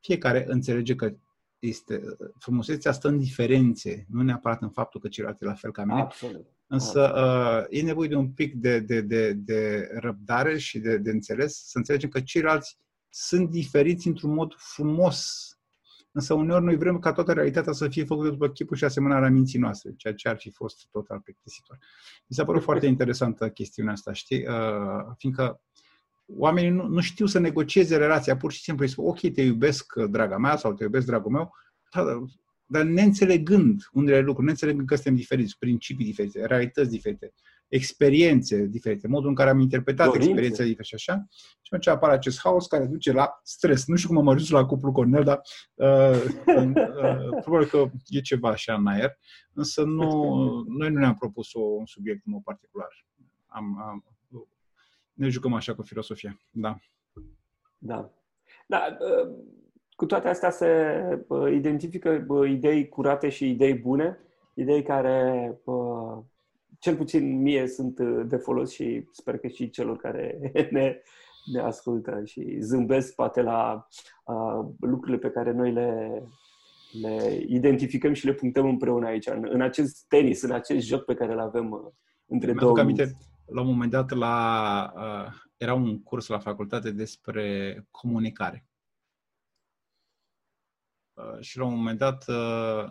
fiecare 0.00 0.44
înțelege 0.48 0.94
că 0.94 1.14
este, 1.58 2.02
frumusețea 2.38 2.92
stă 2.92 3.08
în 3.08 3.18
diferențe, 3.18 4.06
nu 4.08 4.22
neapărat 4.22 4.62
în 4.62 4.70
faptul 4.70 5.00
că 5.00 5.08
celălalt 5.08 5.40
e 5.40 5.44
la 5.44 5.54
fel 5.54 5.72
ca 5.72 5.84
mine. 5.84 6.00
Absolut. 6.00 6.46
Însă 6.66 7.12
uh, 7.16 7.78
e 7.78 7.82
nevoie 7.82 8.08
de 8.08 8.14
un 8.14 8.30
pic 8.30 8.54
de, 8.54 8.78
de, 8.78 9.00
de, 9.00 9.32
de 9.32 9.88
răbdare 9.94 10.58
și 10.58 10.78
de, 10.78 10.96
de 10.96 11.10
înțeles, 11.10 11.62
să 11.64 11.78
înțelegem 11.78 12.08
că 12.08 12.20
ceilalți 12.20 12.78
sunt 13.08 13.50
diferiți 13.50 14.06
într-un 14.06 14.34
mod 14.34 14.54
frumos. 14.56 15.46
Însă 16.12 16.34
uneori 16.34 16.64
noi 16.64 16.76
vrem 16.76 16.98
ca 16.98 17.12
toată 17.12 17.32
realitatea 17.32 17.72
să 17.72 17.88
fie 17.88 18.04
făcută 18.04 18.28
după 18.28 18.48
chipul 18.48 18.76
și 18.76 18.84
asemănarea 18.84 19.30
minții 19.30 19.58
noastre, 19.58 19.94
ceea 19.96 20.14
ce 20.14 20.28
ar 20.28 20.36
fi 20.36 20.50
fost 20.50 20.86
total 20.90 21.20
plictisitor. 21.20 21.78
Mi 22.26 22.36
s-a 22.36 22.44
părut 22.44 22.62
foarte 22.62 22.86
interesantă 22.86 23.50
chestiunea 23.50 23.92
asta, 23.92 24.12
știi? 24.12 24.46
Uh, 24.46 25.14
fiindcă 25.16 25.62
oamenii 26.26 26.70
nu, 26.70 26.86
nu 26.86 27.00
știu 27.00 27.26
să 27.26 27.38
negocieze 27.38 27.96
relația, 27.96 28.36
pur 28.36 28.52
și 28.52 28.62
simplu 28.62 28.84
îi 28.84 28.90
spun, 28.90 29.06
ok, 29.06 29.20
te 29.32 29.42
iubesc, 29.42 29.94
draga 29.94 30.38
mea, 30.38 30.56
sau 30.56 30.72
te 30.72 30.82
iubesc, 30.82 31.06
dragul 31.06 31.30
meu, 31.30 31.54
dar 32.66 32.82
neînțelegând 32.82 33.82
unele 33.92 34.20
lucruri, 34.20 34.44
neînțelegând 34.44 34.86
că 34.86 34.94
suntem 34.94 35.14
diferiți, 35.14 35.58
principii 35.58 36.04
diferite, 36.04 36.46
realități 36.46 36.90
diferite. 36.90 37.32
experiențe 37.68 38.66
diferite, 38.66 39.08
modul 39.08 39.28
în 39.28 39.34
care 39.34 39.50
am 39.50 39.60
interpretat 39.60 40.06
Dorințe. 40.06 40.28
experiențele 40.28 40.68
diferite 40.68 40.96
și 40.96 41.10
așa. 41.10 41.26
Și 41.30 41.68
atunci 41.70 41.86
apare 41.86 42.12
acest 42.12 42.40
haos 42.40 42.66
care 42.66 42.86
duce 42.86 43.12
la 43.12 43.40
stres. 43.42 43.86
Nu 43.86 43.96
știu 43.96 44.08
cum 44.08 44.18
am 44.18 44.28
ajuns 44.28 44.50
la 44.50 44.64
cuplu 44.64 44.92
Cornel, 44.92 45.24
dar 45.24 45.40
uh, 45.74 46.22
uh, 46.46 47.40
probabil 47.44 47.68
că 47.68 47.90
e 48.06 48.20
ceva 48.20 48.48
așa 48.48 48.74
în 48.74 48.86
aer. 48.86 49.18
Însă 49.52 49.82
nu, 49.82 50.08
noi 50.68 50.90
nu 50.90 50.98
ne-am 50.98 51.14
propus 51.14 51.54
o, 51.54 51.60
un 51.60 51.86
subiect 51.86 52.26
în 52.26 52.32
mod 52.32 52.42
particular. 52.42 52.88
Am, 53.46 53.82
am, 53.88 54.04
ne 55.12 55.28
jucăm 55.28 55.52
așa 55.52 55.74
cu 55.74 55.82
filosofia. 55.82 56.40
Da. 56.50 56.76
Da. 57.78 58.10
Da, 58.66 58.96
uh, 59.00 59.34
cu 59.96 60.06
toate 60.06 60.28
astea 60.28 60.50
se 60.50 60.66
uh, 61.28 61.52
identifică 61.52 62.24
uh, 62.28 62.50
idei 62.50 62.88
curate 62.88 63.28
și 63.28 63.50
idei 63.50 63.74
bune, 63.74 64.18
idei 64.54 64.82
care 64.82 65.60
cel 66.78 66.96
puțin 66.96 67.40
mie 67.40 67.66
sunt 67.66 68.00
de 68.28 68.36
folos 68.36 68.72
și 68.72 69.08
sper 69.10 69.38
că 69.38 69.48
și 69.48 69.70
celor 69.70 69.96
care 69.96 70.38
ne, 70.70 70.96
ne 71.52 71.60
ascultă 71.60 72.22
și 72.24 72.56
zâmbesc 72.60 73.14
poate 73.14 73.42
la 73.42 73.88
uh, 74.24 74.66
lucrurile 74.80 75.18
pe 75.18 75.30
care 75.30 75.52
noi 75.52 75.72
le, 75.72 76.22
le 77.02 77.44
identificăm 77.46 78.12
și 78.12 78.26
le 78.26 78.32
punctăm 78.32 78.66
împreună 78.66 79.06
aici, 79.06 79.26
în, 79.26 79.48
în 79.50 79.60
acest 79.60 80.04
tenis, 80.08 80.42
în 80.42 80.50
acest 80.50 80.86
joc 80.86 81.04
pe 81.04 81.14
care 81.14 81.32
îl 81.32 81.40
avem 81.40 81.94
între 82.26 82.52
două 82.52 82.78
aminte, 82.78 83.16
la 83.52 83.60
un 83.60 83.66
moment 83.66 83.90
dat 83.90 84.10
la, 84.10 84.92
uh, 84.96 85.42
era 85.56 85.74
un 85.74 86.02
curs 86.02 86.26
la 86.26 86.38
facultate 86.38 86.90
despre 86.90 87.86
comunicare. 87.90 88.66
Uh, 91.12 91.40
și 91.40 91.58
la 91.58 91.64
un 91.64 91.74
moment 91.74 91.98
dat 91.98 92.28
uh, 92.28 92.90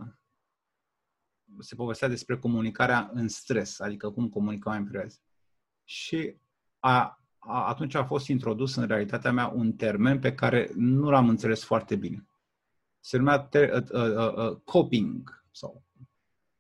se 1.59 1.76
povestea 1.76 2.07
despre 2.07 2.38
comunicarea 2.38 3.09
în 3.14 3.28
stres, 3.28 3.80
adică 3.80 4.09
cum 4.12 4.30
comunicăm 4.30 4.74
în 4.74 4.86
privat. 4.86 5.22
Și 5.84 6.36
a, 6.80 7.22
a, 7.39 7.68
atunci 7.68 7.93
a 7.93 8.05
fost 8.05 8.28
introdus 8.28 8.76
în 8.76 8.88
realitatea 8.88 9.32
mea 9.32 9.47
un 9.47 9.74
termen 9.74 10.20
pe 10.20 10.34
care 10.34 10.72
nu 10.76 11.09
l-am 11.09 11.30
înțeles 11.30 11.64
foarte 11.64 11.95
bine. 11.95 12.28
Se 12.99 13.18
numea 13.18 13.39
ter, 13.39 13.70
uh, 13.70 13.89
uh, 13.91 14.34
uh, 14.36 14.57
coping. 14.64 15.43
Sau. 15.51 15.84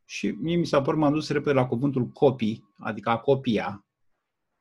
Și 0.05 0.31
mie 0.31 0.55
mi 0.55 0.65
s-a 0.65 0.81
părut, 0.81 0.99
m-am 0.99 1.13
dus 1.13 1.29
repede 1.29 1.53
la 1.53 1.67
cuvântul 1.67 2.07
copy, 2.07 2.63
adică 2.77 3.09
a 3.09 3.17
copia, 3.17 3.85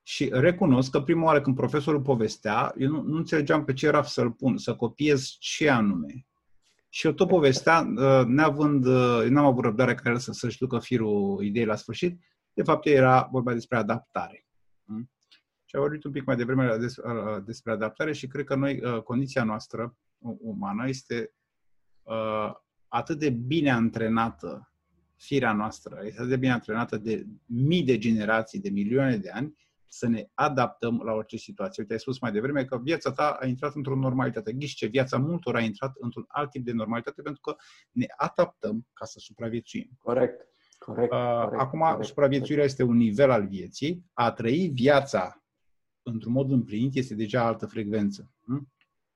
și 0.03 0.29
recunosc 0.33 0.91
că 0.91 1.01
prima 1.01 1.25
oară 1.25 1.41
când 1.41 1.57
profesorul 1.57 2.03
povestea, 2.03 2.75
eu 2.79 2.91
nu, 2.91 3.03
nu 3.03 3.17
înțelegeam 3.17 3.65
pe 3.65 3.73
ce 3.73 3.87
era 3.87 4.03
să-l 4.03 4.31
pun, 4.31 4.59
să 4.59 4.77
copiez 4.77 5.37
ce 5.39 5.69
anume. 5.69 6.27
Și 6.89 7.07
eu 7.07 7.13
tot 7.13 7.29
povestea, 7.29 7.93
uh, 7.97 8.25
neavând, 8.27 8.87
uh, 8.87 9.21
eu 9.23 9.31
n-am 9.31 9.45
avut 9.45 9.65
răbdare 9.65 9.95
care 9.95 10.19
să, 10.19 10.33
să-și 10.33 10.59
ducă 10.59 10.79
firul 10.79 11.45
ideii 11.45 11.67
la 11.67 11.75
sfârșit, 11.75 12.21
de 12.53 12.63
fapt 12.63 12.87
era 12.87 13.29
vorba 13.31 13.53
despre 13.53 13.77
adaptare. 13.77 14.47
Hmm? 14.85 15.11
Și 15.65 15.77
am 15.77 15.81
vorbit 15.81 16.05
un 16.05 16.11
pic 16.11 16.25
mai 16.25 16.37
devreme 16.37 16.75
uh, 16.75 17.43
despre 17.45 17.73
adaptare 17.73 18.13
și 18.13 18.27
cred 18.27 18.45
că 18.45 18.55
noi, 18.55 19.03
condiția 19.05 19.45
noastră 19.45 19.97
umană 20.41 20.89
este 20.89 21.35
atât 22.89 23.19
de 23.19 23.31
bine 23.31 23.71
antrenată, 23.71 24.73
firea 25.17 25.53
noastră, 25.53 25.99
este 26.03 26.19
atât 26.19 26.31
de 26.31 26.37
bine 26.37 26.53
antrenată 26.53 26.97
de 26.97 27.27
mii 27.47 27.83
de 27.83 27.99
generații, 27.99 28.61
de 28.61 28.71
milioane 28.71 29.17
de 29.17 29.31
ani, 29.31 29.57
să 29.93 30.09
ne 30.09 30.27
adaptăm 30.35 31.01
la 31.05 31.13
orice 31.13 31.37
situație. 31.37 31.83
Uite, 31.83 31.93
ai 31.93 32.01
spus 32.01 32.21
mai 32.21 32.33
devreme 32.33 32.65
că 32.65 32.79
viața 32.79 33.13
ta 33.13 33.37
a 33.41 33.47
intrat 33.47 33.75
într-o 33.75 33.97
normalitate. 33.97 34.53
Ghiși 34.53 34.75
ce, 34.75 34.87
viața 34.87 35.19
multor 35.19 35.57
a 35.57 35.61
intrat 35.61 35.93
într-un 35.99 36.25
alt 36.29 36.51
tip 36.51 36.65
de 36.65 36.73
normalitate 36.73 37.23
pentru 37.23 37.41
că 37.41 37.57
ne 37.91 38.07
adaptăm 38.17 38.87
ca 38.93 39.05
să 39.05 39.19
supraviețuim. 39.19 39.91
Corect. 39.99 40.49
Corect, 40.79 41.13
uh, 41.13 41.43
corect 41.43 41.61
Acum, 41.61 41.81
corect, 41.81 42.05
supraviețuirea 42.05 42.65
corect. 42.65 42.71
este 42.71 42.83
un 42.83 42.97
nivel 42.97 43.31
al 43.31 43.47
vieții. 43.47 44.05
A 44.13 44.33
trăi 44.33 44.71
viața 44.75 45.45
într-un 46.03 46.33
mod 46.33 46.51
împlinit 46.51 46.95
este 46.95 47.15
deja 47.15 47.45
altă 47.47 47.67
frecvență. 47.67 48.33
Hm? 48.45 48.73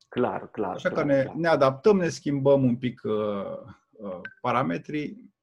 Clar, 0.08 0.50
clar. 0.50 0.74
Așa 0.74 0.88
clar, 0.88 1.06
că 1.06 1.12
ne, 1.12 1.22
clar. 1.22 1.34
ne 1.34 1.48
adaptăm, 1.48 1.96
ne 1.96 2.08
schimbăm 2.08 2.64
un 2.64 2.76
pic 2.76 3.00
uh, 3.04 3.12
uh, 3.90 4.20
parametrii 4.40 5.33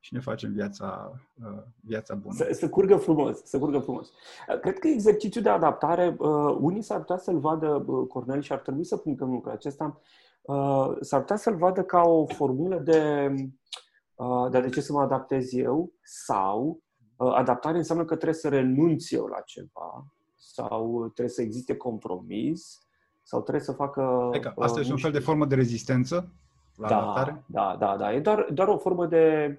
și 0.00 0.14
ne 0.14 0.20
facem 0.20 0.52
viața, 0.52 1.12
uh, 1.44 1.62
viața 1.80 2.14
bună. 2.14 2.34
Să, 2.34 2.48
să 2.52 2.68
curgă 2.68 2.96
frumos, 2.96 3.42
să 3.44 3.58
curgă 3.58 3.78
frumos. 3.78 4.08
Uh, 4.08 4.60
cred 4.60 4.78
că 4.78 4.88
exercițiul 4.88 5.42
de 5.42 5.48
adaptare, 5.48 6.16
uh, 6.18 6.56
unii 6.60 6.82
s-ar 6.82 6.98
putea 6.98 7.16
să-l 7.16 7.38
vadă, 7.38 7.84
Cornel, 8.08 8.40
și 8.40 8.52
ar 8.52 8.58
trebui 8.58 8.84
să 8.84 8.96
punctăm 8.96 9.30
lucrul 9.30 9.52
acesta, 9.52 10.00
s-ar 11.00 11.20
putea 11.20 11.36
să-l 11.36 11.56
vadă 11.56 11.82
ca 11.82 12.00
o 12.00 12.26
formulă 12.26 12.78
de, 12.78 13.34
de, 14.50 14.60
de 14.60 14.68
ce 14.68 14.80
să 14.80 14.92
mă 14.92 15.00
adaptez 15.00 15.52
eu 15.52 15.92
sau 16.02 16.82
adaptare 17.16 17.76
înseamnă 17.76 18.04
că 18.04 18.14
trebuie 18.14 18.34
să 18.34 18.48
renunț 18.48 19.10
eu 19.10 19.26
la 19.26 19.40
ceva 19.40 20.06
sau 20.36 21.02
trebuie 21.14 21.34
să 21.34 21.42
existe 21.42 21.76
compromis 21.76 22.78
sau 23.22 23.40
trebuie 23.40 23.64
să 23.64 23.72
facă... 23.72 24.00
Adică 24.00 24.52
asta 24.58 24.80
este 24.80 24.92
un 24.92 24.98
fel 24.98 25.12
de 25.12 25.18
formă 25.18 25.46
de 25.46 25.54
rezistență 25.54 26.32
la 26.74 26.88
da, 26.88 26.96
adaptare? 26.96 27.44
Da, 27.46 27.76
da, 27.78 27.96
da. 27.96 28.12
E 28.12 28.20
doar, 28.20 28.46
doar 28.52 28.68
o 28.68 28.78
formă 28.78 29.06
de 29.06 29.56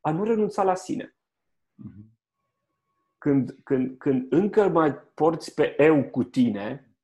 a 0.00 0.10
nu 0.12 0.24
renunța 0.24 0.62
la 0.62 0.74
sine. 0.74 1.16
Mhm. 1.74 2.18
Când, 3.18 3.56
când, 3.64 3.98
când 3.98 4.32
încă 4.32 4.68
mai 4.68 4.94
porți 5.14 5.54
pe 5.54 5.74
eu 5.78 6.04
cu 6.04 6.24
tine 6.24 6.94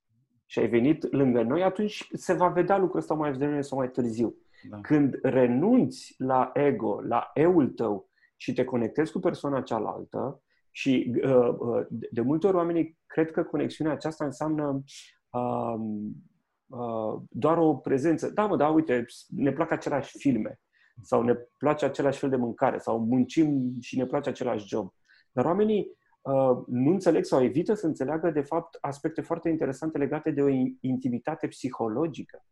și 0.45 0.59
ai 0.59 0.67
venit 0.67 1.11
lângă 1.11 1.41
noi, 1.41 1.63
atunci 1.63 2.07
se 2.13 2.33
va 2.33 2.47
vedea 2.47 2.77
lucrul 2.77 2.99
ăsta 2.99 3.13
mai 3.13 3.31
devreme 3.31 3.61
sau 3.61 3.77
mai 3.77 3.91
târziu. 3.91 4.35
Da. 4.69 4.81
Când 4.81 5.19
renunți 5.21 6.15
la 6.17 6.51
ego, 6.53 7.01
la 7.01 7.31
eul 7.33 7.69
tău 7.69 8.09
și 8.37 8.53
te 8.53 8.63
conectezi 8.63 9.11
cu 9.11 9.19
persoana 9.19 9.61
cealaltă, 9.61 10.41
și 10.77 11.13
uh, 11.23 11.55
uh, 11.59 11.85
de 11.89 12.21
multe 12.21 12.47
ori 12.47 12.55
oamenii 12.55 12.97
cred 13.05 13.31
că 13.31 13.43
conexiunea 13.43 13.93
aceasta 13.93 14.25
înseamnă 14.25 14.83
uh, 15.29 15.75
uh, 16.67 17.21
doar 17.29 17.57
o 17.57 17.75
prezență. 17.75 18.29
Da, 18.29 18.45
mă, 18.45 18.55
da, 18.55 18.67
uite, 18.67 19.05
ne 19.27 19.51
plac 19.51 19.71
aceleași 19.71 20.17
filme 20.17 20.59
sau 21.01 21.21
ne 21.21 21.33
place 21.57 21.85
același 21.85 22.19
fel 22.19 22.29
de 22.29 22.35
mâncare, 22.35 22.77
sau 22.77 22.99
muncim 22.99 23.75
și 23.79 23.97
ne 23.97 24.05
place 24.05 24.29
același 24.29 24.67
job. 24.67 24.93
Dar 25.31 25.45
oamenii 25.45 25.97
uh, 26.21 26.57
nu 26.67 26.91
înțeleg 26.91 27.23
sau 27.23 27.43
evită 27.43 27.73
să 27.73 27.85
înțeleagă, 27.85 28.31
de 28.31 28.41
fapt, 28.41 28.77
aspecte 28.81 29.21
foarte 29.21 29.49
interesante 29.49 29.97
legate 29.97 30.31
de 30.31 30.41
o 30.41 30.47
intimitate 30.79 31.47
psihologică, 31.47 32.43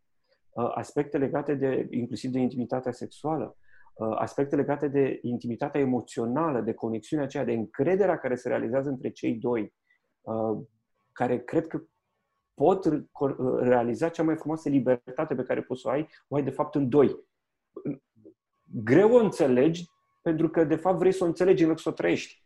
uh, 0.50 0.72
aspecte 0.76 1.18
legate 1.18 1.54
de, 1.54 1.88
inclusiv 1.90 2.32
de 2.32 2.40
intimitatea 2.40 2.92
sexuală, 2.92 3.58
uh, 3.94 4.16
aspecte 4.18 4.56
legate 4.56 4.88
de 4.88 5.20
intimitatea 5.22 5.82
emoțională, 5.82 6.62
de 6.62 6.74
conexiunea 6.74 7.26
aceea, 7.26 7.44
de 7.44 7.54
încrederea 7.54 8.18
care 8.18 8.36
se 8.36 8.48
realizează 8.48 8.90
între 8.90 9.10
cei 9.10 9.34
doi, 9.34 9.74
uh, 10.22 10.58
care 11.12 11.40
cred 11.40 11.68
că 11.68 11.82
pot 12.54 13.06
realiza 13.60 14.10
cea 14.10 14.24
mai 14.24 14.36
frumoasă 14.36 14.70
libertate 14.70 15.36
pe 15.36 15.44
care 15.44 15.62
poți 15.62 15.82
să 15.82 15.88
o 15.88 15.92
ai, 15.92 16.08
o 16.28 16.36
ai 16.36 16.44
de 16.44 16.50
fapt 16.50 16.76
în 16.76 16.90
doi 16.90 17.26
greu 18.66 19.14
o 19.14 19.24
înțelegi 19.24 19.86
pentru 20.22 20.50
că, 20.50 20.64
de 20.64 20.76
fapt, 20.76 20.98
vrei 20.98 21.12
să 21.12 21.24
o 21.24 21.28
înțelegi 21.28 21.64
în 21.64 21.70
loc 21.70 21.80
să 21.80 21.90
o 21.90 21.92
trăiești. 21.92 22.44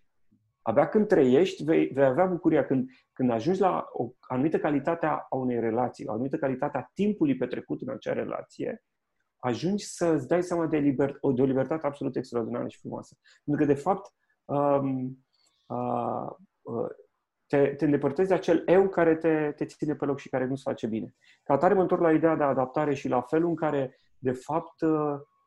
Abia 0.61 0.89
când 0.89 1.07
trăiești, 1.07 1.63
vei, 1.63 1.87
vei 1.87 2.05
avea 2.05 2.25
bucuria. 2.25 2.65
Când, 2.65 2.89
când 3.13 3.31
ajungi 3.31 3.59
la 3.59 3.89
o 3.91 4.11
anumită 4.19 4.59
calitate 4.59 5.05
a 5.05 5.27
unei 5.29 5.59
relații, 5.59 6.05
o 6.07 6.11
anumită 6.11 6.37
calitate 6.37 6.77
a 6.77 6.89
timpului 6.93 7.35
petrecut 7.35 7.81
în 7.81 7.89
acea 7.89 8.13
relație, 8.13 8.83
ajungi 9.37 9.85
să 9.85 10.05
îți 10.05 10.27
dai 10.27 10.43
seama 10.43 10.67
de, 10.67 10.77
liber, 10.77 11.17
de 11.35 11.41
o 11.41 11.45
libertate 11.45 11.85
absolut 11.85 12.15
extraordinară 12.15 12.67
și 12.67 12.79
frumoasă. 12.79 13.17
Pentru 13.43 13.65
că, 13.65 13.73
de 13.73 13.79
fapt, 13.79 14.13
um, 14.45 15.25
uh, 15.67 16.29
uh, 16.61 16.89
te, 17.47 17.67
te 17.67 17.85
îndepărtezi 17.85 18.29
de 18.29 18.35
acel 18.35 18.63
eu 18.65 18.89
care 18.89 19.15
te, 19.15 19.51
te 19.55 19.65
ține 19.65 19.95
pe 19.95 20.05
loc 20.05 20.19
și 20.19 20.29
care 20.29 20.45
nu-ți 20.45 20.63
face 20.63 20.87
bine. 20.87 21.15
Ca 21.43 21.53
atare 21.53 21.73
mă 21.73 21.81
întorc 21.81 22.01
la 22.01 22.11
ideea 22.11 22.35
de 22.35 22.43
adaptare 22.43 22.93
și 22.93 23.07
la 23.07 23.21
felul 23.21 23.49
în 23.49 23.55
care, 23.55 23.99
de 24.17 24.31
fapt, 24.31 24.81
uh, 24.81 24.89
Uh, 24.91 25.38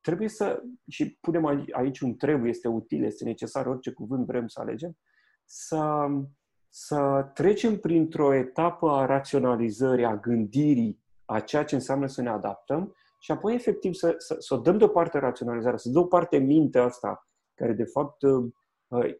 trebuie 0.00 0.28
să, 0.28 0.62
și 0.88 1.18
punem 1.20 1.66
aici 1.72 2.00
un 2.00 2.16
trebuie, 2.16 2.50
este 2.50 2.68
util, 2.68 3.04
este 3.04 3.24
necesar, 3.24 3.66
orice 3.66 3.92
cuvânt 3.92 4.26
vrem 4.26 4.46
să 4.46 4.60
alegem, 4.60 4.96
să, 5.44 6.06
să 6.68 7.30
trecem 7.34 7.78
printr-o 7.78 8.34
etapă 8.34 8.90
a 8.90 9.06
raționalizării, 9.06 10.04
a 10.04 10.16
gândirii, 10.16 11.02
a 11.24 11.40
ceea 11.40 11.64
ce 11.64 11.74
înseamnă 11.74 12.06
să 12.06 12.22
ne 12.22 12.28
adaptăm 12.28 12.94
și 13.18 13.30
apoi 13.30 13.54
efectiv 13.54 13.94
să, 13.94 14.14
să, 14.18 14.36
să 14.38 14.54
o 14.54 14.58
dăm 14.58 14.78
deoparte 14.78 15.18
raționalizarea, 15.18 15.78
să 15.78 15.88
dăm 15.88 16.00
deoparte 16.00 16.38
mintea 16.38 16.84
asta, 16.84 17.28
care 17.54 17.72
de 17.72 17.84
fapt 17.84 18.22
uh, 18.22 18.52
uh, 18.86 19.14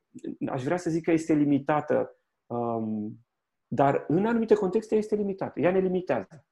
aș 0.49 0.65
vrea 0.65 0.77
să 0.77 0.91
zic 0.91 1.05
că 1.05 1.11
este 1.11 1.33
limitată, 1.33 2.17
um, 2.47 3.27
dar 3.67 4.05
în 4.09 4.27
anumite 4.27 4.55
contexte 4.55 4.97
este 4.97 5.15
limitată. 5.15 5.61
Ea 5.61 5.71
ne 5.71 5.79
limitează 5.79 6.48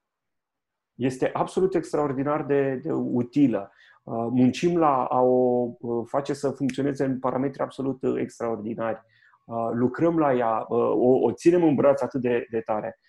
este 0.97 1.31
absolut 1.33 1.75
extraordinar 1.75 2.45
de, 2.45 2.75
de 2.83 2.93
utilă. 2.93 3.73
Uh, 4.03 4.27
muncim 4.31 4.77
la 4.77 5.05
a 5.05 5.21
o 5.21 5.71
uh, 5.79 6.07
face 6.09 6.33
să 6.33 6.51
funcționeze 6.51 7.05
în 7.05 7.19
parametri 7.19 7.63
absolut 7.63 8.03
uh, 8.03 8.21
extraordinari. 8.21 9.03
Lucrăm 9.73 10.19
la 10.19 10.35
ea, 10.35 10.65
o, 10.69 11.09
o 11.21 11.33
ținem 11.33 11.63
în 11.63 11.75
braț 11.75 12.01
atât 12.01 12.21
de, 12.21 12.47
de 12.51 12.61
tare. 12.61 13.01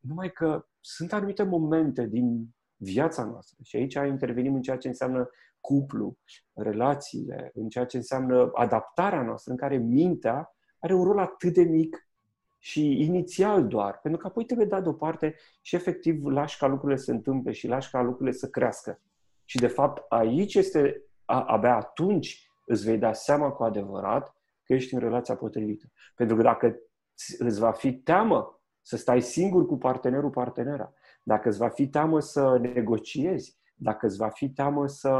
Numai 0.00 0.30
că 0.30 0.66
sunt 0.80 1.12
anumite 1.12 1.42
momente 1.42 2.06
din 2.06 2.46
viața 2.76 3.24
noastră. 3.24 3.56
Și 3.62 3.76
aici 3.76 3.94
intervenim 3.94 4.54
în 4.54 4.62
ceea 4.62 4.76
ce 4.76 4.88
înseamnă 4.88 5.30
cuplu, 5.60 6.18
relațiile, 6.54 7.50
în 7.54 7.68
ceea 7.68 7.84
ce 7.84 7.96
înseamnă 7.96 8.50
adaptarea 8.54 9.22
noastră, 9.22 9.52
în 9.52 9.58
care 9.58 9.76
mintea 9.76 10.56
are 10.78 10.94
un 10.94 11.04
rol 11.04 11.18
atât 11.18 11.54
de 11.54 11.62
mic 11.62 12.05
și 12.66 13.00
inițial 13.00 13.66
doar, 13.66 13.98
pentru 14.02 14.20
că 14.20 14.26
apoi 14.26 14.44
trebuie 14.44 14.66
dat 14.66 14.82
deoparte 14.82 15.34
și 15.60 15.74
efectiv 15.74 16.24
lași 16.24 16.58
ca 16.58 16.66
lucrurile 16.66 16.98
să 16.98 17.04
se 17.04 17.10
întâmple 17.10 17.52
și 17.52 17.66
lași 17.66 17.90
ca 17.90 18.02
lucrurile 18.02 18.36
să 18.36 18.48
crească. 18.48 19.00
Și 19.44 19.56
de 19.56 19.66
fapt 19.66 20.04
aici 20.08 20.54
este, 20.54 21.02
a, 21.24 21.44
abia 21.44 21.76
atunci 21.76 22.50
îți 22.64 22.84
vei 22.84 22.98
da 22.98 23.12
seama 23.12 23.50
cu 23.50 23.62
adevărat 23.62 24.36
că 24.62 24.72
ești 24.72 24.94
în 24.94 25.00
relația 25.00 25.36
potrivită. 25.36 25.86
Pentru 26.14 26.36
că 26.36 26.42
dacă 26.42 26.76
îți 27.38 27.60
va 27.60 27.72
fi 27.72 27.92
teamă 27.92 28.60
să 28.82 28.96
stai 28.96 29.22
singur 29.22 29.66
cu 29.66 29.76
partenerul, 29.76 30.30
partenera, 30.30 30.92
dacă 31.22 31.48
îți 31.48 31.58
va 31.58 31.68
fi 31.68 31.88
teamă 31.88 32.20
să 32.20 32.58
negociezi, 32.58 33.58
dacă 33.74 34.06
îți 34.06 34.16
va 34.16 34.28
fi 34.28 34.50
teamă 34.50 34.86
să 34.86 35.10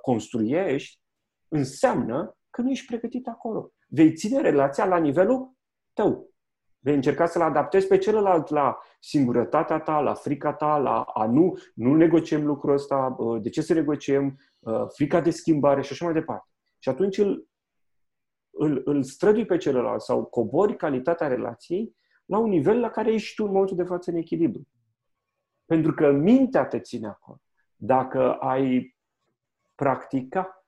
construiești, 0.00 1.00
înseamnă 1.48 2.36
că 2.50 2.60
nu 2.60 2.70
ești 2.70 2.86
pregătit 2.86 3.28
acolo. 3.28 3.72
Vei 3.88 4.14
ține 4.14 4.40
relația 4.40 4.84
la 4.84 4.98
nivelul 4.98 5.52
tău. 5.92 6.31
Vei 6.84 6.94
încerca 6.94 7.26
să-l 7.26 7.42
adaptezi 7.42 7.86
pe 7.86 7.98
celălalt 7.98 8.48
la 8.48 8.78
singurătatea 9.00 9.80
ta, 9.80 10.00
la 10.00 10.14
frica 10.14 10.52
ta, 10.52 10.76
la 10.76 11.00
a 11.00 11.26
nu, 11.26 11.58
nu 11.74 11.94
negociem 11.94 12.46
lucrul 12.46 12.72
ăsta, 12.72 13.16
de 13.40 13.48
ce 13.48 13.60
să 13.62 13.74
negociem, 13.74 14.38
frica 14.88 15.20
de 15.20 15.30
schimbare 15.30 15.82
și 15.82 15.92
așa 15.92 16.04
mai 16.04 16.14
departe. 16.14 16.48
Și 16.78 16.88
atunci 16.88 17.18
îl, 17.18 17.48
îl, 18.50 18.82
îl 18.84 19.02
strădui 19.02 19.44
pe 19.44 19.56
celălalt 19.56 20.00
sau 20.00 20.24
cobori 20.24 20.76
calitatea 20.76 21.26
relației 21.28 21.96
la 22.24 22.38
un 22.38 22.48
nivel 22.48 22.80
la 22.80 22.90
care 22.90 23.12
ești 23.12 23.34
tu 23.34 23.44
în 23.44 23.50
momentul 23.50 23.76
de 23.76 23.82
față 23.82 24.10
în 24.10 24.16
echilibru. 24.16 24.68
Pentru 25.64 25.92
că 25.92 26.10
mintea 26.10 26.66
te 26.66 26.80
ține 26.80 27.06
acolo. 27.06 27.40
Dacă 27.76 28.32
ai 28.32 28.96
practica, 29.74 30.66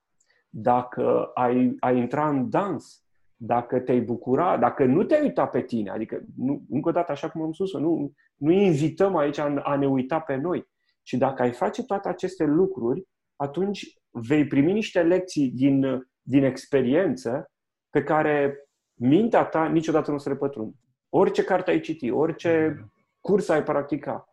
dacă 0.49 1.31
ai, 1.35 1.77
ai 1.81 1.99
intra 1.99 2.29
în 2.29 2.51
dans, 2.51 3.04
dacă 3.37 3.81
te-ai 3.81 4.01
bucura, 4.01 4.57
dacă 4.57 4.85
nu 4.85 5.03
te-ai 5.03 5.23
uita 5.23 5.47
pe 5.47 5.61
tine, 5.63 5.91
adică, 5.91 6.23
nu, 6.37 6.63
încă 6.71 6.89
o 6.89 6.93
dată, 6.93 7.13
așa 7.13 7.29
cum 7.31 7.43
am 7.43 7.53
spus 7.53 7.73
nu, 7.73 8.13
nu 8.37 8.51
invităm 8.51 9.17
aici 9.17 9.39
a, 9.39 9.61
a 9.63 9.77
ne 9.77 9.87
uita 9.87 10.21
pe 10.21 10.37
noi. 10.37 10.67
Și 11.03 11.17
dacă 11.17 11.43
ai 11.43 11.53
face 11.53 11.85
toate 11.85 12.09
aceste 12.09 12.45
lucruri, 12.45 13.07
atunci 13.37 13.99
vei 14.11 14.47
primi 14.47 14.73
niște 14.73 15.03
lecții 15.03 15.49
din, 15.49 16.09
din 16.23 16.45
experiență 16.45 17.51
pe 17.91 18.03
care 18.03 18.59
mintea 18.95 19.45
ta 19.45 19.67
niciodată 19.67 20.11
nu 20.11 20.19
se 20.19 20.29
le 20.29 20.37
pătrunde. 20.37 20.77
Orice 21.09 21.45
carte 21.45 21.71
ai 21.71 21.81
citi, 21.81 22.11
orice 22.11 22.85
curs 23.21 23.49
ai 23.49 23.63
practica, 23.63 24.29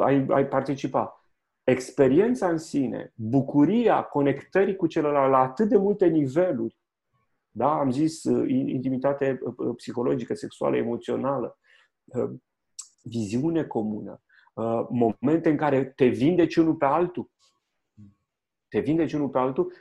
ai, 0.00 0.26
ai 0.28 0.46
participa, 0.46 1.24
experiența 1.64 2.48
în 2.48 2.58
sine, 2.58 3.12
bucuria 3.14 4.02
conectării 4.02 4.76
cu 4.76 4.86
celălalt 4.86 5.30
la 5.30 5.38
atât 5.38 5.68
de 5.68 5.76
multe 5.76 6.06
niveluri, 6.06 6.75
da? 7.56 7.78
Am 7.78 7.90
zis 7.90 8.24
uh, 8.24 8.48
intimitate 8.48 9.38
uh, 9.42 9.54
uh, 9.56 9.74
psihologică, 9.76 10.34
sexuală, 10.34 10.76
emoțională, 10.76 11.58
viziune 13.02 13.64
comună, 13.64 14.22
momente 14.88 15.50
în 15.50 15.56
care 15.56 15.84
te 15.84 16.06
vindeci 16.06 16.56
unul 16.56 16.74
pe 16.74 16.84
altul, 16.84 17.30
te 18.68 18.80
vindeci 18.80 19.12
unul 19.12 19.28
pe 19.28 19.38
altul, 19.38 19.72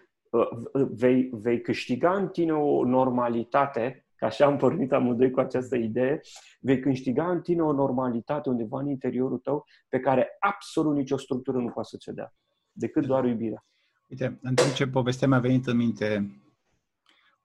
vei, 0.91 1.29
vei 1.31 1.61
câștiga 1.61 2.15
în 2.15 2.27
tine 2.27 2.53
o 2.53 2.85
normalitate, 2.85 4.05
că 4.15 4.25
așa 4.25 4.45
am 4.45 4.57
pornit 4.57 4.91
amândoi 4.91 5.31
cu 5.31 5.39
această 5.39 5.75
idee, 5.75 6.19
vei 6.59 6.79
câștiga 6.79 7.29
în 7.29 7.41
tine 7.41 7.61
o 7.61 7.71
normalitate 7.71 8.49
undeva 8.49 8.79
în 8.79 8.87
interiorul 8.87 9.37
tău 9.37 9.65
pe 9.89 9.99
care 9.99 10.27
absolut 10.39 10.95
nicio 10.95 11.17
structură 11.17 11.57
nu 11.57 11.69
poate 11.69 11.89
să 11.91 11.97
ți 11.97 12.15
dea, 12.15 12.33
decât 12.71 13.05
doar 13.05 13.25
iubirea. 13.25 13.65
Uite, 14.09 14.39
în 14.41 14.55
timp 14.55 14.73
ce 14.73 14.87
povestea 14.87 15.27
mi-a 15.27 15.39
venit 15.39 15.67
în 15.67 15.77
minte 15.77 16.39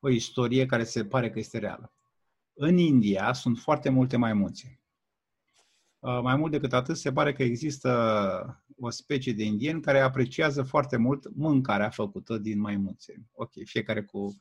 o 0.01 0.09
istorie 0.09 0.67
care 0.67 0.85
se 0.85 1.05
pare 1.05 1.31
că 1.31 1.39
este 1.39 1.59
reală. 1.59 1.93
În 2.53 2.77
India 2.77 3.33
sunt 3.33 3.59
foarte 3.59 3.89
multe 3.89 4.17
maimuțe. 4.17 4.81
Uh, 5.99 6.21
mai 6.23 6.37
mult 6.37 6.51
decât 6.51 6.73
atât, 6.73 6.97
se 6.97 7.13
pare 7.13 7.33
că 7.33 7.43
există 7.43 8.65
o 8.77 8.91
specie 8.91 9.33
de 9.33 9.45
indieni 9.45 9.81
care 9.81 10.01
apreciază 10.01 10.63
foarte 10.63 10.97
mult 10.97 11.35
mâncarea 11.35 11.91
făcută 11.91 12.39
din 12.39 12.61
maimuțe. 12.61 13.27
Ok, 13.33 13.53
fiecare 13.65 14.03
cu 14.03 14.37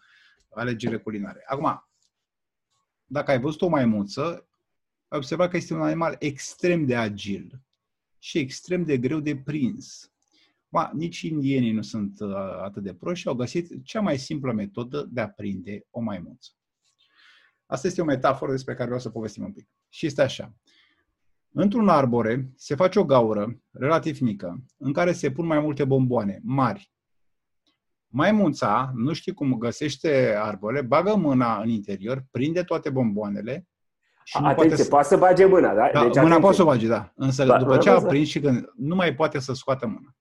alegere 0.49 0.97
culinare. 0.97 1.43
Acum, 1.45 1.87
dacă 3.05 3.31
ai 3.31 3.39
văzut 3.39 3.61
o 3.61 3.67
maimuță, 3.67 4.47
ai 5.07 5.17
observat 5.17 5.49
că 5.49 5.57
este 5.57 5.73
un 5.73 5.81
animal 5.81 6.15
extrem 6.19 6.85
de 6.85 6.95
agil 6.95 7.61
și 8.19 8.37
extrem 8.37 8.83
de 8.83 8.97
greu 8.97 9.19
de 9.19 9.37
prins. 9.37 10.11
Ma, 10.69 10.91
nici 10.93 11.21
indienii 11.21 11.71
nu 11.71 11.81
sunt 11.81 12.19
uh, 12.19 12.35
atât 12.63 12.83
de 12.83 12.93
proști 12.93 13.21
și 13.21 13.27
au 13.27 13.33
găsit 13.33 13.83
cea 13.83 14.01
mai 14.01 14.17
simplă 14.17 14.51
metodă 14.51 15.07
de 15.11 15.21
a 15.21 15.29
prinde 15.29 15.85
o 15.89 15.99
maimuță. 15.99 16.51
Asta 17.65 17.87
este 17.87 18.01
o 18.01 18.05
metaforă 18.05 18.51
despre 18.51 18.73
care 18.73 18.85
vreau 18.85 19.01
să 19.01 19.09
povestim 19.09 19.43
un 19.43 19.51
pic. 19.51 19.67
Și 19.89 20.05
este 20.05 20.21
așa. 20.21 20.53
Într-un 21.51 21.89
arbore 21.89 22.51
se 22.55 22.75
face 22.75 22.99
o 22.99 23.05
gaură 23.05 23.59
relativ 23.71 24.19
mică, 24.19 24.63
în 24.77 24.93
care 24.93 25.11
se 25.11 25.31
pun 25.31 25.45
mai 25.45 25.59
multe 25.59 25.85
bomboane 25.85 26.39
mari. 26.43 26.91
Maimuța, 28.07 28.91
nu 28.95 29.13
știe 29.13 29.33
cum 29.33 29.57
găsește 29.57 30.35
arbore, 30.37 30.81
bagă 30.81 31.15
mâna 31.15 31.61
în 31.61 31.69
interior, 31.69 32.25
prinde 32.31 32.63
toate 32.63 32.89
bomboanele 32.89 33.67
și 34.23 34.37
nu 34.41 34.45
Atenție, 34.45 34.67
poate, 34.67 34.83
să... 34.83 34.89
poate 34.89 35.07
să 35.07 35.17
bage 35.17 35.45
mâna, 35.45 35.73
da? 35.73 35.89
da 35.93 36.03
deci, 36.03 36.21
mâna 36.21 36.39
poate 36.39 36.55
să 36.55 36.61
o 36.61 36.65
bage, 36.65 36.87
da. 36.87 37.11
Însă 37.15 37.45
ba, 37.45 37.57
după 37.57 37.77
ce 37.77 37.89
a 37.89 38.01
prins 38.01 38.27
și 38.27 38.39
când 38.39 38.71
nu 38.75 38.95
mai 38.95 39.15
poate 39.15 39.39
să 39.39 39.53
scoată 39.53 39.87
mâna. 39.87 40.15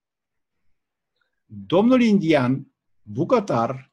Domnul 1.50 2.02
indian, 2.02 2.72
bucătar, 3.02 3.92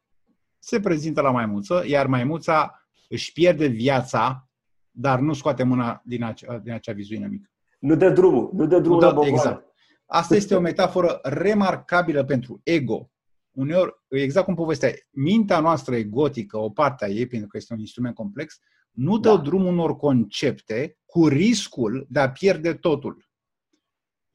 se 0.60 0.80
prezintă 0.80 1.22
la 1.22 1.32
maimuță, 1.32 1.84
iar 1.88 2.08
maimuța 2.08 2.88
își 3.10 3.32
pierde 3.32 3.66
viața, 3.66 4.50
dar 4.92 5.20
nu 5.20 5.34
scoate 5.34 5.64
mâna 5.64 6.02
din 6.06 6.24
acea, 6.24 6.58
din 6.58 6.74
acea 6.74 6.94
vizuină 6.94 7.28
mică. 7.28 7.50
Nu 7.80 7.96
dă 7.96 8.10
drumul, 8.10 8.50
nu 8.54 8.66
dă 8.66 8.80
drumul 8.80 9.02
nu 9.02 9.10
dă, 9.10 9.20
la 9.20 9.28
Exact. 9.28 9.66
Asta 10.06 10.36
este 10.36 10.56
o 10.56 10.60
metaforă 10.60 11.20
remarcabilă 11.24 12.24
pentru 12.24 12.62
ego. 12.64 13.10
Uneori, 13.52 13.92
exact 14.08 14.46
cum 14.46 14.56
povestea, 14.56 14.92
mintea 15.12 15.60
noastră 15.60 15.96
egotică, 15.96 16.58
o 16.58 16.70
parte 16.70 17.06
a 17.06 17.08
ei, 17.08 17.28
pentru 17.28 17.48
că 17.48 17.58
este 17.58 17.74
un 17.74 17.80
instrument 17.80 18.16
complex, 18.16 18.60
nu 18.92 19.18
dă 19.18 19.30
da. 19.30 19.38
drumul 19.38 19.68
unor 19.68 19.96
concepte 19.96 20.98
cu 21.06 21.28
riscul 21.28 22.06
de 22.10 22.20
a 22.20 22.32
pierde 22.32 22.74
totul 22.74 23.26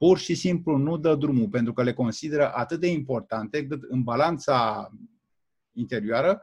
pur 0.01 0.19
și 0.19 0.35
simplu 0.35 0.77
nu 0.77 0.97
dă 0.97 1.15
drumul 1.15 1.49
pentru 1.49 1.73
că 1.73 1.83
le 1.83 1.93
consideră 1.93 2.53
atât 2.55 2.81
de 2.81 2.87
importante 2.87 3.67
cât 3.67 3.83
în 3.83 4.03
balanța 4.03 4.91
interioară 5.73 6.43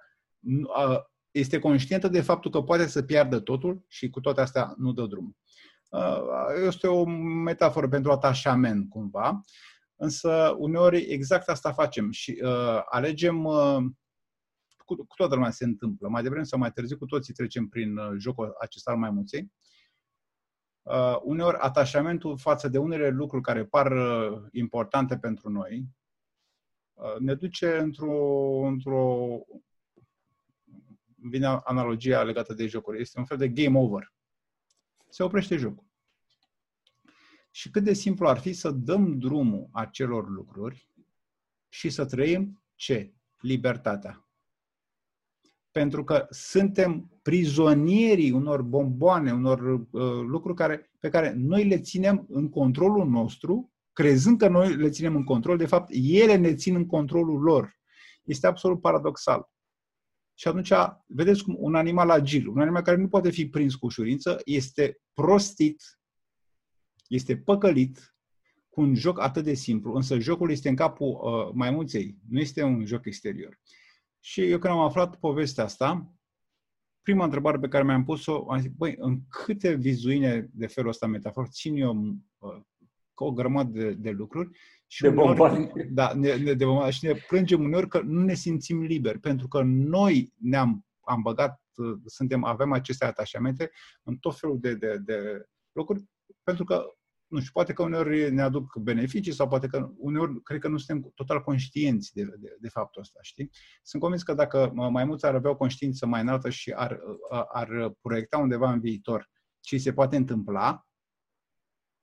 este 1.32 1.60
conștientă 1.60 2.08
de 2.08 2.22
faptul 2.22 2.52
că 2.52 2.62
poate 2.62 2.88
să 2.88 3.02
piardă 3.02 3.40
totul 3.40 3.86
și 3.88 4.10
cu 4.10 4.20
toate 4.20 4.42
astea 4.42 4.74
nu 4.78 4.92
dă 4.92 5.06
drumul. 5.06 5.36
Este 6.66 6.88
o 6.88 7.06
metaforă 7.44 7.88
pentru 7.88 8.12
atașament, 8.12 8.90
cumva, 8.90 9.42
însă 9.96 10.56
uneori 10.58 11.00
exact 11.02 11.50
asta 11.50 11.72
facem 11.74 12.12
și 12.12 12.42
uh, 12.44 12.82
alegem, 12.90 13.46
uh, 13.46 13.78
cu, 14.86 14.96
cu 14.96 15.16
toată 15.16 15.36
lumea 15.36 15.52
se 15.52 15.66
întâmplă, 15.66 16.08
mai 16.08 16.24
devreme 16.24 16.44
sau 16.44 16.60
mai 16.60 16.72
târziu 16.72 16.98
cu 16.98 17.06
toții 17.06 17.34
trecem 17.34 17.68
prin 17.68 17.98
uh, 17.98 18.10
jocul 18.18 18.56
acesta 18.60 18.92
al 18.92 18.98
maimuței, 18.98 19.42
uh, 19.42 19.77
uneori 21.24 21.58
atașamentul 21.58 22.38
față 22.38 22.68
de 22.68 22.78
unele 22.78 23.10
lucruri 23.10 23.44
care 23.44 23.66
par 23.66 23.92
uh, 23.92 24.42
importante 24.52 25.18
pentru 25.18 25.50
noi 25.50 25.88
uh, 26.94 27.16
ne 27.20 27.34
duce 27.34 27.78
într-o, 27.78 28.16
într-o 28.68 29.40
vine 31.16 31.46
analogia 31.46 32.24
legată 32.24 32.54
de 32.54 32.68
jocuri. 32.68 33.02
Este 33.02 33.20
un 33.20 33.26
fel 33.26 33.38
de 33.38 33.50
game 33.50 33.78
over. 33.78 34.14
Se 35.10 35.24
oprește 35.24 35.56
jocul. 35.56 35.86
Și 37.52 37.70
cât 37.70 37.84
de 37.84 37.94
simplu 37.94 38.28
ar 38.28 38.38
fi 38.38 38.54
să 38.54 38.72
dăm 38.72 39.18
drumul 39.18 39.70
acelor 39.72 40.30
lucruri 40.30 40.90
și 41.70 41.90
să 41.90 42.06
trăim 42.06 42.64
ce? 42.76 43.14
Libertatea 43.40 44.27
pentru 45.78 46.04
că 46.04 46.28
suntem 46.30 47.20
prizonierii 47.22 48.32
unor 48.32 48.62
bomboane, 48.62 49.32
unor 49.32 49.60
uh, 49.62 50.02
lucruri 50.28 50.56
care, 50.56 50.92
pe 51.00 51.10
care 51.10 51.34
noi 51.36 51.68
le 51.68 51.80
ținem 51.80 52.26
în 52.30 52.50
controlul 52.50 53.08
nostru, 53.08 53.74
crezând 53.94 54.38
că 54.38 54.48
noi 54.48 54.76
le 54.76 54.90
ținem 54.90 55.16
în 55.16 55.24
control, 55.24 55.58
de 55.58 55.66
fapt, 55.66 55.90
ele 55.94 56.36
ne 56.36 56.56
țin 56.56 56.76
în 56.76 56.86
controlul 56.86 57.42
lor. 57.42 57.80
Este 58.24 58.48
absolut 58.48 58.82
paradoxal. 58.82 59.50
Și 60.34 60.48
atunci, 60.48 60.72
vedeți 61.08 61.44
cum 61.44 61.56
un 61.60 61.76
animal 61.76 62.10
agil, 62.10 62.48
un 62.48 62.60
animal 62.60 62.82
care 62.82 62.98
nu 62.98 63.08
poate 63.08 63.30
fi 63.30 63.48
prins 63.48 63.76
cu 63.76 63.86
ușurință, 63.86 64.42
este 64.46 65.00
prostit, 65.14 65.84
este 67.08 67.38
păcălit 67.38 68.16
cu 68.70 68.82
un 68.82 68.96
joc 68.96 69.20
atât 69.20 69.44
de 69.44 69.54
simplu, 69.54 69.94
însă 69.94 70.20
jocul 70.20 70.52
este 70.52 70.70
în 70.70 70.76
capul 70.76 71.08
uh, 71.08 71.54
maimuței, 71.54 72.18
nu 72.30 72.40
este 72.40 72.64
un 72.64 72.86
joc 72.86 73.06
exterior. 73.06 73.60
Și 74.20 74.50
eu 74.50 74.60
când 74.60 74.74
am 74.74 74.80
aflat 74.80 75.16
povestea 75.16 75.64
asta, 75.64 76.14
prima 77.02 77.24
întrebare 77.24 77.60
pe 77.60 77.68
care 77.68 77.84
mi-am 77.84 78.04
pus-o, 78.04 78.52
am 78.52 78.60
zis, 78.60 78.72
băi, 78.72 78.96
în 78.98 79.20
câte 79.30 79.74
vizuine 79.74 80.50
de 80.54 80.68
felul 80.68 80.90
ăsta 80.90 81.08
metafor 81.08 81.48
țin 81.48 81.76
eu 81.76 82.16
uh, 82.38 82.62
o 83.14 83.32
grămadă 83.32 83.80
de, 83.80 83.94
de 83.94 84.10
lucruri. 84.10 84.58
Și 84.88 85.02
de 85.02 85.08
uneori, 85.08 85.72
da, 85.94 86.14
ne, 86.14 86.36
ne, 86.36 86.54
de 86.54 86.66
bomba, 86.66 86.90
și 86.90 87.06
ne 87.06 87.14
plângem 87.28 87.64
uneori 87.64 87.88
că 87.88 88.02
nu 88.02 88.24
ne 88.24 88.34
simțim 88.34 88.82
liberi, 88.82 89.20
pentru 89.20 89.48
că 89.48 89.62
noi 89.64 90.34
ne-am 90.38 90.88
am 91.08 91.22
băgat, 91.22 91.62
suntem, 92.06 92.44
avem 92.44 92.72
aceste 92.72 93.06
atașamente 93.06 93.72
în 94.04 94.18
tot 94.18 94.40
felul 94.40 94.60
de, 94.60 94.76
de, 94.76 94.98
de 94.98 95.46
locuri, 95.72 96.04
pentru 96.44 96.64
că 96.64 96.86
nu 97.28 97.40
știu, 97.40 97.52
poate 97.54 97.74
că 97.74 97.84
uneori 97.84 98.32
ne 98.32 98.42
aduc 98.42 98.78
beneficii 98.78 99.34
sau 99.34 99.48
poate 99.48 99.68
că 99.68 99.90
uneori 99.98 100.44
cred 100.44 100.60
că 100.60 100.68
nu 100.68 100.78
suntem 100.78 101.12
total 101.16 101.42
conștienți 101.42 102.14
de, 102.14 102.24
de, 102.24 102.58
de 102.60 102.70
faptul 102.70 103.02
ăsta, 103.02 103.20
știi? 103.22 103.50
Sunt 103.84 104.02
convins 104.02 104.24
că 104.24 104.34
dacă 104.34 104.72
mai 104.74 105.06
mulți 105.06 105.26
ar 105.26 105.36
avea 105.36 105.50
o 105.50 105.56
conștiință 105.56 106.06
mai 106.06 106.22
înaltă 106.22 106.50
și 106.50 106.72
ar, 106.72 107.00
ar 107.52 107.96
proiecta 108.02 108.38
undeva 108.38 108.72
în 108.72 108.80
viitor 108.80 109.30
ce 109.60 109.78
se 109.78 109.94
poate 109.94 110.16
întâmpla, 110.16 110.88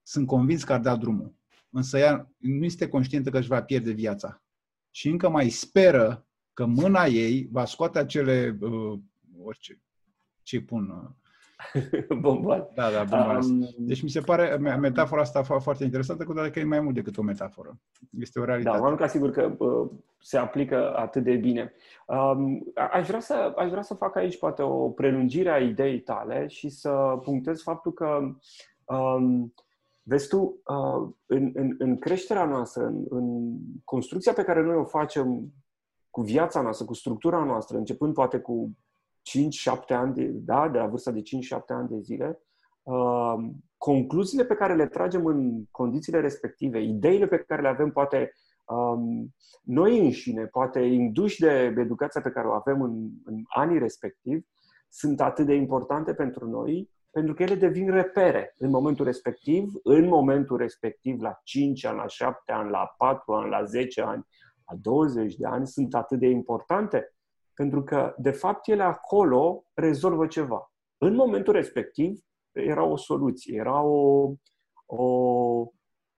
sunt 0.03 0.27
convins 0.27 0.65
că 0.65 0.73
ar 0.73 0.81
da 0.81 0.97
drumul. 0.97 1.35
Însă 1.71 1.99
ea 1.99 2.31
nu 2.37 2.65
este 2.65 2.89
conștientă 2.89 3.31
că 3.31 3.39
își 3.39 3.49
va 3.49 3.63
pierde 3.63 3.91
viața. 3.91 4.43
Și 4.91 5.09
încă 5.09 5.29
mai 5.29 5.51
speră 5.51 6.27
că 6.53 6.67
mâna 6.67 7.05
ei 7.05 7.49
va 7.51 7.65
scoate 7.65 7.99
acele, 7.99 8.59
uh, 8.61 9.01
orice, 9.39 9.83
ce 10.43 10.61
pun, 10.61 10.89
uh, 10.89 11.11
bomboane. 12.21 12.67
Da, 12.75 12.91
da, 12.91 13.05
bomboane. 13.05 13.47
Um, 13.47 13.69
deci 13.79 14.03
mi 14.03 14.09
se 14.09 14.21
pare 14.21 14.57
metafora 14.57 15.21
asta 15.21 15.43
foarte 15.43 15.85
interesantă, 15.85 16.25
cu 16.25 16.33
toate 16.33 16.51
că 16.51 16.59
e 16.59 16.65
mai 16.65 16.81
mult 16.81 16.95
decât 16.95 17.17
o 17.17 17.23
metaforă. 17.23 17.79
Este 18.21 18.41
o 18.41 18.45
realitate. 18.45 18.77
Da, 18.77 18.83
m-am 18.83 18.97
ca 18.97 19.07
sigur 19.07 19.31
că 19.31 19.55
uh, 19.59 19.91
se 20.21 20.39
aplică 20.39 20.97
atât 20.97 21.25
de 21.25 21.35
bine. 21.35 21.73
Um, 22.07 22.73
aș, 22.93 23.07
vrea 23.07 23.21
să, 23.21 23.53
aș 23.57 23.71
vrea 23.71 23.83
să 23.83 23.95
fac 23.95 24.17
aici 24.17 24.39
poate 24.39 24.63
o 24.63 24.91
prelungire 24.91 25.51
a 25.51 25.59
ideii 25.59 26.01
tale 26.01 26.47
și 26.47 26.69
să 26.69 27.19
punctez 27.23 27.63
faptul 27.63 27.93
că 27.93 28.19
um, 28.85 29.55
Vezi 30.07 30.29
tu, 30.29 30.61
uh, 30.67 31.09
în, 31.27 31.51
în, 31.55 31.75
în 31.79 31.99
creșterea 31.99 32.45
noastră, 32.45 32.85
în, 32.85 33.05
în 33.09 33.57
construcția 33.85 34.33
pe 34.33 34.43
care 34.43 34.63
noi 34.63 34.77
o 34.77 34.85
facem 34.85 35.53
cu 36.11 36.21
viața 36.21 36.61
noastră, 36.61 36.87
cu 36.87 36.95
structura 36.95 37.45
noastră, 37.45 37.77
începând 37.77 38.15
poate 38.15 38.39
cu 38.39 38.77
5-7 39.25 39.87
ani, 39.89 40.15
de, 40.15 40.25
da, 40.25 40.69
de 40.69 40.79
la 40.79 40.87
vârsta 40.87 41.11
de 41.11 41.21
5-7 41.21 41.23
ani 41.67 41.89
de 41.89 42.01
zile, 42.01 42.41
uh, 42.83 43.35
concluziile 43.77 44.45
pe 44.45 44.55
care 44.55 44.75
le 44.75 44.87
tragem 44.87 45.27
în 45.27 45.65
condițiile 45.71 46.21
respective, 46.21 46.81
ideile 46.81 47.27
pe 47.27 47.37
care 47.37 47.63
le 47.63 47.69
avem 47.69 47.91
poate 47.91 48.33
um, 48.65 49.35
noi 49.63 49.99
înșine, 49.99 50.47
poate 50.47 50.81
induși 50.81 51.41
de 51.41 51.75
educația 51.79 52.21
pe 52.21 52.31
care 52.31 52.47
o 52.47 52.53
avem 52.53 52.83
în, 52.83 53.11
în 53.25 53.43
anii 53.55 53.79
respectivi, 53.79 54.47
sunt 54.89 55.21
atât 55.21 55.47
de 55.47 55.55
importante 55.55 56.15
pentru 56.15 56.49
noi, 56.49 56.91
pentru 57.11 57.35
că 57.35 57.43
ele 57.43 57.55
devin 57.55 57.91
repere 57.91 58.55
în 58.59 58.71
momentul 58.71 59.05
respectiv, 59.05 59.73
în 59.83 60.09
momentul 60.09 60.57
respectiv, 60.57 61.21
la 61.21 61.41
5 61.45 61.85
ani, 61.85 61.97
la 61.97 62.07
7 62.07 62.53
ani, 62.53 62.71
la 62.71 62.95
4 62.97 63.33
ani, 63.33 63.51
la 63.51 63.65
10 63.65 64.03
ani, 64.03 64.27
la 64.71 64.77
20 64.81 65.35
de 65.35 65.47
ani, 65.47 65.67
sunt 65.67 65.95
atât 65.95 66.19
de 66.19 66.29
importante 66.29 67.14
pentru 67.55 67.83
că, 67.83 68.15
de 68.19 68.31
fapt, 68.31 68.69
ele 68.69 68.83
acolo 68.83 69.65
rezolvă 69.75 70.27
ceva. 70.27 70.73
În 70.99 71.15
momentul 71.15 71.53
respectiv, 71.53 72.21
era 72.53 72.85
o 72.85 72.97
soluție, 72.97 73.57
era 73.57 73.83
o, 73.83 74.33
o, 74.87 75.05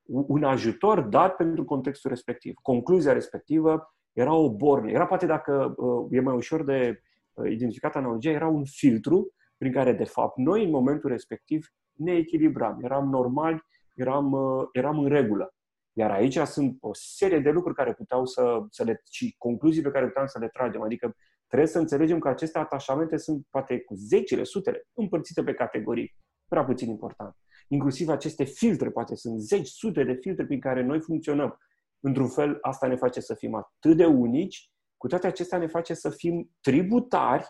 un 0.06 0.44
ajutor 0.44 1.00
dat 1.00 1.36
pentru 1.36 1.64
contextul 1.64 2.10
respectiv. 2.10 2.54
Concluzia 2.62 3.12
respectivă 3.12 3.94
era 4.12 4.34
o 4.34 4.54
bornă. 4.54 4.90
Era 4.90 5.06
poate, 5.06 5.26
dacă 5.26 5.74
uh, 5.76 6.06
e 6.10 6.20
mai 6.20 6.34
ușor 6.34 6.64
de 6.64 7.02
uh, 7.32 7.50
identificat 7.50 7.96
analogia, 7.96 8.30
era 8.30 8.46
un 8.46 8.64
filtru 8.64 9.32
prin 9.56 9.72
care, 9.72 9.92
de 9.92 10.04
fapt, 10.04 10.36
noi, 10.36 10.64
în 10.64 10.70
momentul 10.70 11.10
respectiv, 11.10 11.66
ne 11.92 12.12
echilibram. 12.12 12.78
Eram 12.82 13.08
normali, 13.08 13.62
eram, 13.94 14.32
uh, 14.32 14.68
eram 14.72 14.98
în 14.98 15.08
regulă. 15.08 15.54
Iar 15.98 16.10
aici 16.10 16.38
sunt 16.38 16.76
o 16.80 16.90
serie 16.92 17.38
de 17.38 17.50
lucruri 17.50 17.74
care 17.74 17.94
puteau 17.94 18.26
să, 18.26 18.64
să 18.70 18.84
le, 18.84 19.02
și 19.10 19.34
concluzii 19.38 19.82
pe 19.82 19.90
care 19.90 20.06
puteam 20.06 20.26
să 20.26 20.38
le 20.38 20.48
tragem. 20.48 20.82
Adică 20.82 21.16
trebuie 21.46 21.68
să 21.68 21.78
înțelegem 21.78 22.18
că 22.18 22.28
aceste 22.28 22.58
atașamente 22.58 23.16
sunt 23.16 23.46
poate 23.50 23.80
cu 23.80 23.94
zecile, 23.94 24.44
sutele, 24.44 24.86
împărțite 24.92 25.42
pe 25.42 25.54
categorii. 25.54 26.16
Prea 26.48 26.64
puțin 26.64 26.88
important. 26.88 27.36
Inclusiv 27.68 28.08
aceste 28.08 28.44
filtre, 28.44 28.90
poate 28.90 29.14
sunt 29.14 29.40
zeci, 29.40 29.66
sute 29.66 30.04
de 30.04 30.12
filtre 30.12 30.46
prin 30.46 30.60
care 30.60 30.82
noi 30.82 31.00
funcționăm. 31.00 31.58
Într-un 32.00 32.28
fel, 32.28 32.58
asta 32.60 32.86
ne 32.86 32.96
face 32.96 33.20
să 33.20 33.34
fim 33.34 33.54
atât 33.54 33.96
de 33.96 34.04
unici, 34.04 34.70
cu 34.96 35.06
toate 35.06 35.26
acestea 35.26 35.58
ne 35.58 35.66
face 35.66 35.94
să 35.94 36.10
fim 36.10 36.50
tributari 36.60 37.46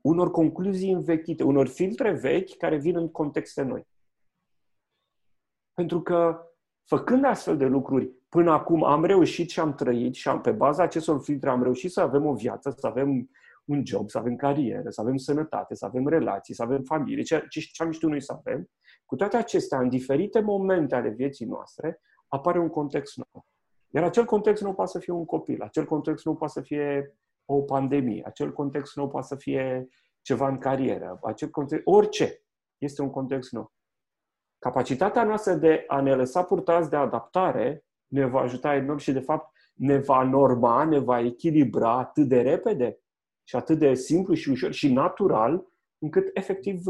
unor 0.00 0.30
concluzii 0.30 0.92
învechite, 0.92 1.42
unor 1.42 1.68
filtre 1.68 2.12
vechi 2.12 2.56
care 2.56 2.76
vin 2.76 2.96
în 2.96 3.10
contexte 3.10 3.62
noi. 3.62 3.86
Pentru 5.74 6.02
că 6.02 6.46
făcând 6.84 7.24
astfel 7.24 7.56
de 7.56 7.64
lucruri, 7.64 8.10
până 8.28 8.50
acum 8.50 8.84
am 8.84 9.04
reușit 9.04 9.50
și 9.50 9.60
am 9.60 9.74
trăit 9.74 10.14
și 10.14 10.28
am, 10.28 10.40
pe 10.40 10.50
baza 10.50 10.82
acestor 10.82 11.22
filtre 11.22 11.50
am 11.50 11.62
reușit 11.62 11.90
să 11.90 12.00
avem 12.00 12.26
o 12.26 12.34
viață, 12.34 12.74
să 12.76 12.86
avem 12.86 13.30
un 13.64 13.86
job, 13.86 14.10
să 14.10 14.18
avem 14.18 14.36
carieră, 14.36 14.90
să 14.90 15.00
avem 15.00 15.16
sănătate, 15.16 15.74
să 15.74 15.84
avem 15.84 16.08
relații, 16.08 16.54
să 16.54 16.62
avem 16.62 16.82
familie, 16.82 17.22
ce, 17.22 17.46
ce, 17.48 17.60
ce 17.60 17.82
am 17.82 17.90
știut 17.90 18.10
noi 18.10 18.22
să 18.22 18.32
avem. 18.38 18.70
Cu 19.06 19.16
toate 19.16 19.36
acestea, 19.36 19.78
în 19.78 19.88
diferite 19.88 20.40
momente 20.40 20.94
ale 20.94 21.08
vieții 21.08 21.46
noastre, 21.46 22.00
apare 22.28 22.58
un 22.58 22.68
context 22.68 23.16
nou. 23.16 23.46
Iar 23.88 24.04
acel 24.04 24.24
context 24.24 24.62
nu 24.62 24.72
poate 24.72 24.90
să 24.90 24.98
fie 24.98 25.12
un 25.12 25.24
copil, 25.24 25.62
acel 25.62 25.84
context 25.84 26.24
nu 26.24 26.34
poate 26.34 26.52
să 26.52 26.60
fie 26.60 27.16
o 27.44 27.62
pandemie, 27.62 28.22
acel 28.26 28.52
context 28.52 28.96
nu 28.96 29.08
poate 29.08 29.26
să 29.26 29.36
fie 29.36 29.88
ceva 30.22 30.48
în 30.48 30.58
carieră, 30.58 31.18
acel 31.22 31.48
context, 31.48 31.86
orice 31.86 32.42
este 32.78 33.02
un 33.02 33.10
context 33.10 33.52
nou. 33.52 33.72
Capacitatea 34.62 35.24
noastră 35.24 35.52
de 35.52 35.84
a 35.88 36.00
ne 36.00 36.14
lăsa 36.14 36.42
purtați 36.42 36.90
de 36.90 36.96
adaptare 36.96 37.84
ne 38.06 38.26
va 38.26 38.40
ajuta 38.40 38.74
enorm 38.74 38.98
și, 38.98 39.12
de 39.12 39.20
fapt, 39.20 39.56
ne 39.74 39.98
va 39.98 40.22
norma, 40.22 40.84
ne 40.84 40.98
va 40.98 41.20
echilibra 41.20 41.98
atât 41.98 42.28
de 42.28 42.40
repede 42.40 42.98
și 43.44 43.56
atât 43.56 43.78
de 43.78 43.94
simplu 43.94 44.34
și 44.34 44.50
ușor 44.50 44.72
și 44.72 44.92
natural, 44.92 45.66
încât, 45.98 46.30
efectiv, 46.34 46.82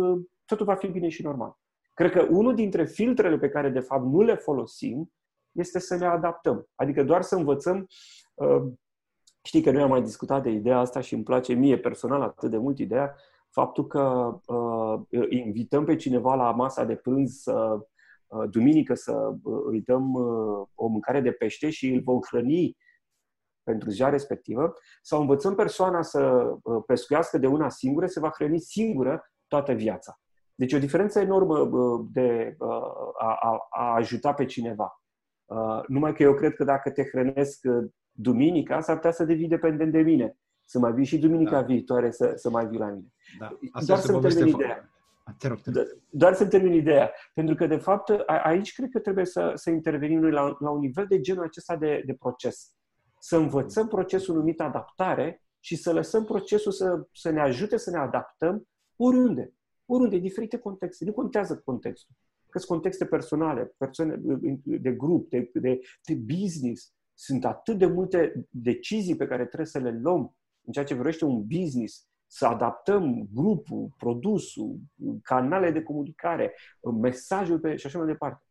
totul 0.45 0.67
va 0.67 0.75
fi 0.75 0.89
bine 0.89 1.09
și 1.09 1.23
normal. 1.23 1.59
Cred 1.95 2.11
că 2.11 2.27
unul 2.31 2.55
dintre 2.55 2.85
filtrele 2.85 3.39
pe 3.39 3.49
care, 3.49 3.69
de 3.69 3.81
fapt, 3.81 4.05
nu 4.05 4.21
le 4.21 4.35
folosim 4.35 5.13
este 5.53 5.79
să 5.79 5.97
ne 5.97 6.07
adaptăm. 6.07 6.69
Adică 6.75 7.05
doar 7.05 7.23
să 7.23 7.37
învățăm. 7.37 7.87
Uh, 8.35 8.63
știi 9.43 9.63
că 9.63 9.71
noi 9.71 9.83
am 9.83 9.89
mai 9.89 10.03
discutat 10.03 10.43
de 10.43 10.51
ideea 10.51 10.79
asta 10.79 11.01
și 11.01 11.15
îmi 11.15 11.25
place 11.25 11.53
mie 11.53 11.79
personal 11.79 12.23
atât 12.23 12.51
de 12.51 12.57
mult 12.57 12.79
ideea 12.79 13.17
faptul 13.53 13.87
că 13.87 14.35
uh, 14.47 15.01
invităm 15.29 15.85
pe 15.85 15.97
cineva 15.97 16.35
la 16.35 16.51
masa 16.51 16.85
de 16.85 16.97
prânz 16.97 17.33
să 17.33 17.79
uh, 18.27 18.49
duminică 18.51 18.95
să 18.95 19.35
uh, 19.43 19.63
îi 19.67 19.81
dăm 19.81 20.13
uh, 20.13 20.67
o 20.75 20.87
mâncare 20.87 21.21
de 21.21 21.33
pește 21.33 21.71
și 21.71 21.89
îl 21.89 22.01
vom 22.01 22.19
hrăni 22.31 22.77
pentru 23.63 23.91
ziua 23.91 24.09
respectivă, 24.09 24.73
sau 25.03 25.21
învățăm 25.21 25.55
persoana 25.55 26.03
să 26.03 26.53
uh, 26.63 26.83
pescuiască 26.87 27.39
de 27.39 27.47
una 27.47 27.69
singură, 27.69 28.07
se 28.07 28.21
va 28.21 28.31
hrăni 28.35 28.61
singură 28.61 29.33
toată 29.47 29.73
viața. 29.73 30.21
Deci 30.55 30.73
o 30.73 30.79
diferență 30.79 31.21
enormă 31.21 31.59
uh, 31.59 32.07
de 32.13 32.57
a, 33.19 33.37
a, 33.41 33.67
a 33.71 33.95
ajuta 33.95 34.35
pe 34.35 34.45
cineva. 34.45 34.97
Numai 35.87 36.15
că 36.15 36.23
eu 36.23 36.35
cred 36.35 36.55
că 36.55 36.65
dacă 36.65 36.91
te 36.91 37.03
hrănesc 37.05 37.61
duminica, 38.11 38.81
s-ar 38.81 38.95
putea 38.95 39.11
să 39.11 39.25
devii 39.25 39.49
dependent 39.49 39.93
de 39.93 40.01
mine 40.01 40.37
să 40.73 40.79
mai 40.79 40.93
vii 40.93 41.05
și 41.05 41.19
duminica 41.19 41.61
da. 41.61 41.67
viitoare 41.67 42.11
să, 42.11 42.33
să 42.37 42.51
mai 42.51 42.67
vii 42.67 42.79
la 42.79 42.87
mine. 42.87 43.13
Da. 43.39 43.59
Asta 43.73 43.87
Doar 43.87 43.99
să-mi 43.99 44.21
termin 44.21 44.55
ideea. 44.55 44.91
Te 45.39 45.49
rog, 45.49 45.61
te 45.61 45.71
rog. 45.71 45.87
Doar 46.11 46.35
să 46.35 46.47
termin 46.47 46.73
ideea. 46.73 47.13
Pentru 47.35 47.55
că, 47.55 47.67
de 47.67 47.77
fapt, 47.77 48.11
aici 48.27 48.75
cred 48.75 48.89
că 48.91 48.99
trebuie 48.99 49.25
să, 49.25 49.53
să 49.55 49.71
intervenim 49.71 50.21
noi 50.21 50.31
la, 50.31 50.57
la 50.59 50.71
un 50.71 50.79
nivel 50.79 51.07
de 51.09 51.21
genul 51.21 51.45
acesta 51.45 51.77
de, 51.77 52.03
de 52.07 52.15
proces. 52.15 52.73
Să 53.19 53.37
învățăm 53.37 53.89
procesul 53.89 54.35
numit 54.35 54.61
adaptare 54.61 55.45
și 55.61 55.77
să 55.77 55.93
lăsăm 55.93 56.25
procesul 56.25 56.73
să, 56.73 57.07
să 57.13 57.31
ne 57.31 57.41
ajute 57.41 57.77
să 57.77 57.91
ne 57.91 57.99
adaptăm 57.99 58.69
oriunde. 58.97 59.53
Oriunde, 59.87 60.19
diferite 60.19 60.59
contexte. 60.59 61.05
Nu 61.05 61.13
contează 61.13 61.63
contextul. 61.65 62.15
Că 62.49 62.59
sunt 62.59 62.71
contexte 62.71 63.05
personale, 63.05 63.75
persoane 63.77 64.21
de 64.65 64.93
grup, 64.93 65.31
de, 65.31 65.51
de, 65.55 65.81
de 66.05 66.15
business. 66.15 66.93
Sunt 67.15 67.45
atât 67.45 67.79
de 67.79 67.87
multe 67.87 68.47
decizii 68.51 69.17
pe 69.17 69.27
care 69.27 69.45
trebuie 69.45 69.67
să 69.67 69.79
le 69.79 69.99
luăm 70.03 70.37
în 70.65 70.73
ceea 70.73 70.85
ce 70.85 70.95
vrește 70.95 71.25
un 71.25 71.47
business, 71.47 72.07
să 72.27 72.47
adaptăm 72.47 73.29
grupul, 73.33 73.89
produsul, 73.97 74.79
canale 75.23 75.71
de 75.71 75.83
comunicare, 75.83 76.55
mesajul 77.01 77.59
pe, 77.59 77.77
și 77.77 77.87
așa 77.87 77.99
mai 77.99 78.07
departe. 78.07 78.43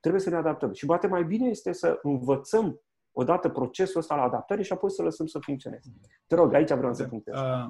Trebuie 0.00 0.22
să 0.22 0.30
ne 0.30 0.36
adaptăm. 0.36 0.72
Și 0.72 0.86
poate 0.86 1.06
mai 1.06 1.24
bine 1.24 1.48
este 1.48 1.72
să 1.72 1.98
învățăm 2.02 2.80
odată 3.12 3.48
procesul 3.48 4.00
ăsta 4.00 4.14
la 4.14 4.22
adaptare 4.22 4.62
și 4.62 4.72
apoi 4.72 4.90
să 4.90 5.02
lăsăm 5.02 5.26
să 5.26 5.38
funcționeze. 5.38 5.92
Te 6.26 6.34
rog, 6.34 6.54
aici 6.54 6.72
vreau 6.72 6.94
să 6.94 7.04
punctez. 7.04 7.34
Uh, 7.34 7.68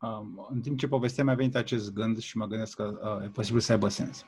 uh, 0.00 0.46
în 0.48 0.60
timp 0.60 0.78
ce 0.78 0.88
povesteam, 0.88 1.26
mi-a 1.26 1.34
venit 1.34 1.56
acest 1.56 1.92
gând 1.92 2.18
și 2.18 2.36
mă 2.36 2.46
gândesc 2.46 2.76
că 2.76 3.16
uh, 3.18 3.24
e 3.24 3.28
posibil 3.28 3.60
să 3.60 3.72
aibă 3.72 3.88
sens. 3.88 4.24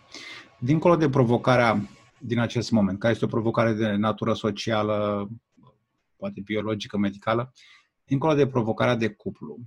Dincolo 0.59 0.97
de 0.97 1.09
provocarea 1.09 1.89
din 2.19 2.39
acest 2.39 2.71
moment, 2.71 2.99
care 2.99 3.13
este 3.13 3.25
o 3.25 3.29
provocare 3.29 3.73
de 3.73 3.95
natură 3.95 4.33
socială, 4.33 5.29
poate 6.23 6.41
biologică, 6.41 6.99
medicală, 6.99 7.53
dincolo 8.05 8.35
de 8.35 8.47
provocarea 8.47 8.97
de 8.97 9.09
cuplu, 9.09 9.59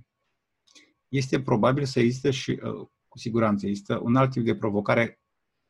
este 1.08 1.40
probabil 1.40 1.84
să 1.84 2.00
existe 2.00 2.30
și, 2.30 2.50
uh, 2.50 2.86
cu 3.08 3.18
siguranță, 3.18 3.66
există 3.66 4.00
un 4.02 4.16
alt 4.16 4.30
tip 4.30 4.44
de 4.44 4.56
provocare 4.56 5.20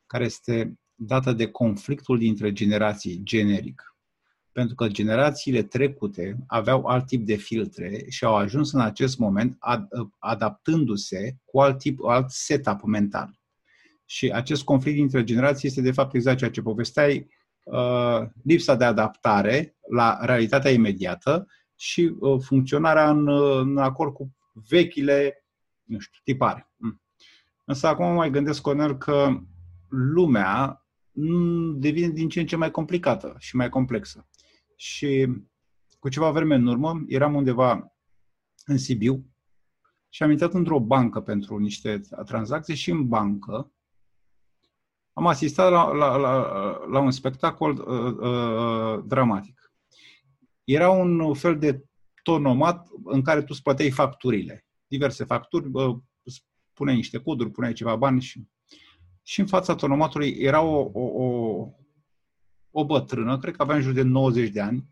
care 0.06 0.24
este 0.24 0.78
dată 0.94 1.32
de 1.32 1.50
conflictul 1.50 2.18
dintre 2.18 2.52
generații 2.52 3.20
generic. 3.22 3.96
Pentru 4.52 4.74
că 4.74 4.88
generațiile 4.88 5.62
trecute 5.62 6.36
aveau 6.46 6.84
alt 6.84 7.06
tip 7.06 7.26
de 7.26 7.36
filtre 7.36 8.04
și 8.08 8.24
au 8.24 8.36
ajuns 8.36 8.72
în 8.72 8.80
acest 8.80 9.18
moment 9.18 9.56
ad, 9.58 9.88
adaptându-se 10.18 11.36
cu 11.44 11.60
alt 11.60 11.78
tip, 11.78 12.04
alt 12.04 12.30
setup 12.30 12.82
mental. 12.82 13.40
Și 14.04 14.30
acest 14.30 14.62
conflict 14.62 14.96
dintre 14.96 15.24
generații 15.24 15.68
este 15.68 15.80
de 15.80 15.92
fapt 15.92 16.14
exact 16.14 16.38
ceea 16.38 16.50
ce 16.50 16.62
povesteai, 16.62 17.16
uh, 17.16 17.45
lipsa 18.42 18.74
de 18.74 18.84
adaptare 18.84 19.76
la 19.90 20.18
realitatea 20.20 20.70
imediată 20.70 21.46
și 21.74 22.16
uh, 22.18 22.40
funcționarea 22.40 23.10
în, 23.10 23.26
uh, 23.26 23.58
în 23.60 23.78
acord 23.78 24.12
cu 24.12 24.36
vechile, 24.68 25.44
nu 25.82 25.98
știu, 25.98 26.20
tipare. 26.24 26.70
Mm. 26.76 27.02
Însă 27.64 27.86
acum 27.86 28.14
mai 28.14 28.30
gândesc, 28.30 28.60
Conel, 28.60 28.96
că 28.96 29.40
lumea 29.88 30.86
devine 31.76 32.08
din 32.08 32.28
ce 32.28 32.40
în 32.40 32.46
ce 32.46 32.56
mai 32.56 32.70
complicată 32.70 33.34
și 33.38 33.56
mai 33.56 33.68
complexă. 33.68 34.28
Și 34.76 35.28
cu 35.98 36.08
ceva 36.08 36.30
vreme 36.30 36.54
în 36.54 36.66
urmă, 36.66 37.04
eram 37.06 37.34
undeva 37.34 37.96
în 38.64 38.78
Sibiu 38.78 39.24
și 40.08 40.22
am 40.22 40.30
intrat 40.30 40.54
într-o 40.54 40.80
bancă 40.80 41.20
pentru 41.20 41.58
niște 41.58 42.00
tranzacții 42.24 42.74
și 42.74 42.90
în 42.90 43.08
bancă 43.08 43.72
am 45.16 45.26
asistat 45.26 45.70
la, 45.70 45.92
la, 45.92 46.16
la, 46.16 46.34
la 46.90 46.98
un 46.98 47.10
spectacol 47.10 47.70
uh, 47.70 48.28
uh, 48.28 49.04
dramatic. 49.06 49.72
Era 50.64 50.90
un 50.90 51.34
fel 51.34 51.58
de 51.58 51.84
tonomat 52.22 52.88
în 53.04 53.22
care 53.22 53.40
tu 53.40 53.46
îți 53.48 53.62
plăteai 53.62 53.90
facturile. 53.90 54.66
Diverse 54.86 55.24
facturi, 55.24 55.68
uh, 55.72 55.96
puneai 56.72 56.96
niște 56.96 57.18
coduri, 57.18 57.50
puneai 57.50 57.72
ceva 57.72 57.96
bani 57.96 58.20
și 58.20 58.48
și 59.26 59.40
în 59.40 59.46
fața 59.46 59.74
tonomatului 59.74 60.28
era 60.28 60.60
o, 60.60 60.90
o, 60.92 61.24
o, 61.24 61.68
o 62.70 62.84
bătrână, 62.84 63.38
cred 63.38 63.56
că 63.56 63.62
avea 63.62 63.74
în 63.76 63.82
jur 63.82 63.92
de 63.92 64.02
90 64.02 64.50
de 64.50 64.60
ani, 64.60 64.88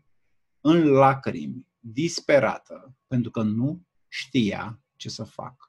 în 0.61 0.87
lacrimi, 0.87 1.67
disperată, 1.79 2.95
pentru 3.07 3.31
că 3.31 3.41
nu 3.41 3.85
știa 4.07 4.81
ce 4.95 5.09
să 5.09 5.23
facă. 5.23 5.64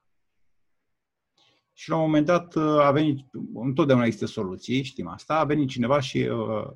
Și 1.78 1.88
la 1.88 1.96
un 1.96 2.02
moment 2.02 2.26
dat 2.26 2.54
uh, 2.54 2.62
a 2.62 2.90
venit, 2.90 3.26
întotdeauna 3.54 4.04
există 4.04 4.26
soluții, 4.26 4.82
știm 4.82 5.08
asta, 5.08 5.38
a 5.38 5.44
venit 5.44 5.68
cineva 5.68 6.00
și 6.00 6.18
uh, 6.18 6.70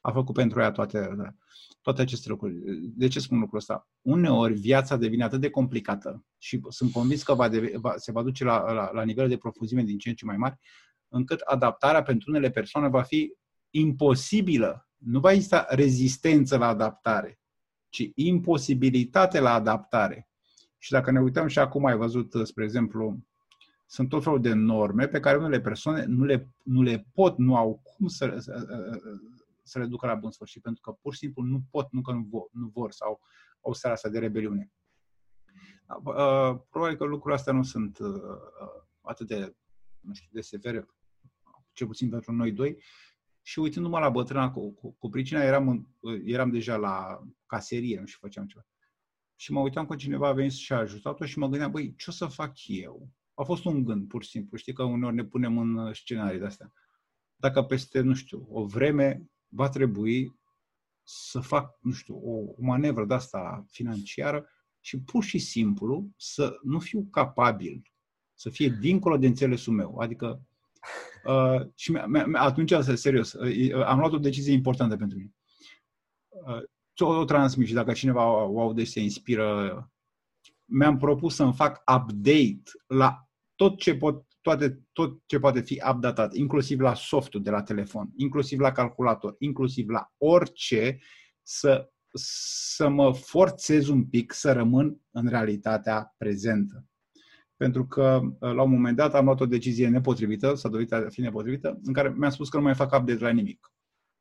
a 0.00 0.12
făcut 0.12 0.34
pentru 0.34 0.60
ea 0.60 0.70
toate, 0.70 1.16
toate 1.82 2.02
aceste 2.02 2.28
lucruri. 2.28 2.54
De 2.96 3.08
ce 3.08 3.20
spun 3.20 3.38
lucrul 3.38 3.58
ăsta? 3.58 3.88
Uneori 4.00 4.54
viața 4.54 4.96
devine 4.96 5.24
atât 5.24 5.40
de 5.40 5.50
complicată 5.50 6.24
și 6.38 6.60
sunt 6.68 6.92
convins 6.92 7.22
că 7.22 7.34
va 7.34 7.48
deve, 7.48 7.72
va, 7.78 7.94
se 7.96 8.12
va 8.12 8.22
duce 8.22 8.44
la, 8.44 8.72
la, 8.72 8.90
la 8.92 9.02
nivel 9.02 9.28
de 9.28 9.36
profuzime 9.36 9.82
din 9.82 9.98
ce 9.98 10.08
în 10.08 10.14
ce 10.14 10.24
mai 10.24 10.36
mari, 10.36 10.58
încât 11.08 11.40
adaptarea 11.40 12.02
pentru 12.02 12.30
unele 12.30 12.50
persoane 12.50 12.88
va 12.88 13.02
fi 13.02 13.32
imposibilă. 13.70 14.88
Nu 14.96 15.20
va 15.20 15.32
exista 15.32 15.66
rezistență 15.68 16.56
la 16.56 16.66
adaptare, 16.66 17.40
ci 17.88 18.10
imposibilitate 18.14 19.40
la 19.40 19.52
adaptare. 19.52 20.28
Și 20.78 20.90
dacă 20.90 21.10
ne 21.10 21.20
uităm 21.20 21.46
și 21.46 21.58
acum, 21.58 21.84
ai 21.84 21.96
văzut, 21.96 22.32
spre 22.42 22.64
exemplu, 22.64 23.24
sunt 23.86 24.08
tot 24.08 24.22
felul 24.22 24.40
de 24.40 24.52
norme 24.52 25.06
pe 25.06 25.20
care 25.20 25.36
unele 25.36 25.60
persoane 25.60 26.04
nu 26.04 26.24
le, 26.24 26.48
nu 26.62 26.82
le 26.82 27.06
pot, 27.12 27.38
nu 27.38 27.56
au 27.56 27.80
cum 27.82 28.06
să, 28.06 28.36
să, 28.38 28.66
să 29.62 29.78
le 29.78 29.86
ducă 29.86 30.06
la 30.06 30.14
bun 30.14 30.30
sfârșit, 30.30 30.62
pentru 30.62 30.80
că 30.82 30.90
pur 30.90 31.12
și 31.12 31.18
simplu 31.18 31.42
nu 31.42 31.62
pot, 31.70 31.92
nu 31.92 32.00
că 32.00 32.12
nu 32.12 32.26
vor, 32.30 32.48
nu 32.52 32.66
vor 32.66 32.92
sau 32.92 33.20
au 33.60 33.72
starea 33.72 33.96
asta 33.96 34.08
de 34.08 34.18
rebeliune. 34.18 34.72
Uh, 35.88 36.60
probabil 36.70 36.96
că 36.96 37.04
lucrurile 37.04 37.34
astea 37.34 37.52
nu 37.52 37.62
sunt 37.62 37.98
uh, 37.98 38.10
atât 39.00 39.26
de, 39.26 39.56
nu 40.00 40.14
știu, 40.14 40.28
de 40.32 40.40
severe 40.40 40.86
cel 41.72 41.86
puțin 41.86 42.08
pentru 42.08 42.32
noi 42.32 42.52
doi. 42.52 42.82
Și 43.42 43.58
uitându-mă 43.58 43.98
la 43.98 44.08
bătrâna 44.08 44.50
cu, 44.50 44.72
cu, 44.72 44.90
cu 44.98 45.08
pricina, 45.08 45.42
eram, 45.42 45.68
în, 45.68 45.86
eram 46.24 46.50
deja 46.50 46.76
la 46.76 47.22
caserie, 47.46 48.00
nu 48.00 48.06
știu, 48.06 48.18
făceam 48.20 48.46
ceva. 48.46 48.66
Și 49.36 49.52
mă 49.52 49.60
uitam 49.60 49.86
că 49.86 49.96
cineva 49.96 50.28
a 50.28 50.32
venit 50.32 50.52
și 50.52 50.72
a 50.72 50.76
ajutat-o 50.76 51.24
și 51.24 51.38
mă 51.38 51.48
gândeam, 51.48 51.70
băi, 51.70 51.94
ce 51.96 52.10
o 52.10 52.12
să 52.12 52.26
fac 52.26 52.52
eu? 52.66 53.08
A 53.34 53.42
fost 53.42 53.64
un 53.64 53.84
gând, 53.84 54.08
pur 54.08 54.22
și 54.22 54.30
simplu. 54.30 54.56
Știi 54.56 54.72
că 54.72 54.82
uneori 54.82 55.14
ne 55.14 55.24
punem 55.24 55.58
în 55.58 55.94
scenarii 55.94 56.38
de-astea. 56.38 56.72
Dacă 57.36 57.62
peste, 57.62 58.00
nu 58.00 58.14
știu, 58.14 58.46
o 58.50 58.66
vreme 58.66 59.30
va 59.48 59.68
trebui 59.68 60.38
să 61.02 61.40
fac, 61.40 61.78
nu 61.80 61.92
știu, 61.92 62.20
o, 62.24 62.38
o 62.38 62.54
manevră 62.58 63.04
de 63.04 63.14
asta 63.14 63.64
financiară 63.70 64.48
și 64.80 65.00
pur 65.00 65.24
și 65.24 65.38
simplu 65.38 66.10
să 66.16 66.58
nu 66.62 66.78
fiu 66.78 67.06
capabil 67.10 67.82
să 68.34 68.50
fie 68.50 68.68
dincolo 68.68 69.16
de 69.16 69.26
înțelesul 69.26 69.72
meu. 69.72 69.98
Adică 69.98 70.46
Uh, 71.24 71.66
și 71.74 71.90
mi-a, 71.90 72.06
mi-a, 72.06 72.40
atunci, 72.40 72.72
serios, 72.94 73.32
uh, 73.32 73.84
am 73.84 73.98
luat 73.98 74.12
o 74.12 74.18
decizie 74.18 74.52
importantă 74.52 74.96
pentru 74.96 75.18
mine. 75.18 75.34
Uh, 76.28 76.62
o, 77.00 77.18
o 77.18 77.24
transmit 77.24 77.66
și 77.66 77.74
dacă 77.74 77.92
cineva 77.92 78.26
o 78.26 78.60
aude 78.60 78.84
și 78.84 78.90
se 78.90 79.00
inspiră, 79.00 79.90
mi-am 80.64 80.96
propus 80.96 81.34
să-mi 81.34 81.54
fac 81.54 81.82
update 81.96 82.62
la 82.86 83.23
tot 83.54 83.78
ce, 83.78 83.96
pot, 83.96 84.26
toate, 84.40 84.80
tot 84.92 85.22
ce 85.26 85.38
poate 85.38 85.60
fi 85.60 85.82
updatat, 85.90 86.34
inclusiv 86.34 86.80
la 86.80 86.94
softul 86.94 87.42
de 87.42 87.50
la 87.50 87.62
telefon, 87.62 88.10
inclusiv 88.16 88.58
la 88.58 88.72
calculator, 88.72 89.34
inclusiv 89.38 89.88
la 89.88 90.12
orice, 90.16 90.98
să, 91.42 91.90
să 92.12 92.88
mă 92.88 93.14
forțez 93.14 93.88
un 93.88 94.04
pic 94.04 94.32
să 94.32 94.52
rămân 94.52 95.00
în 95.10 95.28
realitatea 95.28 96.14
prezentă 96.18 96.86
pentru 97.56 97.86
că 97.86 98.20
uh, 98.22 98.52
la 98.52 98.62
un 98.62 98.70
moment 98.70 98.96
dat 98.96 99.14
am 99.14 99.24
luat 99.24 99.40
o 99.40 99.46
decizie 99.46 99.88
nepotrivită, 99.88 100.54
s-a 100.54 100.68
dovedit 100.68 100.92
a 100.92 101.06
fi 101.08 101.20
nepotrivită, 101.20 101.80
în 101.84 101.92
care 101.92 102.14
mi-a 102.16 102.30
spus 102.30 102.48
că 102.48 102.56
nu 102.56 102.62
mai 102.62 102.74
fac 102.74 102.92
update 102.98 103.22
la 103.22 103.30
nimic. 103.30 103.72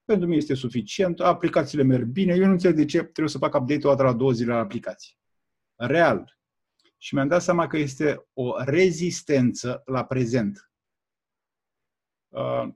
Pentru 0.05 0.25
mine 0.25 0.37
este 0.37 0.53
suficient, 0.53 1.19
aplicațiile 1.19 1.83
merg 1.83 2.05
bine, 2.05 2.33
eu 2.33 2.45
nu 2.45 2.51
înțeleg 2.51 2.75
de 2.75 2.85
ce 2.85 2.97
trebuie 2.97 3.27
să 3.27 3.37
fac 3.37 3.53
update 3.55 3.87
o 3.87 3.89
dată 3.89 4.03
la 4.03 4.13
două 4.13 4.31
zile 4.31 4.53
la 4.53 4.59
aplicații. 4.59 5.17
Real. 5.75 6.37
Și 7.03 7.13
mi-am 7.13 7.27
dat 7.27 7.41
seama 7.41 7.67
că 7.67 7.77
este 7.77 8.27
o 8.33 8.63
rezistență 8.63 9.81
la 9.85 10.05
prezent. 10.05 10.71
Uh, 12.27 12.67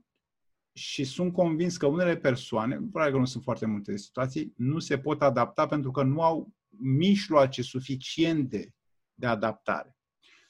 și 0.72 1.04
sunt 1.04 1.32
convins 1.32 1.76
că 1.76 1.86
unele 1.86 2.16
persoane, 2.16 2.76
probabil 2.76 3.12
că 3.12 3.18
nu 3.18 3.24
sunt 3.24 3.42
foarte 3.42 3.66
multe 3.66 3.96
situații, 3.96 4.52
nu 4.56 4.78
se 4.78 4.98
pot 4.98 5.22
adapta 5.22 5.66
pentru 5.66 5.90
că 5.90 6.02
nu 6.02 6.22
au 6.22 6.52
mijloace 6.78 7.62
suficiente 7.62 8.74
de 9.14 9.26
adaptare. 9.26 9.96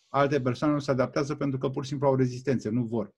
Alte 0.08 0.40
persoane 0.40 0.72
nu 0.72 0.78
se 0.78 0.90
adaptează 0.90 1.34
pentru 1.34 1.58
că 1.58 1.70
pur 1.70 1.82
și 1.82 1.88
simplu 1.88 2.06
au 2.06 2.16
rezistențe, 2.16 2.68
nu 2.68 2.84
vor. 2.84 3.14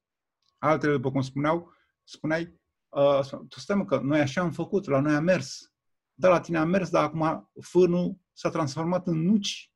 Altele, 0.59 0.93
după 0.93 1.11
cum 1.11 1.21
spuneau, 1.21 1.73
spuneai, 2.05 2.61
uh, 2.89 3.21
tu 3.49 3.59
stai 3.61 3.77
mă, 3.77 3.85
că 3.85 4.01
noi 4.01 4.21
așa 4.21 4.41
am 4.41 4.53
făcut, 4.53 4.87
la 4.87 5.01
noi 5.01 5.15
a 5.15 5.21
mers. 5.21 5.73
Da, 6.15 6.29
la 6.29 6.41
tine 6.41 6.59
a 6.59 6.65
mers, 6.65 6.91
dar 6.91 7.05
acum 7.05 7.51
fânul 7.61 8.19
s-a 8.33 8.51
transformat 8.51 9.07
în 9.07 9.23
nuci. 9.23 9.71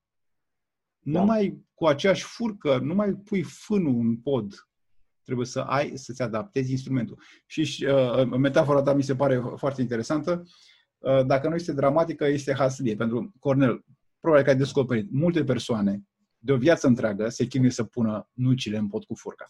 Da. 1.04 1.18
Nu 1.18 1.24
mai 1.24 1.64
cu 1.74 1.86
aceeași 1.86 2.24
furcă, 2.24 2.78
nu 2.78 2.94
mai 2.94 3.12
pui 3.12 3.42
fânul 3.42 4.00
în 4.00 4.16
pod. 4.16 4.54
Trebuie 5.22 5.46
să 5.46 5.60
ai, 5.60 5.92
să-ți 5.96 6.22
adaptezi 6.22 6.70
instrumentul. 6.70 7.22
Și 7.46 7.86
uh, 7.86 8.24
metafora 8.38 8.82
ta 8.82 8.94
mi 8.94 9.02
se 9.02 9.16
pare 9.16 9.42
foarte 9.56 9.80
interesantă. 9.80 10.42
Uh, 10.98 11.26
dacă 11.26 11.48
nu 11.48 11.54
este 11.54 11.72
dramatică, 11.72 12.26
este 12.26 12.54
haslie. 12.54 12.96
Pentru 12.96 13.32
Cornel, 13.38 13.84
probabil 14.20 14.44
că 14.44 14.50
ai 14.50 14.56
descoperit 14.56 15.12
multe 15.12 15.44
persoane 15.44 16.02
de 16.44 16.52
o 16.52 16.56
viață 16.56 16.86
întreagă 16.86 17.28
se 17.28 17.46
chinuie 17.46 17.70
să 17.70 17.84
pună 17.84 18.28
nucile 18.32 18.76
în 18.76 18.88
pot 18.88 19.04
cu 19.04 19.14
furca. 19.14 19.46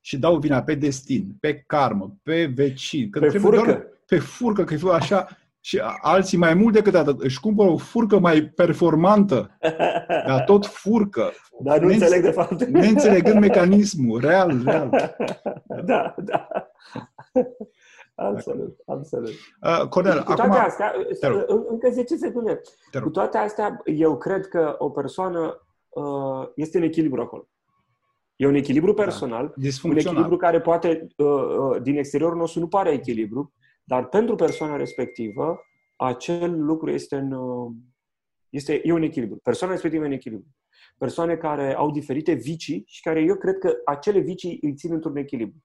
Și 0.00 0.18
dau 0.18 0.38
vina 0.38 0.62
pe 0.62 0.74
destin, 0.74 1.36
pe 1.40 1.62
karmă, 1.66 2.18
pe 2.22 2.46
vecin. 2.46 3.10
Că 3.10 3.18
pe 3.18 3.38
furcă? 3.38 3.64
Doar 3.64 3.86
pe 4.06 4.18
furcă, 4.18 4.64
că 4.64 4.74
e 4.74 4.78
așa. 4.92 5.28
Și 5.66 5.82
alții 6.00 6.38
mai 6.38 6.54
mult 6.54 6.74
decât 6.74 6.94
atât 6.94 7.20
își 7.20 7.40
cumpără 7.40 7.68
o 7.68 7.76
furcă 7.76 8.18
mai 8.18 8.42
performantă, 8.42 9.58
dar 10.26 10.42
tot 10.44 10.66
furcă. 10.66 11.32
Dar 11.60 11.78
nu 11.78 11.88
înțeleg 11.88 12.22
de 12.22 12.30
fapt. 12.30 12.64
Neînțelegând 12.64 13.40
mecanismul, 13.40 14.20
real, 14.20 14.62
real. 14.64 14.90
Da, 15.84 16.14
da. 16.18 16.48
Absolut, 18.14 18.78
absolut. 18.86 19.32
Uh, 19.62 19.88
Cornel, 19.88 20.18
cu 20.18 20.34
toate 20.34 20.42
acum... 20.42 20.64
astea, 20.64 20.92
încă 21.68 21.90
10 21.90 22.16
secunde. 22.16 22.60
Cu 23.02 23.10
toate 23.10 23.38
astea, 23.38 23.80
eu 23.84 24.16
cred 24.16 24.48
că 24.48 24.74
o 24.78 24.90
persoană 24.90 25.66
uh, 25.88 26.48
este 26.54 26.76
în 26.78 26.84
echilibru 26.84 27.20
acolo. 27.20 27.48
E 28.36 28.46
un 28.46 28.54
echilibru 28.54 28.92
da. 28.92 29.02
personal, 29.02 29.54
da. 29.56 29.68
un 29.82 29.96
echilibru 29.96 30.36
care 30.36 30.60
poate, 30.60 31.06
uh, 31.16 31.26
uh, 31.26 31.82
din 31.82 31.96
exteriorul 31.96 32.38
nostru 32.38 32.60
nu 32.60 32.68
pare 32.68 32.90
echilibru, 32.90 33.52
dar 33.88 34.08
pentru 34.08 34.34
persoana 34.34 34.76
respectivă, 34.76 35.60
acel 35.96 36.64
lucru 36.64 36.90
este 36.90 37.16
în, 37.16 37.32
uh, 37.32 37.72
este, 38.48 38.80
e 38.84 38.92
un 38.92 39.02
echilibru. 39.02 39.38
Persoana 39.42 39.72
respectivă 39.72 40.04
e 40.04 40.06
în 40.06 40.12
echilibru. 40.12 40.46
Persoane 40.98 41.36
care 41.36 41.74
au 41.74 41.90
diferite 41.90 42.32
vicii 42.32 42.84
și 42.86 43.02
care 43.02 43.20
eu 43.20 43.36
cred 43.36 43.58
că 43.58 43.72
acele 43.84 44.18
vicii 44.18 44.58
îi 44.62 44.74
țin 44.74 44.92
într-un 44.92 45.16
echilibru. 45.16 45.64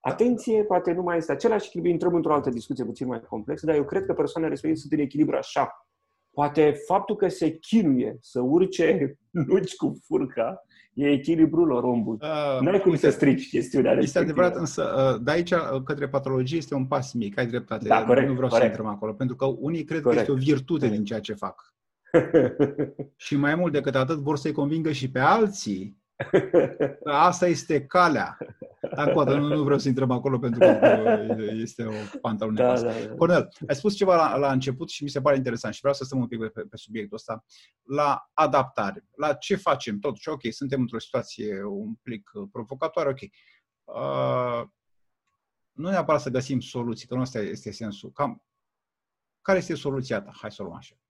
Atenție, 0.00 0.64
poate 0.64 0.92
nu 0.92 1.02
mai 1.02 1.16
este 1.16 1.32
același 1.32 1.66
echilibru, 1.66 1.90
intrăm 1.90 2.14
într-o 2.14 2.34
altă 2.34 2.50
discuție 2.50 2.84
puțin 2.84 3.06
mai 3.06 3.20
complexă, 3.20 3.66
dar 3.66 3.74
eu 3.74 3.84
cred 3.84 4.04
că 4.04 4.12
persoanele 4.12 4.52
respective 4.52 4.80
sunt 4.80 4.92
în 4.92 5.06
echilibru 5.06 5.36
așa. 5.36 5.86
Poate 6.30 6.72
faptul 6.86 7.16
că 7.16 7.28
se 7.28 7.58
chinuie 7.58 8.16
să 8.20 8.40
urce 8.40 9.18
nuci 9.48 9.76
cu 9.76 10.00
furca 10.04 10.62
E 10.94 11.10
echilibrul 11.10 11.66
lor, 11.66 11.82
om 11.84 12.02
bun. 12.02 12.18
Uh, 12.22 12.60
N-ai 12.60 12.80
cum 12.80 12.96
să 12.96 13.10
strici 13.10 13.48
chestiunea 13.48 13.92
Este 13.92 14.18
adevărat, 14.18 14.56
însă, 14.56 15.12
uh, 15.14 15.20
de 15.24 15.30
aici 15.30 15.50
uh, 15.50 15.82
către 15.84 16.08
patologie 16.08 16.56
este 16.56 16.74
un 16.74 16.86
pas 16.86 17.12
mic, 17.12 17.38
ai 17.38 17.46
dreptate. 17.46 17.88
Da, 17.88 18.04
corect, 18.04 18.28
nu 18.28 18.34
vreau 18.34 18.48
corect. 18.48 18.66
să 18.66 18.76
intrăm 18.76 18.94
acolo, 18.96 19.12
pentru 19.12 19.36
că 19.36 19.44
unii 19.44 19.84
cred 19.84 20.02
corect. 20.02 20.26
că 20.26 20.32
este 20.32 20.50
o 20.50 20.54
virtute 20.54 20.78
corect. 20.78 20.94
din 20.94 21.04
ceea 21.04 21.20
ce 21.20 21.34
fac. 21.34 21.74
și 23.24 23.36
mai 23.36 23.54
mult 23.54 23.72
decât 23.72 23.94
atât, 23.94 24.18
vor 24.18 24.36
să-i 24.36 24.52
convingă 24.52 24.92
și 24.92 25.10
pe 25.10 25.18
alții 25.18 26.01
Asta 27.04 27.46
este 27.46 27.86
calea. 27.86 28.38
Dar 28.94 29.12
poate 29.12 29.34
nu, 29.34 29.46
nu 29.46 29.62
vreau 29.62 29.78
să 29.78 29.88
intrăm 29.88 30.10
acolo 30.10 30.38
pentru 30.38 30.60
că 30.60 30.78
este 31.60 31.84
o 31.84 32.18
pantală 32.20 32.52
da, 32.52 32.80
da, 32.80 32.92
da. 32.92 33.14
Cornel, 33.14 33.48
ai 33.68 33.74
spus 33.74 33.94
ceva 33.94 34.16
la, 34.16 34.36
la 34.36 34.52
început 34.52 34.88
și 34.90 35.02
mi 35.02 35.08
se 35.08 35.20
pare 35.20 35.36
interesant 35.36 35.74
și 35.74 35.80
vreau 35.80 35.94
să 35.94 36.04
stăm 36.04 36.18
un 36.18 36.26
pic 36.26 36.38
pe, 36.38 36.60
pe 36.60 36.76
subiectul 36.76 37.16
ăsta. 37.16 37.44
La 37.82 38.30
adaptare, 38.32 39.04
la 39.16 39.32
ce 39.32 39.56
facem 39.56 39.98
totuși, 39.98 40.28
ok, 40.28 40.40
suntem 40.50 40.80
într-o 40.80 40.98
situație 40.98 41.62
un 41.64 41.94
plic 42.02 42.30
provocatoare, 42.52 43.08
ok. 43.08 43.20
Uh, 43.84 44.68
nu 45.72 45.88
neapărat 45.88 46.20
să 46.20 46.30
găsim 46.30 46.60
soluții, 46.60 47.08
că 47.08 47.14
nu 47.14 47.20
asta 47.20 47.38
este 47.38 47.72
sensul. 47.72 48.12
Cam, 48.12 48.42
care 49.40 49.58
este 49.58 49.74
soluția 49.74 50.20
ta? 50.20 50.30
Hai 50.40 50.52
să 50.52 50.62
o 50.62 50.64
luăm 50.64 50.76
așa 50.76 51.01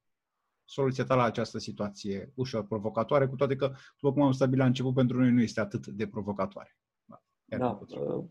soluția 0.73 1.05
ta 1.05 1.15
la 1.15 1.23
această 1.23 1.59
situație 1.59 2.33
ușor 2.35 2.67
provocatoare, 2.67 3.27
cu 3.27 3.37
toate 3.37 3.57
că, 3.57 3.73
după 4.01 4.13
cum 4.13 4.23
am 4.23 4.33
stabilit 4.33 4.59
la 4.59 4.67
început, 4.67 4.95
pentru 4.95 5.19
noi 5.19 5.31
nu 5.31 5.41
este 5.41 5.61
atât 5.61 5.87
de 5.87 6.07
provocatoare. 6.07 6.77
Da. 7.05 7.59
da. 7.59 7.81
Uh, 8.01 8.25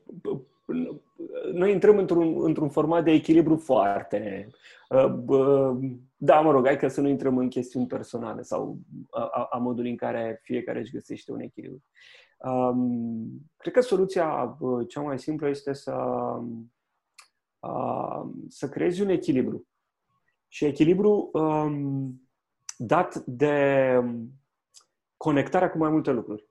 noi 1.53 1.71
intrăm 1.71 1.97
într-un, 1.97 2.43
într-un 2.43 2.69
format 2.69 3.03
de 3.03 3.11
echilibru 3.11 3.55
foarte... 3.55 4.47
Uh, 4.89 5.77
da, 6.15 6.41
mă 6.41 6.51
rog, 6.51 6.65
hai 6.65 6.77
că 6.77 6.87
să 6.87 7.01
nu 7.01 7.07
intrăm 7.07 7.37
în 7.37 7.49
chestiuni 7.49 7.87
personale 7.87 8.41
sau 8.41 8.79
a, 9.09 9.47
a 9.51 9.57
modului 9.57 9.89
în 9.89 9.95
care 9.95 10.39
fiecare 10.43 10.79
își 10.79 10.91
găsește 10.91 11.31
un 11.31 11.39
echilibru. 11.39 11.83
Um, 12.37 13.51
cred 13.57 13.73
că 13.73 13.81
soluția 13.81 14.57
uh, 14.59 14.87
cea 14.87 15.01
mai 15.01 15.19
simplă 15.19 15.49
este 15.49 15.73
să, 15.73 15.95
să 18.47 18.69
creezi 18.69 19.01
un 19.01 19.09
echilibru. 19.09 19.67
Și 20.47 20.65
echilibru 20.65 21.29
um, 21.33 22.30
dat 22.81 23.15
de 23.15 24.03
conectarea 25.17 25.71
cu 25.71 25.77
mai 25.77 25.89
multe 25.89 26.11
lucruri. 26.11 26.49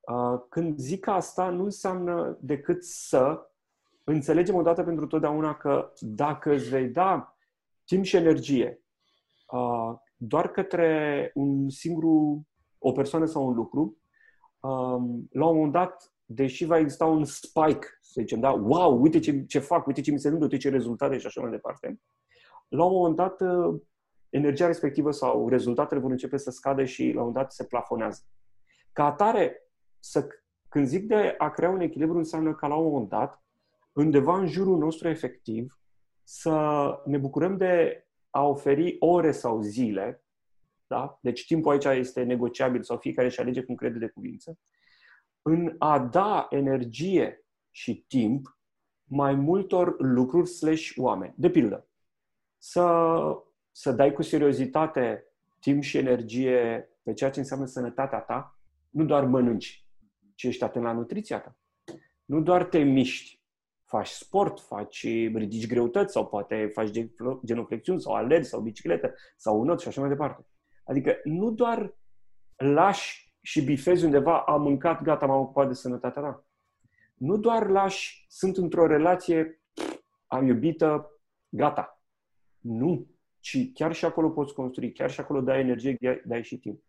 Uh, 0.00 0.40
când 0.48 0.78
zic 0.78 1.06
asta, 1.06 1.48
nu 1.48 1.64
înseamnă 1.64 2.38
decât 2.40 2.84
să 2.84 3.50
înțelegem 4.04 4.54
odată 4.54 4.82
pentru 4.82 5.06
totdeauna 5.06 5.54
că 5.54 5.92
dacă 6.00 6.52
îți 6.52 6.68
vei 6.68 6.88
da 6.88 7.36
timp 7.84 8.04
și 8.04 8.16
energie 8.16 8.82
uh, 9.50 9.98
doar 10.16 10.50
către 10.50 11.30
un 11.34 11.68
singur, 11.68 12.04
o 12.78 12.92
persoană 12.92 13.24
sau 13.24 13.46
un 13.46 13.54
lucru, 13.54 13.96
um, 14.60 15.28
la 15.30 15.46
un 15.46 15.54
moment 15.54 15.72
dat, 15.72 16.12
deși 16.24 16.64
va 16.64 16.78
exista 16.78 17.04
un 17.04 17.24
spike, 17.24 17.86
să 18.00 18.20
zicem, 18.20 18.40
da, 18.40 18.50
wow, 18.50 19.00
uite 19.00 19.18
ce, 19.18 19.44
ce 19.44 19.58
fac, 19.58 19.86
uite 19.86 20.00
ce 20.00 20.10
mi 20.10 20.18
se 20.18 20.26
întâmplă, 20.28 20.48
uite 20.52 20.68
ce 20.68 20.74
rezultate 20.74 21.18
și 21.18 21.26
așa 21.26 21.40
mai 21.40 21.50
departe, 21.50 22.00
la 22.68 22.84
un 22.84 22.92
moment 22.92 23.16
dat 23.16 23.40
uh, 23.40 23.80
energia 24.32 24.66
respectivă 24.66 25.10
sau 25.10 25.48
rezultatele 25.48 26.00
vor 26.00 26.10
începe 26.10 26.36
să 26.36 26.50
scadă 26.50 26.84
și 26.84 27.02
la 27.02 27.08
un 27.08 27.16
moment 27.16 27.34
dat 27.34 27.52
se 27.52 27.64
plafonează. 27.64 28.22
Ca 28.92 29.04
atare, 29.04 29.56
să, 29.98 30.26
când 30.68 30.86
zic 30.86 31.06
de 31.06 31.34
a 31.38 31.50
crea 31.50 31.70
un 31.70 31.80
echilibru, 31.80 32.16
înseamnă 32.16 32.54
că 32.54 32.66
la 32.66 32.74
un 32.74 32.90
moment 32.92 33.08
dat, 33.08 33.42
undeva 33.92 34.38
în 34.38 34.46
jurul 34.46 34.78
nostru 34.78 35.08
efectiv, 35.08 35.80
să 36.22 36.84
ne 37.04 37.18
bucurăm 37.18 37.56
de 37.56 38.06
a 38.30 38.46
oferi 38.46 38.96
ore 38.98 39.32
sau 39.32 39.60
zile, 39.60 40.24
da? 40.86 41.18
deci 41.20 41.46
timpul 41.46 41.72
aici 41.72 41.84
este 41.84 42.22
negociabil 42.22 42.82
sau 42.82 42.96
fiecare 42.96 43.26
își 43.26 43.40
alege 43.40 43.62
cum 43.62 43.74
crede 43.74 43.98
de 43.98 44.08
cuvință, 44.08 44.58
în 45.42 45.74
a 45.78 45.98
da 45.98 46.46
energie 46.50 47.46
și 47.70 48.04
timp 48.08 48.58
mai 49.04 49.34
multor 49.34 50.00
lucruri 50.00 50.48
slash 50.48 50.90
oameni. 50.96 51.34
De 51.36 51.50
pildă, 51.50 51.88
să 52.58 52.82
să 53.72 53.92
dai 53.92 54.12
cu 54.12 54.22
seriozitate 54.22 55.24
timp 55.60 55.82
și 55.82 55.98
energie 55.98 56.88
pe 57.02 57.12
ceea 57.12 57.30
ce 57.30 57.38
înseamnă 57.38 57.66
sănătatea 57.66 58.18
ta, 58.18 58.58
nu 58.90 59.04
doar 59.04 59.24
mănânci, 59.24 59.86
ci 60.34 60.42
ești 60.42 60.64
atent 60.64 60.84
la 60.84 60.92
nutriția 60.92 61.40
ta. 61.40 61.56
Nu 62.24 62.40
doar 62.40 62.64
te 62.64 62.78
miști, 62.78 63.42
faci 63.84 64.08
sport, 64.08 64.60
faci, 64.60 65.06
ridici 65.34 65.66
greutăți 65.66 66.12
sau 66.12 66.26
poate 66.26 66.70
faci 66.72 66.90
genuflexiuni 67.44 68.00
sau 68.00 68.14
alergi 68.14 68.48
sau 68.48 68.60
bicicletă 68.60 69.14
sau 69.36 69.60
unot 69.60 69.80
și 69.80 69.88
așa 69.88 70.00
mai 70.00 70.10
departe. 70.10 70.46
Adică 70.84 71.20
nu 71.24 71.50
doar 71.50 71.94
lași 72.56 73.34
și 73.40 73.64
bifezi 73.64 74.04
undeva, 74.04 74.40
am 74.40 74.62
mâncat, 74.62 75.02
gata, 75.02 75.26
m-am 75.26 75.40
ocupat 75.40 75.68
de 75.68 75.74
sănătatea 75.74 76.22
ta. 76.22 76.46
Nu 77.14 77.36
doar 77.36 77.68
lași, 77.68 78.26
sunt 78.28 78.56
într-o 78.56 78.86
relație, 78.86 79.62
am 80.26 80.46
iubită, 80.46 81.10
gata. 81.48 82.02
Nu 82.58 83.11
ci 83.42 83.72
chiar 83.72 83.92
și 83.92 84.04
acolo 84.04 84.30
poți 84.30 84.54
construi, 84.54 84.92
chiar 84.92 85.10
și 85.10 85.20
acolo 85.20 85.40
dai 85.40 85.60
energie, 85.60 86.22
dai 86.24 86.42
și 86.42 86.58
timp. 86.58 86.82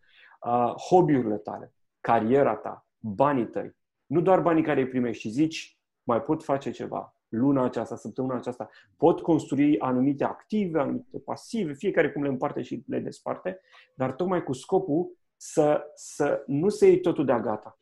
Uh, 0.45 0.74
hobby-urile 0.76 1.38
tale, 1.38 1.74
cariera 2.01 2.56
ta, 2.56 2.88
banii 2.99 3.47
tăi, 3.47 3.76
nu 4.06 4.22
doar 4.22 4.41
banii 4.41 4.64
care 4.64 4.82
îi 4.82 4.88
primești 4.88 5.22
și 5.22 5.30
zici, 5.30 5.78
mai 6.04 6.22
pot 6.22 6.43
face 6.43 6.72
ceva 6.72 7.16
luna 7.30 7.64
aceasta, 7.64 7.95
săptămâna 7.95 8.36
aceasta, 8.36 8.70
pot 8.97 9.22
construi 9.22 9.80
anumite 9.80 10.24
active, 10.24 10.80
anumite 10.80 11.20
pasive, 11.20 11.74
fiecare 11.74 12.12
cum 12.12 12.24
le 12.24 12.30
împarte 12.30 12.62
și 12.62 12.84
le 12.88 12.99
desparte, 12.99 13.60
dar 13.95 14.12
tocmai 14.12 14.43
cu 14.43 14.54
scopul 14.54 15.18
să, 15.38 15.84
să 15.95 16.43
nu 16.47 16.70
să 16.70 16.86
iei 16.86 16.99
totul 16.99 17.26
de-a 17.26 17.39
gata. 17.39 17.80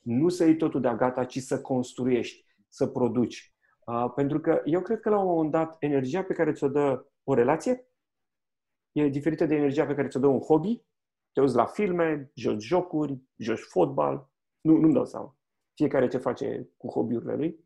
Nu 0.00 0.28
să 0.28 0.44
iei 0.44 0.56
totul 0.56 0.80
de-a 0.80 0.94
gata, 0.94 1.24
ci 1.24 1.38
să 1.38 1.60
construiești, 1.60 2.44
să 2.68 2.86
produci. 2.86 3.54
Uh, 3.84 4.12
pentru 4.14 4.40
că 4.40 4.62
eu 4.64 4.80
cred 4.80 5.00
că 5.00 5.10
la 5.10 5.18
un 5.18 5.26
moment 5.26 5.50
dat 5.50 5.76
energia 5.78 6.22
pe 6.22 6.34
care 6.34 6.52
ți-o 6.52 6.68
dă 6.68 7.04
o 7.24 7.34
relație 7.34 7.84
e 8.92 9.08
diferită 9.08 9.46
de 9.46 9.54
energia 9.54 9.86
pe 9.86 9.94
care 9.94 10.08
ți-o 10.08 10.20
dă 10.20 10.26
un 10.26 10.40
hobby. 10.40 10.82
Te 11.32 11.40
uiți 11.40 11.54
la 11.54 11.66
filme, 11.66 12.30
joci 12.34 12.62
jocuri, 12.62 13.18
joci 13.36 13.60
fotbal. 13.60 14.30
Nu, 14.60 14.76
nu-mi 14.76 14.94
dau 14.94 15.06
seama. 15.06 15.36
Fiecare 15.74 16.08
ce 16.08 16.18
face 16.18 16.68
cu 16.76 16.88
hobby-urile 16.88 17.34
lui. 17.34 17.64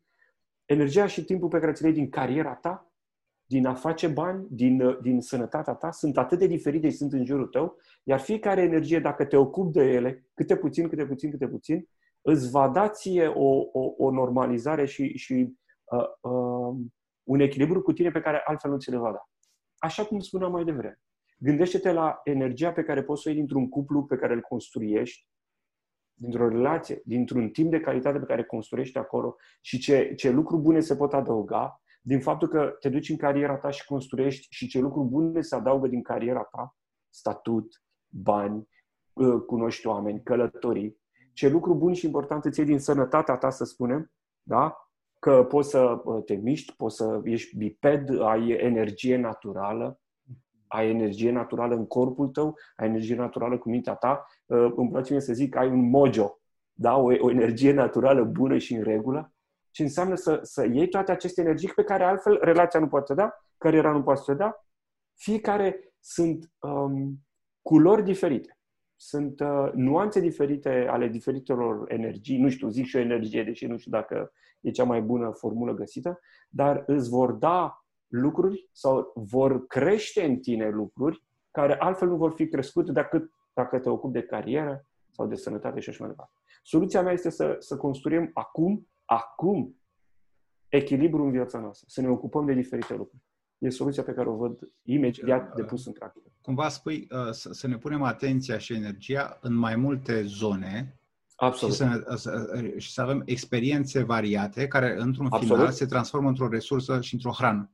Energia 0.65 1.07
și 1.07 1.23
timpul 1.23 1.49
pe 1.49 1.59
care 1.59 1.71
ți 1.71 1.83
le 1.83 1.91
din 1.91 2.09
cariera 2.09 2.55
ta, 2.55 2.89
din 3.45 3.65
a 3.65 3.73
face 3.73 4.07
bani, 4.07 4.47
din, 4.49 4.97
din 5.01 5.21
sănătatea 5.21 5.73
ta, 5.73 5.91
sunt 5.91 6.17
atât 6.17 6.39
de 6.39 6.47
diferite 6.47 6.89
și 6.89 6.95
sunt 6.95 7.13
în 7.13 7.25
jurul 7.25 7.47
tău, 7.47 7.77
iar 8.03 8.19
fiecare 8.19 8.61
energie, 8.61 8.99
dacă 8.99 9.25
te 9.25 9.37
ocupi 9.37 9.71
de 9.71 9.83
ele, 9.83 10.27
câte 10.33 10.57
puțin, 10.57 10.87
câte 10.89 11.05
puțin, 11.05 11.31
câte 11.31 11.47
puțin, 11.47 11.89
îți 12.21 12.51
va 12.51 12.69
da 12.69 12.89
ție 12.89 13.27
o, 13.27 13.69
o, 13.71 13.93
o 13.97 14.11
normalizare 14.11 14.85
și, 14.85 15.17
și 15.17 15.57
uh, 15.83 16.31
uh, 16.31 16.75
un 17.23 17.39
echilibru 17.39 17.81
cu 17.81 17.93
tine 17.93 18.11
pe 18.11 18.21
care 18.21 18.41
altfel 18.45 18.71
nu 18.71 18.77
ți 18.77 18.89
le 18.89 18.97
va 18.97 19.11
da. 19.11 19.29
Așa 19.77 20.05
cum 20.05 20.19
spuneam 20.19 20.51
mai 20.51 20.63
devreme. 20.63 20.99
Gândește-te 21.37 21.91
la 21.91 22.19
energia 22.23 22.71
pe 22.71 22.83
care 22.83 23.03
poți 23.03 23.21
să 23.21 23.29
o 23.29 23.31
iei 23.31 23.39
dintr-un 23.39 23.69
cuplu 23.69 24.03
pe 24.03 24.15
care 24.15 24.33
îl 24.33 24.41
construiești, 24.41 25.27
dintr-o 26.13 26.47
relație, 26.47 27.01
dintr-un 27.05 27.49
timp 27.49 27.71
de 27.71 27.79
calitate 27.79 28.19
pe 28.19 28.25
care 28.25 28.43
construiești 28.43 28.97
acolo 28.97 29.35
și 29.61 29.79
ce, 29.79 30.13
ce 30.13 30.29
lucruri 30.29 30.61
bune 30.61 30.79
se 30.79 30.95
pot 30.95 31.13
adăuga 31.13 31.79
din 32.07 32.19
faptul 32.19 32.47
că 32.47 32.75
te 32.79 32.89
duci 32.89 33.09
în 33.09 33.17
cariera 33.17 33.57
ta 33.57 33.69
și 33.69 33.85
construiești 33.85 34.47
și 34.49 34.67
ce 34.67 34.79
lucruri 34.79 35.07
bune 35.07 35.41
se 35.41 35.55
adaugă 35.55 35.87
din 35.87 36.01
cariera 36.01 36.43
ta, 36.43 36.75
statut, 37.09 37.83
bani, 38.07 38.67
uh, 39.13 39.41
cunoști 39.47 39.87
oameni, 39.87 40.23
călătorii, 40.23 40.97
ce 41.33 41.49
lucru 41.49 41.75
bun 41.75 41.93
și 41.93 42.05
important 42.05 42.45
îți 42.45 42.59
iei 42.59 42.67
din 42.67 42.79
sănătatea 42.79 43.37
ta, 43.37 43.49
să 43.49 43.63
spunem, 43.63 44.11
da? 44.43 44.89
Că 45.19 45.43
poți 45.43 45.69
să 45.69 46.01
uh, 46.03 46.23
te 46.23 46.33
miști, 46.33 46.75
poți 46.75 46.95
să 46.95 47.21
ești 47.23 47.57
biped, 47.57 48.21
ai 48.21 48.49
energie 48.49 49.17
naturală, 49.17 49.99
ai 50.67 50.89
energie 50.89 51.31
naturală 51.31 51.75
în 51.75 51.87
corpul 51.87 52.27
tău, 52.27 52.57
ai 52.75 52.87
energie 52.87 53.15
naturală 53.15 53.57
cu 53.57 53.69
mintea 53.69 53.93
ta, 53.93 54.25
uh, 54.45 54.71
îmi 54.75 54.89
place 54.89 55.11
mie 55.11 55.21
să 55.21 55.33
zic, 55.33 55.55
ai 55.55 55.67
un 55.67 55.89
mojo, 55.89 56.39
da? 56.73 56.97
o, 56.97 57.11
o 57.19 57.29
energie 57.29 57.71
naturală 57.71 58.23
bună 58.23 58.57
și 58.57 58.73
în 58.73 58.83
regulă, 58.83 59.33
ce 59.71 59.83
înseamnă 59.83 60.15
să, 60.15 60.39
să 60.41 60.65
iei 60.65 60.87
toate 60.87 61.11
aceste 61.11 61.41
energii 61.41 61.71
pe 61.75 61.83
care 61.83 62.03
altfel 62.03 62.39
relația 62.41 62.79
nu 62.79 62.87
poate 62.87 63.05
să 63.05 63.13
da, 63.13 63.33
cariera 63.57 63.91
nu 63.91 64.03
poate 64.03 64.21
să 64.21 64.33
da, 64.33 64.65
fiecare 65.13 65.93
sunt 65.99 66.51
um, 66.59 67.19
culori 67.61 68.03
diferite. 68.03 68.59
Sunt 68.95 69.39
uh, 69.39 69.71
nuanțe 69.73 70.19
diferite 70.19 70.87
ale 70.89 71.07
diferitelor 71.07 71.91
energii, 71.91 72.37
nu 72.37 72.49
știu, 72.49 72.69
zic 72.69 72.85
și 72.85 72.95
o 72.95 72.99
energie, 72.99 73.43
deși 73.43 73.65
nu 73.65 73.77
știu 73.77 73.91
dacă 73.91 74.31
e 74.61 74.71
cea 74.71 74.83
mai 74.83 75.01
bună 75.01 75.31
formulă 75.31 75.73
găsită, 75.73 76.19
dar 76.49 76.83
îți 76.87 77.09
vor 77.09 77.31
da 77.31 77.84
lucruri 78.15 78.69
sau 78.71 79.11
vor 79.15 79.67
crește 79.67 80.23
în 80.23 80.37
tine 80.37 80.69
lucruri 80.69 81.23
care 81.51 81.79
altfel 81.79 82.07
nu 82.07 82.15
vor 82.15 82.31
fi 82.31 82.47
crescute 82.47 82.91
decât 82.91 83.31
dacă 83.53 83.79
te 83.79 83.89
ocupi 83.89 84.13
de 84.13 84.23
carieră 84.23 84.85
sau 85.11 85.27
de 85.27 85.35
sănătate 85.35 85.79
și 85.79 85.89
așa 85.89 85.97
mai 85.99 86.09
departe. 86.09 86.33
Soluția 86.63 87.01
mea 87.01 87.13
este 87.13 87.29
să, 87.29 87.55
să 87.59 87.77
construim 87.77 88.29
acum, 88.33 88.87
acum, 89.05 89.75
echilibru 90.67 91.23
în 91.23 91.31
viața 91.31 91.59
noastră, 91.59 91.87
să 91.89 92.01
ne 92.01 92.09
ocupăm 92.09 92.45
de 92.45 92.53
diferite 92.53 92.95
lucruri. 92.95 93.23
E 93.57 93.69
soluția 93.69 94.03
pe 94.03 94.13
care 94.13 94.29
o 94.29 94.35
văd 94.35 94.59
imediat 94.83 95.55
de 95.55 95.63
pus 95.63 95.85
în 95.85 95.93
practică. 95.93 96.31
Cumva 96.41 96.69
spui 96.69 97.07
uh, 97.11 97.31
să, 97.31 97.53
să 97.53 97.67
ne 97.67 97.77
punem 97.77 98.03
atenția 98.03 98.57
și 98.57 98.73
energia 98.73 99.37
în 99.41 99.53
mai 99.53 99.75
multe 99.75 100.23
zone 100.23 100.99
Absolut. 101.35 101.73
Și 101.73 101.79
să, 101.79 102.13
să, 102.15 102.61
și 102.77 102.91
să 102.91 103.01
avem 103.01 103.21
experiențe 103.25 104.03
variate 104.03 104.67
care, 104.67 104.95
într-un 104.97 105.25
Absolut. 105.25 105.55
final, 105.55 105.71
se 105.71 105.85
transformă 105.85 106.27
într-o 106.27 106.49
resursă 106.49 107.01
și 107.01 107.13
într-o 107.13 107.31
hrană. 107.31 107.69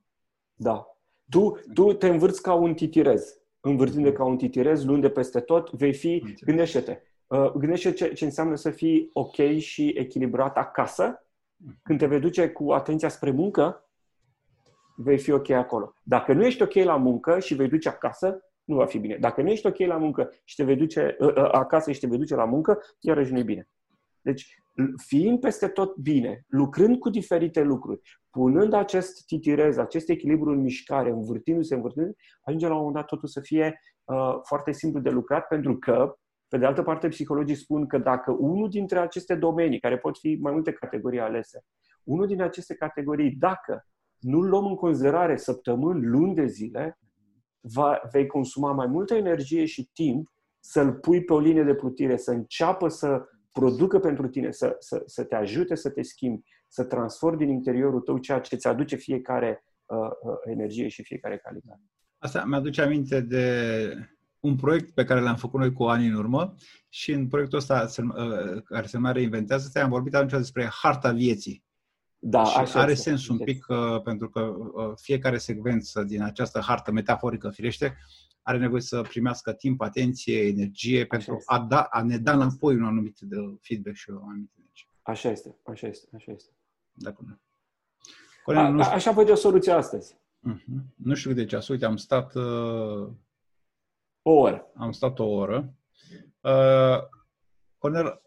Da. 0.61 0.85
Tu, 1.29 1.59
tu 1.73 1.93
te 1.93 2.07
învârți 2.07 2.41
ca 2.41 2.53
un 2.53 2.73
titirez. 2.73 3.41
Învârtind 3.59 4.13
ca 4.13 4.23
un 4.23 4.37
titirez, 4.37 4.85
luând 4.85 5.01
de 5.01 5.09
peste 5.09 5.39
tot, 5.39 5.71
vei 5.71 5.93
fi... 5.93 6.35
Gândește-te. 6.45 7.01
Uh, 7.27 7.51
gândește 7.51 7.91
ce, 7.91 8.13
ce 8.13 8.25
înseamnă 8.25 8.55
să 8.55 8.69
fii 8.69 9.09
ok 9.13 9.57
și 9.57 9.93
echilibrat 9.97 10.57
acasă. 10.57 11.25
Când 11.83 11.99
te 11.99 12.05
vei 12.05 12.19
duce 12.19 12.49
cu 12.49 12.71
atenția 12.71 13.09
spre 13.09 13.31
muncă, 13.31 13.89
vei 14.95 15.17
fi 15.17 15.31
ok 15.31 15.49
acolo. 15.49 15.93
Dacă 16.03 16.33
nu 16.33 16.45
ești 16.45 16.61
ok 16.61 16.73
la 16.73 16.95
muncă 16.95 17.39
și 17.39 17.53
vei 17.53 17.67
duce 17.67 17.89
acasă, 17.89 18.45
nu 18.63 18.75
va 18.75 18.85
fi 18.85 18.99
bine. 18.99 19.17
Dacă 19.17 19.41
nu 19.41 19.49
ești 19.49 19.67
ok 19.67 19.77
la 19.77 19.97
muncă 19.97 20.29
și 20.43 20.55
te 20.55 20.63
vei 20.63 20.75
duce 20.75 21.15
uh, 21.19 21.27
uh, 21.27 21.49
acasă 21.51 21.91
și 21.91 21.99
te 21.99 22.07
vei 22.07 22.17
duce 22.17 22.35
la 22.35 22.45
muncă, 22.45 22.79
iarăși 22.99 23.31
nu 23.31 23.39
e 23.39 23.43
bine. 23.43 23.69
Deci, 24.21 24.61
fiind 25.07 25.39
peste 25.39 25.67
tot 25.67 25.95
bine, 25.95 26.45
lucrând 26.47 26.97
cu 26.97 27.09
diferite 27.09 27.61
lucruri, 27.61 28.01
punând 28.29 28.73
acest 28.73 29.25
titirez, 29.25 29.77
acest 29.77 30.09
echilibru 30.09 30.49
în 30.49 30.61
mișcare, 30.61 31.09
învârtindu-se, 31.09 31.75
învârtindu-se, 31.75 32.15
ajunge 32.43 32.67
la 32.67 32.73
un 32.73 32.77
moment 32.77 32.95
dat 32.95 33.05
totul 33.05 33.27
să 33.27 33.39
fie 33.39 33.79
uh, 34.03 34.35
foarte 34.43 34.71
simplu 34.71 34.99
de 34.99 35.09
lucrat, 35.09 35.47
pentru 35.47 35.77
că, 35.77 36.15
pe 36.47 36.57
de 36.57 36.65
altă 36.65 36.83
parte, 36.83 37.07
psihologii 37.07 37.55
spun 37.55 37.87
că 37.87 37.97
dacă 37.97 38.31
unul 38.31 38.69
dintre 38.69 38.99
aceste 38.99 39.35
domenii, 39.35 39.79
care 39.79 39.97
pot 39.97 40.17
fi 40.17 40.37
mai 40.41 40.53
multe 40.53 40.71
categorii 40.71 41.19
alese, 41.19 41.63
unul 42.03 42.27
din 42.27 42.41
aceste 42.41 42.75
categorii, 42.75 43.31
dacă 43.31 43.85
nu-l 44.19 44.49
luăm 44.49 44.65
în 44.65 44.75
considerare 44.75 45.37
săptămâni, 45.37 46.05
luni 46.05 46.35
de 46.35 46.45
zile, 46.45 46.99
va, 47.59 48.01
vei 48.11 48.27
consuma 48.27 48.71
mai 48.71 48.87
multă 48.87 49.13
energie 49.15 49.65
și 49.65 49.89
timp 49.93 50.31
să-l 50.59 50.93
pui 50.93 51.23
pe 51.23 51.33
o 51.33 51.39
linie 51.39 51.63
de 51.63 51.75
plutire, 51.75 52.17
să 52.17 52.31
înceapă 52.31 52.87
să 52.87 53.25
producă 53.51 53.99
pentru 53.99 54.27
tine, 54.27 54.51
să, 54.51 54.75
să, 54.79 55.03
să 55.05 55.23
te 55.23 55.35
ajute 55.35 55.75
să 55.75 55.89
te 55.89 56.01
schimbi, 56.01 56.41
să 56.67 56.83
transformi 56.83 57.37
din 57.37 57.49
interiorul 57.49 58.01
tău 58.01 58.17
ceea 58.17 58.39
ce 58.39 58.55
îți 58.55 58.67
aduce 58.67 58.95
fiecare 58.95 59.65
uh, 59.85 59.97
uh, 59.97 60.35
energie 60.45 60.87
și 60.87 61.03
fiecare 61.03 61.37
calitate. 61.37 61.81
Asta 62.17 62.45
mi-aduce 62.45 62.81
aminte 62.81 63.21
de 63.21 63.45
un 64.39 64.55
proiect 64.55 64.93
pe 64.93 65.03
care 65.03 65.19
l-am 65.19 65.35
făcut 65.35 65.59
noi 65.59 65.73
cu 65.73 65.83
ani 65.83 66.07
în 66.07 66.13
urmă 66.13 66.55
și 66.89 67.11
în 67.11 67.27
proiectul 67.27 67.57
ăsta 67.57 67.87
uh, 67.97 68.61
care 68.63 68.87
se 68.87 68.97
mai 68.97 69.13
reinventează, 69.13 69.79
am 69.79 69.89
vorbit 69.89 70.15
atunci 70.15 70.31
despre 70.31 70.69
harta 70.81 71.11
vieții. 71.11 71.63
Da, 72.23 72.43
și 72.43 72.57
așa 72.57 72.79
are 72.79 72.91
este. 72.91 73.09
sens 73.09 73.27
un 73.27 73.37
pic 73.37 73.65
uh, 73.67 74.01
pentru 74.03 74.29
că 74.29 74.39
uh, 74.39 74.91
fiecare 74.95 75.37
secvență 75.37 76.03
din 76.03 76.21
această 76.21 76.59
hartă 76.59 76.91
metaforică, 76.91 77.49
firește, 77.49 77.97
are 78.51 78.59
nevoie 78.59 78.81
să 78.81 79.01
primească 79.01 79.53
timp, 79.53 79.81
atenție, 79.81 80.47
energie 80.47 80.99
așa 80.99 81.07
pentru 81.07 81.41
a, 81.45 81.59
da, 81.59 81.81
a 81.81 82.03
ne 82.03 82.17
da 82.17 82.33
înapoi 82.33 82.75
un 82.75 82.83
anumit 82.83 83.19
de 83.19 83.35
feedback 83.61 83.95
și 83.95 84.09
o 84.09 84.15
anumită 84.15 84.53
energie. 84.57 84.87
Așa 85.01 85.29
este, 85.29 85.57
așa 85.65 85.87
este, 85.87 86.09
așa 86.15 86.31
este. 86.31 86.51
Da, 86.93 87.15
a, 88.45 88.69
nu 88.69 88.81
știu... 88.83 88.95
Așa 88.95 89.11
văd 89.11 89.29
o 89.29 89.35
soluție 89.35 89.71
astăzi. 89.71 90.15
Uh-huh. 90.15 90.83
Nu 90.95 91.13
știu 91.13 91.33
de 91.33 91.45
ceas. 91.45 91.67
Uite, 91.67 91.85
am 91.85 91.95
stat... 91.95 92.35
Uh... 92.35 93.09
O 94.21 94.31
oră. 94.31 94.71
Am 94.75 94.91
stat 94.91 95.19
o 95.19 95.25
oră. 95.25 95.73
Uh, 96.41 96.97
Cornel, 97.77 98.21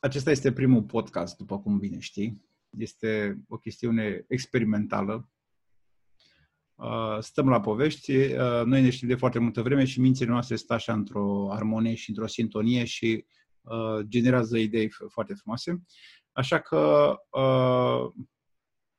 acesta 0.00 0.30
este 0.30 0.52
primul 0.52 0.82
podcast, 0.82 1.36
după 1.36 1.60
cum 1.60 1.78
bine 1.78 1.98
știi. 1.98 2.44
Este 2.78 3.40
o 3.48 3.56
chestiune 3.56 4.24
experimentală. 4.28 5.28
Uh, 6.74 7.16
stăm 7.20 7.48
la 7.48 7.60
povești, 7.60 8.16
uh, 8.16 8.62
noi 8.64 8.82
ne 8.82 8.90
știm 8.90 9.08
de 9.08 9.14
foarte 9.14 9.38
multă 9.38 9.62
vreme 9.62 9.84
și 9.84 10.00
mințile 10.00 10.30
noastre 10.30 10.56
stă 10.56 10.72
așa 10.72 10.92
într-o 10.92 11.52
armonie 11.52 11.94
și 11.94 12.10
într-o 12.10 12.26
sintonie 12.26 12.84
și 12.84 13.24
uh, 13.60 14.04
generează 14.08 14.58
idei 14.58 14.90
foarte 15.08 15.34
frumoase. 15.34 15.82
Așa 16.32 16.60
că 16.60 17.14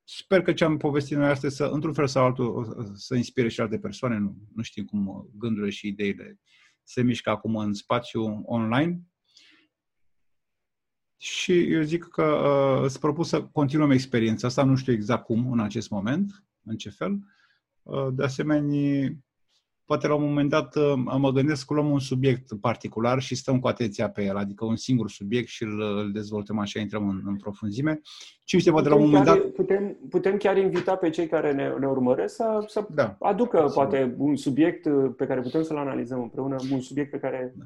sper 0.03 0.41
că 0.41 0.53
ce 0.53 0.63
am 0.63 0.77
povestit 0.77 1.17
noi 1.17 1.27
astăzi 1.27 1.55
să, 1.55 1.63
într-un 1.63 1.93
fel 1.93 2.07
sau 2.07 2.25
altul, 2.25 2.91
să 2.95 3.15
inspire 3.15 3.47
și 3.47 3.61
alte 3.61 3.79
persoane. 3.79 4.17
Nu, 4.17 4.35
nu 4.53 4.61
știm 4.61 4.85
cum 4.85 5.29
gândurile 5.33 5.71
și 5.71 5.87
ideile 5.87 6.39
se 6.83 7.01
mișcă 7.01 7.29
acum 7.29 7.55
în 7.55 7.73
spațiu 7.73 8.41
online. 8.45 9.01
Și 11.17 11.73
eu 11.73 11.81
zic 11.81 12.03
că 12.03 12.23
uh, 12.23 12.83
îți 12.83 12.99
propus 12.99 13.27
să 13.27 13.43
continuăm 13.43 13.91
experiența 13.91 14.47
asta, 14.47 14.63
nu 14.63 14.75
știu 14.75 14.93
exact 14.93 15.23
cum 15.25 15.51
în 15.51 15.59
acest 15.59 15.89
moment, 15.89 16.43
în 16.63 16.77
ce 16.77 16.89
fel. 16.89 17.19
Uh, 17.85 18.07
de 18.13 18.23
asemenea, 18.23 19.11
poate 19.85 20.07
la 20.07 20.15
un 20.15 20.23
moment 20.23 20.49
dat 20.49 20.75
uh, 20.75 20.93
mă 21.17 21.31
gândesc 21.31 21.65
că 21.65 21.73
luăm 21.73 21.91
un 21.91 21.99
subiect 21.99 22.59
particular 22.59 23.21
și 23.21 23.35
stăm 23.35 23.59
cu 23.59 23.67
atenția 23.67 24.09
pe 24.09 24.23
el, 24.23 24.37
adică 24.37 24.65
un 24.65 24.75
singur 24.75 25.09
subiect 25.09 25.47
și 25.47 25.63
îl, 25.63 25.81
îl 25.81 26.11
dezvoltăm 26.11 26.59
așa, 26.59 26.79
intrăm 26.79 27.09
în, 27.09 27.21
în 27.25 27.35
profunzime. 27.35 28.01
Și 28.43 28.59
știe, 28.59 28.71
poate 28.71 28.89
putem 28.89 29.03
la 29.03 29.05
un 29.05 29.11
moment 29.11 29.29
dat... 29.29 29.51
Putem, 29.51 29.97
putem 30.09 30.37
chiar 30.37 30.57
invita 30.57 30.95
pe 30.95 31.09
cei 31.09 31.27
care 31.27 31.53
ne, 31.53 31.73
ne 31.79 31.87
urmăresc 31.87 32.35
să, 32.35 32.63
să 32.67 32.87
da, 32.89 33.15
aducă 33.19 33.57
sigur. 33.57 33.73
poate 33.73 34.15
un 34.17 34.35
subiect 34.35 34.85
uh, 34.85 35.13
pe 35.17 35.25
care 35.25 35.41
putem 35.41 35.63
să-l 35.63 35.77
analizăm 35.77 36.21
împreună, 36.21 36.55
un 36.71 36.81
subiect 36.81 37.11
pe 37.11 37.19
care... 37.19 37.53
Da 37.57 37.65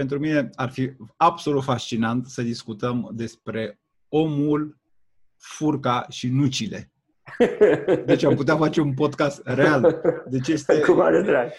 pentru 0.00 0.18
mine 0.18 0.50
ar 0.54 0.70
fi 0.70 0.90
absolut 1.16 1.62
fascinant 1.62 2.26
să 2.26 2.42
discutăm 2.42 3.10
despre 3.12 3.80
omul, 4.08 4.78
furca 5.36 6.06
și 6.08 6.28
nucile. 6.28 6.89
Deci 8.04 8.24
am 8.24 8.34
putea 8.34 8.56
face 8.56 8.80
un 8.80 8.94
podcast 8.94 9.40
real. 9.44 10.00
Deci 10.26 10.48
este... 10.48 10.80
Cu 10.80 10.92
mare 10.92 11.22
drag. 11.22 11.50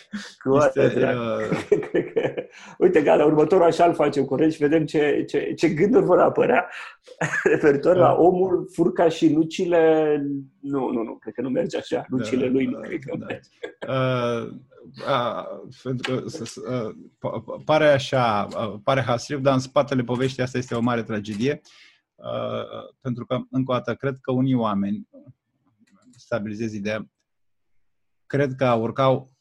Cu 0.43 0.49
mare 0.49 0.71
este, 0.75 0.99
drag. 0.99 1.15
Uh... 1.15 2.33
Uite, 2.77 3.01
gata, 3.01 3.25
următorul 3.25 3.65
așa 3.65 3.85
îl 3.85 3.93
facem 3.93 4.25
corect 4.25 4.51
și 4.51 4.61
vedem 4.61 4.85
ce, 4.85 5.23
ce, 5.27 5.53
ce 5.53 5.69
gânduri 5.69 6.05
vor 6.05 6.19
apărea 6.19 6.69
referitor 7.51 7.95
la 7.95 8.07
da. 8.07 8.15
omul, 8.15 8.69
furca 8.73 9.09
și 9.09 9.33
nucile. 9.33 10.15
Nu, 10.59 10.89
nu, 10.89 11.03
nu, 11.03 11.17
cred 11.21 11.33
că 11.33 11.41
nu 11.41 11.49
merge 11.49 11.77
așa. 11.77 12.05
Nucile 12.07 12.45
da, 12.45 12.51
lui 12.51 12.65
nu 12.65 12.79
da, 12.79 12.87
cred 12.87 12.99
că 12.99 13.17
da. 13.17 13.25
merge. 13.25 13.49
Uh, 13.87 14.61
pentru 15.83 16.11
că 16.11 16.23
uh, 17.27 17.43
pare 17.65 17.85
așa, 17.85 18.47
uh, 18.55 18.79
pare 18.83 19.01
hasiv, 19.01 19.39
dar 19.39 19.53
în 19.53 19.59
spatele 19.59 20.03
poveștii 20.03 20.43
asta 20.43 20.57
este 20.57 20.75
o 20.75 20.79
mare 20.79 21.03
tragedie. 21.03 21.61
Uh, 22.15 22.93
pentru 23.01 23.25
că, 23.25 23.37
încă 23.49 23.71
o 23.71 23.75
dată, 23.75 23.95
cred 23.95 24.17
că 24.21 24.31
unii 24.31 24.53
oameni, 24.53 25.07
stabilizez 26.31 26.73
ideea, 26.73 27.11
cred 28.25 28.55
că 28.55 28.65
a 28.65 28.75
urcau 28.75 29.33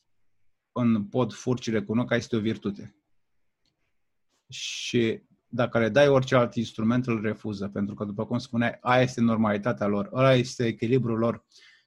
în 0.72 1.05
pod 1.05 1.32
furcile 1.32 1.82
cu 1.82 1.95
noca 1.95 2.16
este 2.16 2.36
o 2.36 2.41
virtute. 2.41 2.97
Și 4.49 5.22
dacă 5.47 5.78
le 5.78 5.88
dai 5.88 6.09
orice 6.09 6.36
alt 6.36 6.55
instrument, 6.55 7.07
îl 7.07 7.20
refuză, 7.20 7.68
pentru 7.68 7.95
că, 7.95 8.05
după 8.05 8.26
cum 8.26 8.38
spuneai, 8.38 8.78
aia 8.80 9.03
este 9.03 9.20
normalitatea 9.20 9.86
lor, 9.86 10.11
ăla 10.12 10.34
este 10.34 10.66
echilibrul 10.66 11.18
lor 11.18 11.45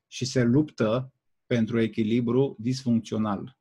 și 0.07 0.25
se 0.25 0.43
luptă 0.43 1.13
pentru 1.45 1.79
echilibru 1.79 2.55
disfuncțional. 2.59 3.57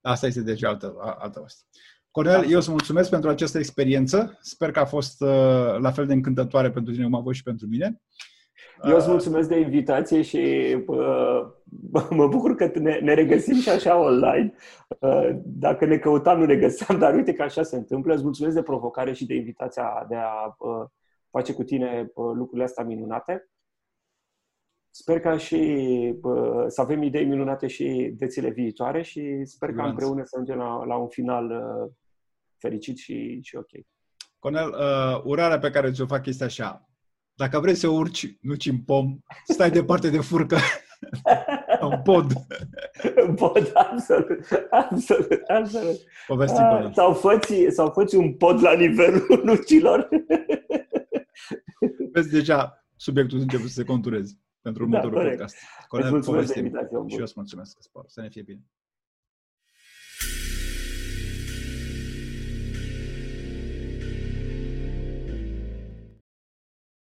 Asta 0.00 0.26
este 0.26 0.42
deci 0.42 0.64
altă, 0.64 0.94
altă 1.18 1.42
asta. 1.44 1.64
Cornel, 2.10 2.50
eu 2.50 2.58
îți 2.58 2.70
mulțumesc 2.70 3.10
pentru 3.10 3.30
această 3.30 3.58
experiență. 3.58 4.38
Sper 4.40 4.70
că 4.70 4.78
a 4.78 4.84
fost 4.84 5.20
uh, 5.20 5.78
la 5.78 5.92
fel 5.92 6.06
de 6.06 6.12
încântătoare 6.12 6.70
pentru 6.70 6.92
tine 6.92 7.04
cum 7.04 7.14
a 7.14 7.22
fost 7.22 7.36
și 7.36 7.42
pentru 7.42 7.66
mine. 7.66 8.02
Eu 8.88 8.96
îți 8.96 9.08
mulțumesc 9.08 9.48
de 9.48 9.58
invitație 9.58 10.22
și 10.22 10.38
uh, 10.86 11.46
mă 12.10 12.26
bucur 12.28 12.54
că 12.54 12.70
ne, 12.74 12.98
ne 12.98 13.14
regăsim 13.14 13.54
și 13.54 13.68
așa 13.68 13.98
online. 14.00 14.54
Uh, 15.00 15.28
dacă 15.44 15.84
ne 15.84 15.98
căutam, 15.98 16.38
nu 16.38 16.44
ne 16.44 16.56
găseam, 16.56 16.98
dar 17.02 17.14
uite 17.14 17.32
că 17.32 17.42
așa 17.42 17.62
se 17.62 17.76
întâmplă. 17.76 18.14
Îți 18.14 18.22
mulțumesc 18.22 18.54
de 18.54 18.62
provocare 18.62 19.12
și 19.12 19.26
de 19.26 19.34
invitația 19.34 20.06
de 20.08 20.14
a 20.14 20.56
uh, 20.58 20.86
face 21.30 21.52
cu 21.52 21.62
tine 21.62 22.10
uh, 22.14 22.32
lucrurile 22.34 22.64
astea 22.64 22.84
minunate. 22.84 23.48
Sper 24.90 25.20
ca 25.20 25.36
și 25.36 25.54
uh, 26.22 26.64
să 26.66 26.80
avem 26.80 27.02
idei 27.02 27.24
minunate 27.24 27.66
și 27.66 28.14
dețile 28.16 28.50
viitoare 28.50 29.02
și 29.02 29.44
sper 29.44 29.72
că 29.72 29.82
împreună 29.82 30.24
să 30.24 30.30
ajungem 30.34 30.58
la, 30.58 30.84
la 30.84 30.96
un 30.96 31.08
final 31.08 31.50
uh, 31.50 31.90
fericit 32.58 32.96
și, 32.96 33.40
și 33.42 33.56
ok. 33.56 33.70
Conel, 34.38 34.68
uh, 34.68 35.22
urarea 35.24 35.58
pe 35.58 35.70
care 35.70 35.90
ți-o 35.90 36.06
fac 36.06 36.26
este 36.26 36.44
așa. 36.44 36.88
Dacă 37.34 37.60
vrei 37.60 37.74
să 37.74 37.88
urci, 37.88 38.36
nu 38.40 38.54
ci 38.54 38.66
în 38.66 38.78
pom, 38.78 39.18
stai 39.46 39.70
departe 39.70 40.10
de 40.10 40.18
furcă. 40.18 40.56
în 41.80 42.02
pod. 42.02 42.32
în 43.14 43.34
pod, 43.34 43.70
absolut. 43.74 44.48
Absolut, 44.70 45.42
absolut. 45.46 45.96
Povesti, 46.26 46.60
uh, 46.60 46.90
sau, 46.92 47.14
faci, 47.14 47.52
sau 47.68 47.90
faci 47.90 48.12
un 48.12 48.34
pod 48.34 48.62
la 48.62 48.74
nivelul 48.74 49.40
nucilor. 49.44 50.08
Vezi, 52.12 52.30
deja 52.30 52.84
subiectul 52.96 53.38
începe 53.38 53.62
să 53.62 53.72
se 53.72 53.84
contureze 53.84 54.38
pentru 54.60 54.86
da, 54.86 54.88
următorul 54.88 55.22
da, 55.22 55.28
podcast. 55.28 55.54
Corect. 55.54 55.88
Corect, 55.88 56.06
îți 56.06 56.14
mulțumesc 56.14 56.52
de 56.52 56.58
invitație. 56.58 56.98
Și 57.08 57.16
eu 57.16 57.22
îți 57.22 57.32
mulțumesc, 57.36 57.78
Să 58.06 58.20
ne 58.20 58.28
fie 58.28 58.42
bine. 58.42 58.62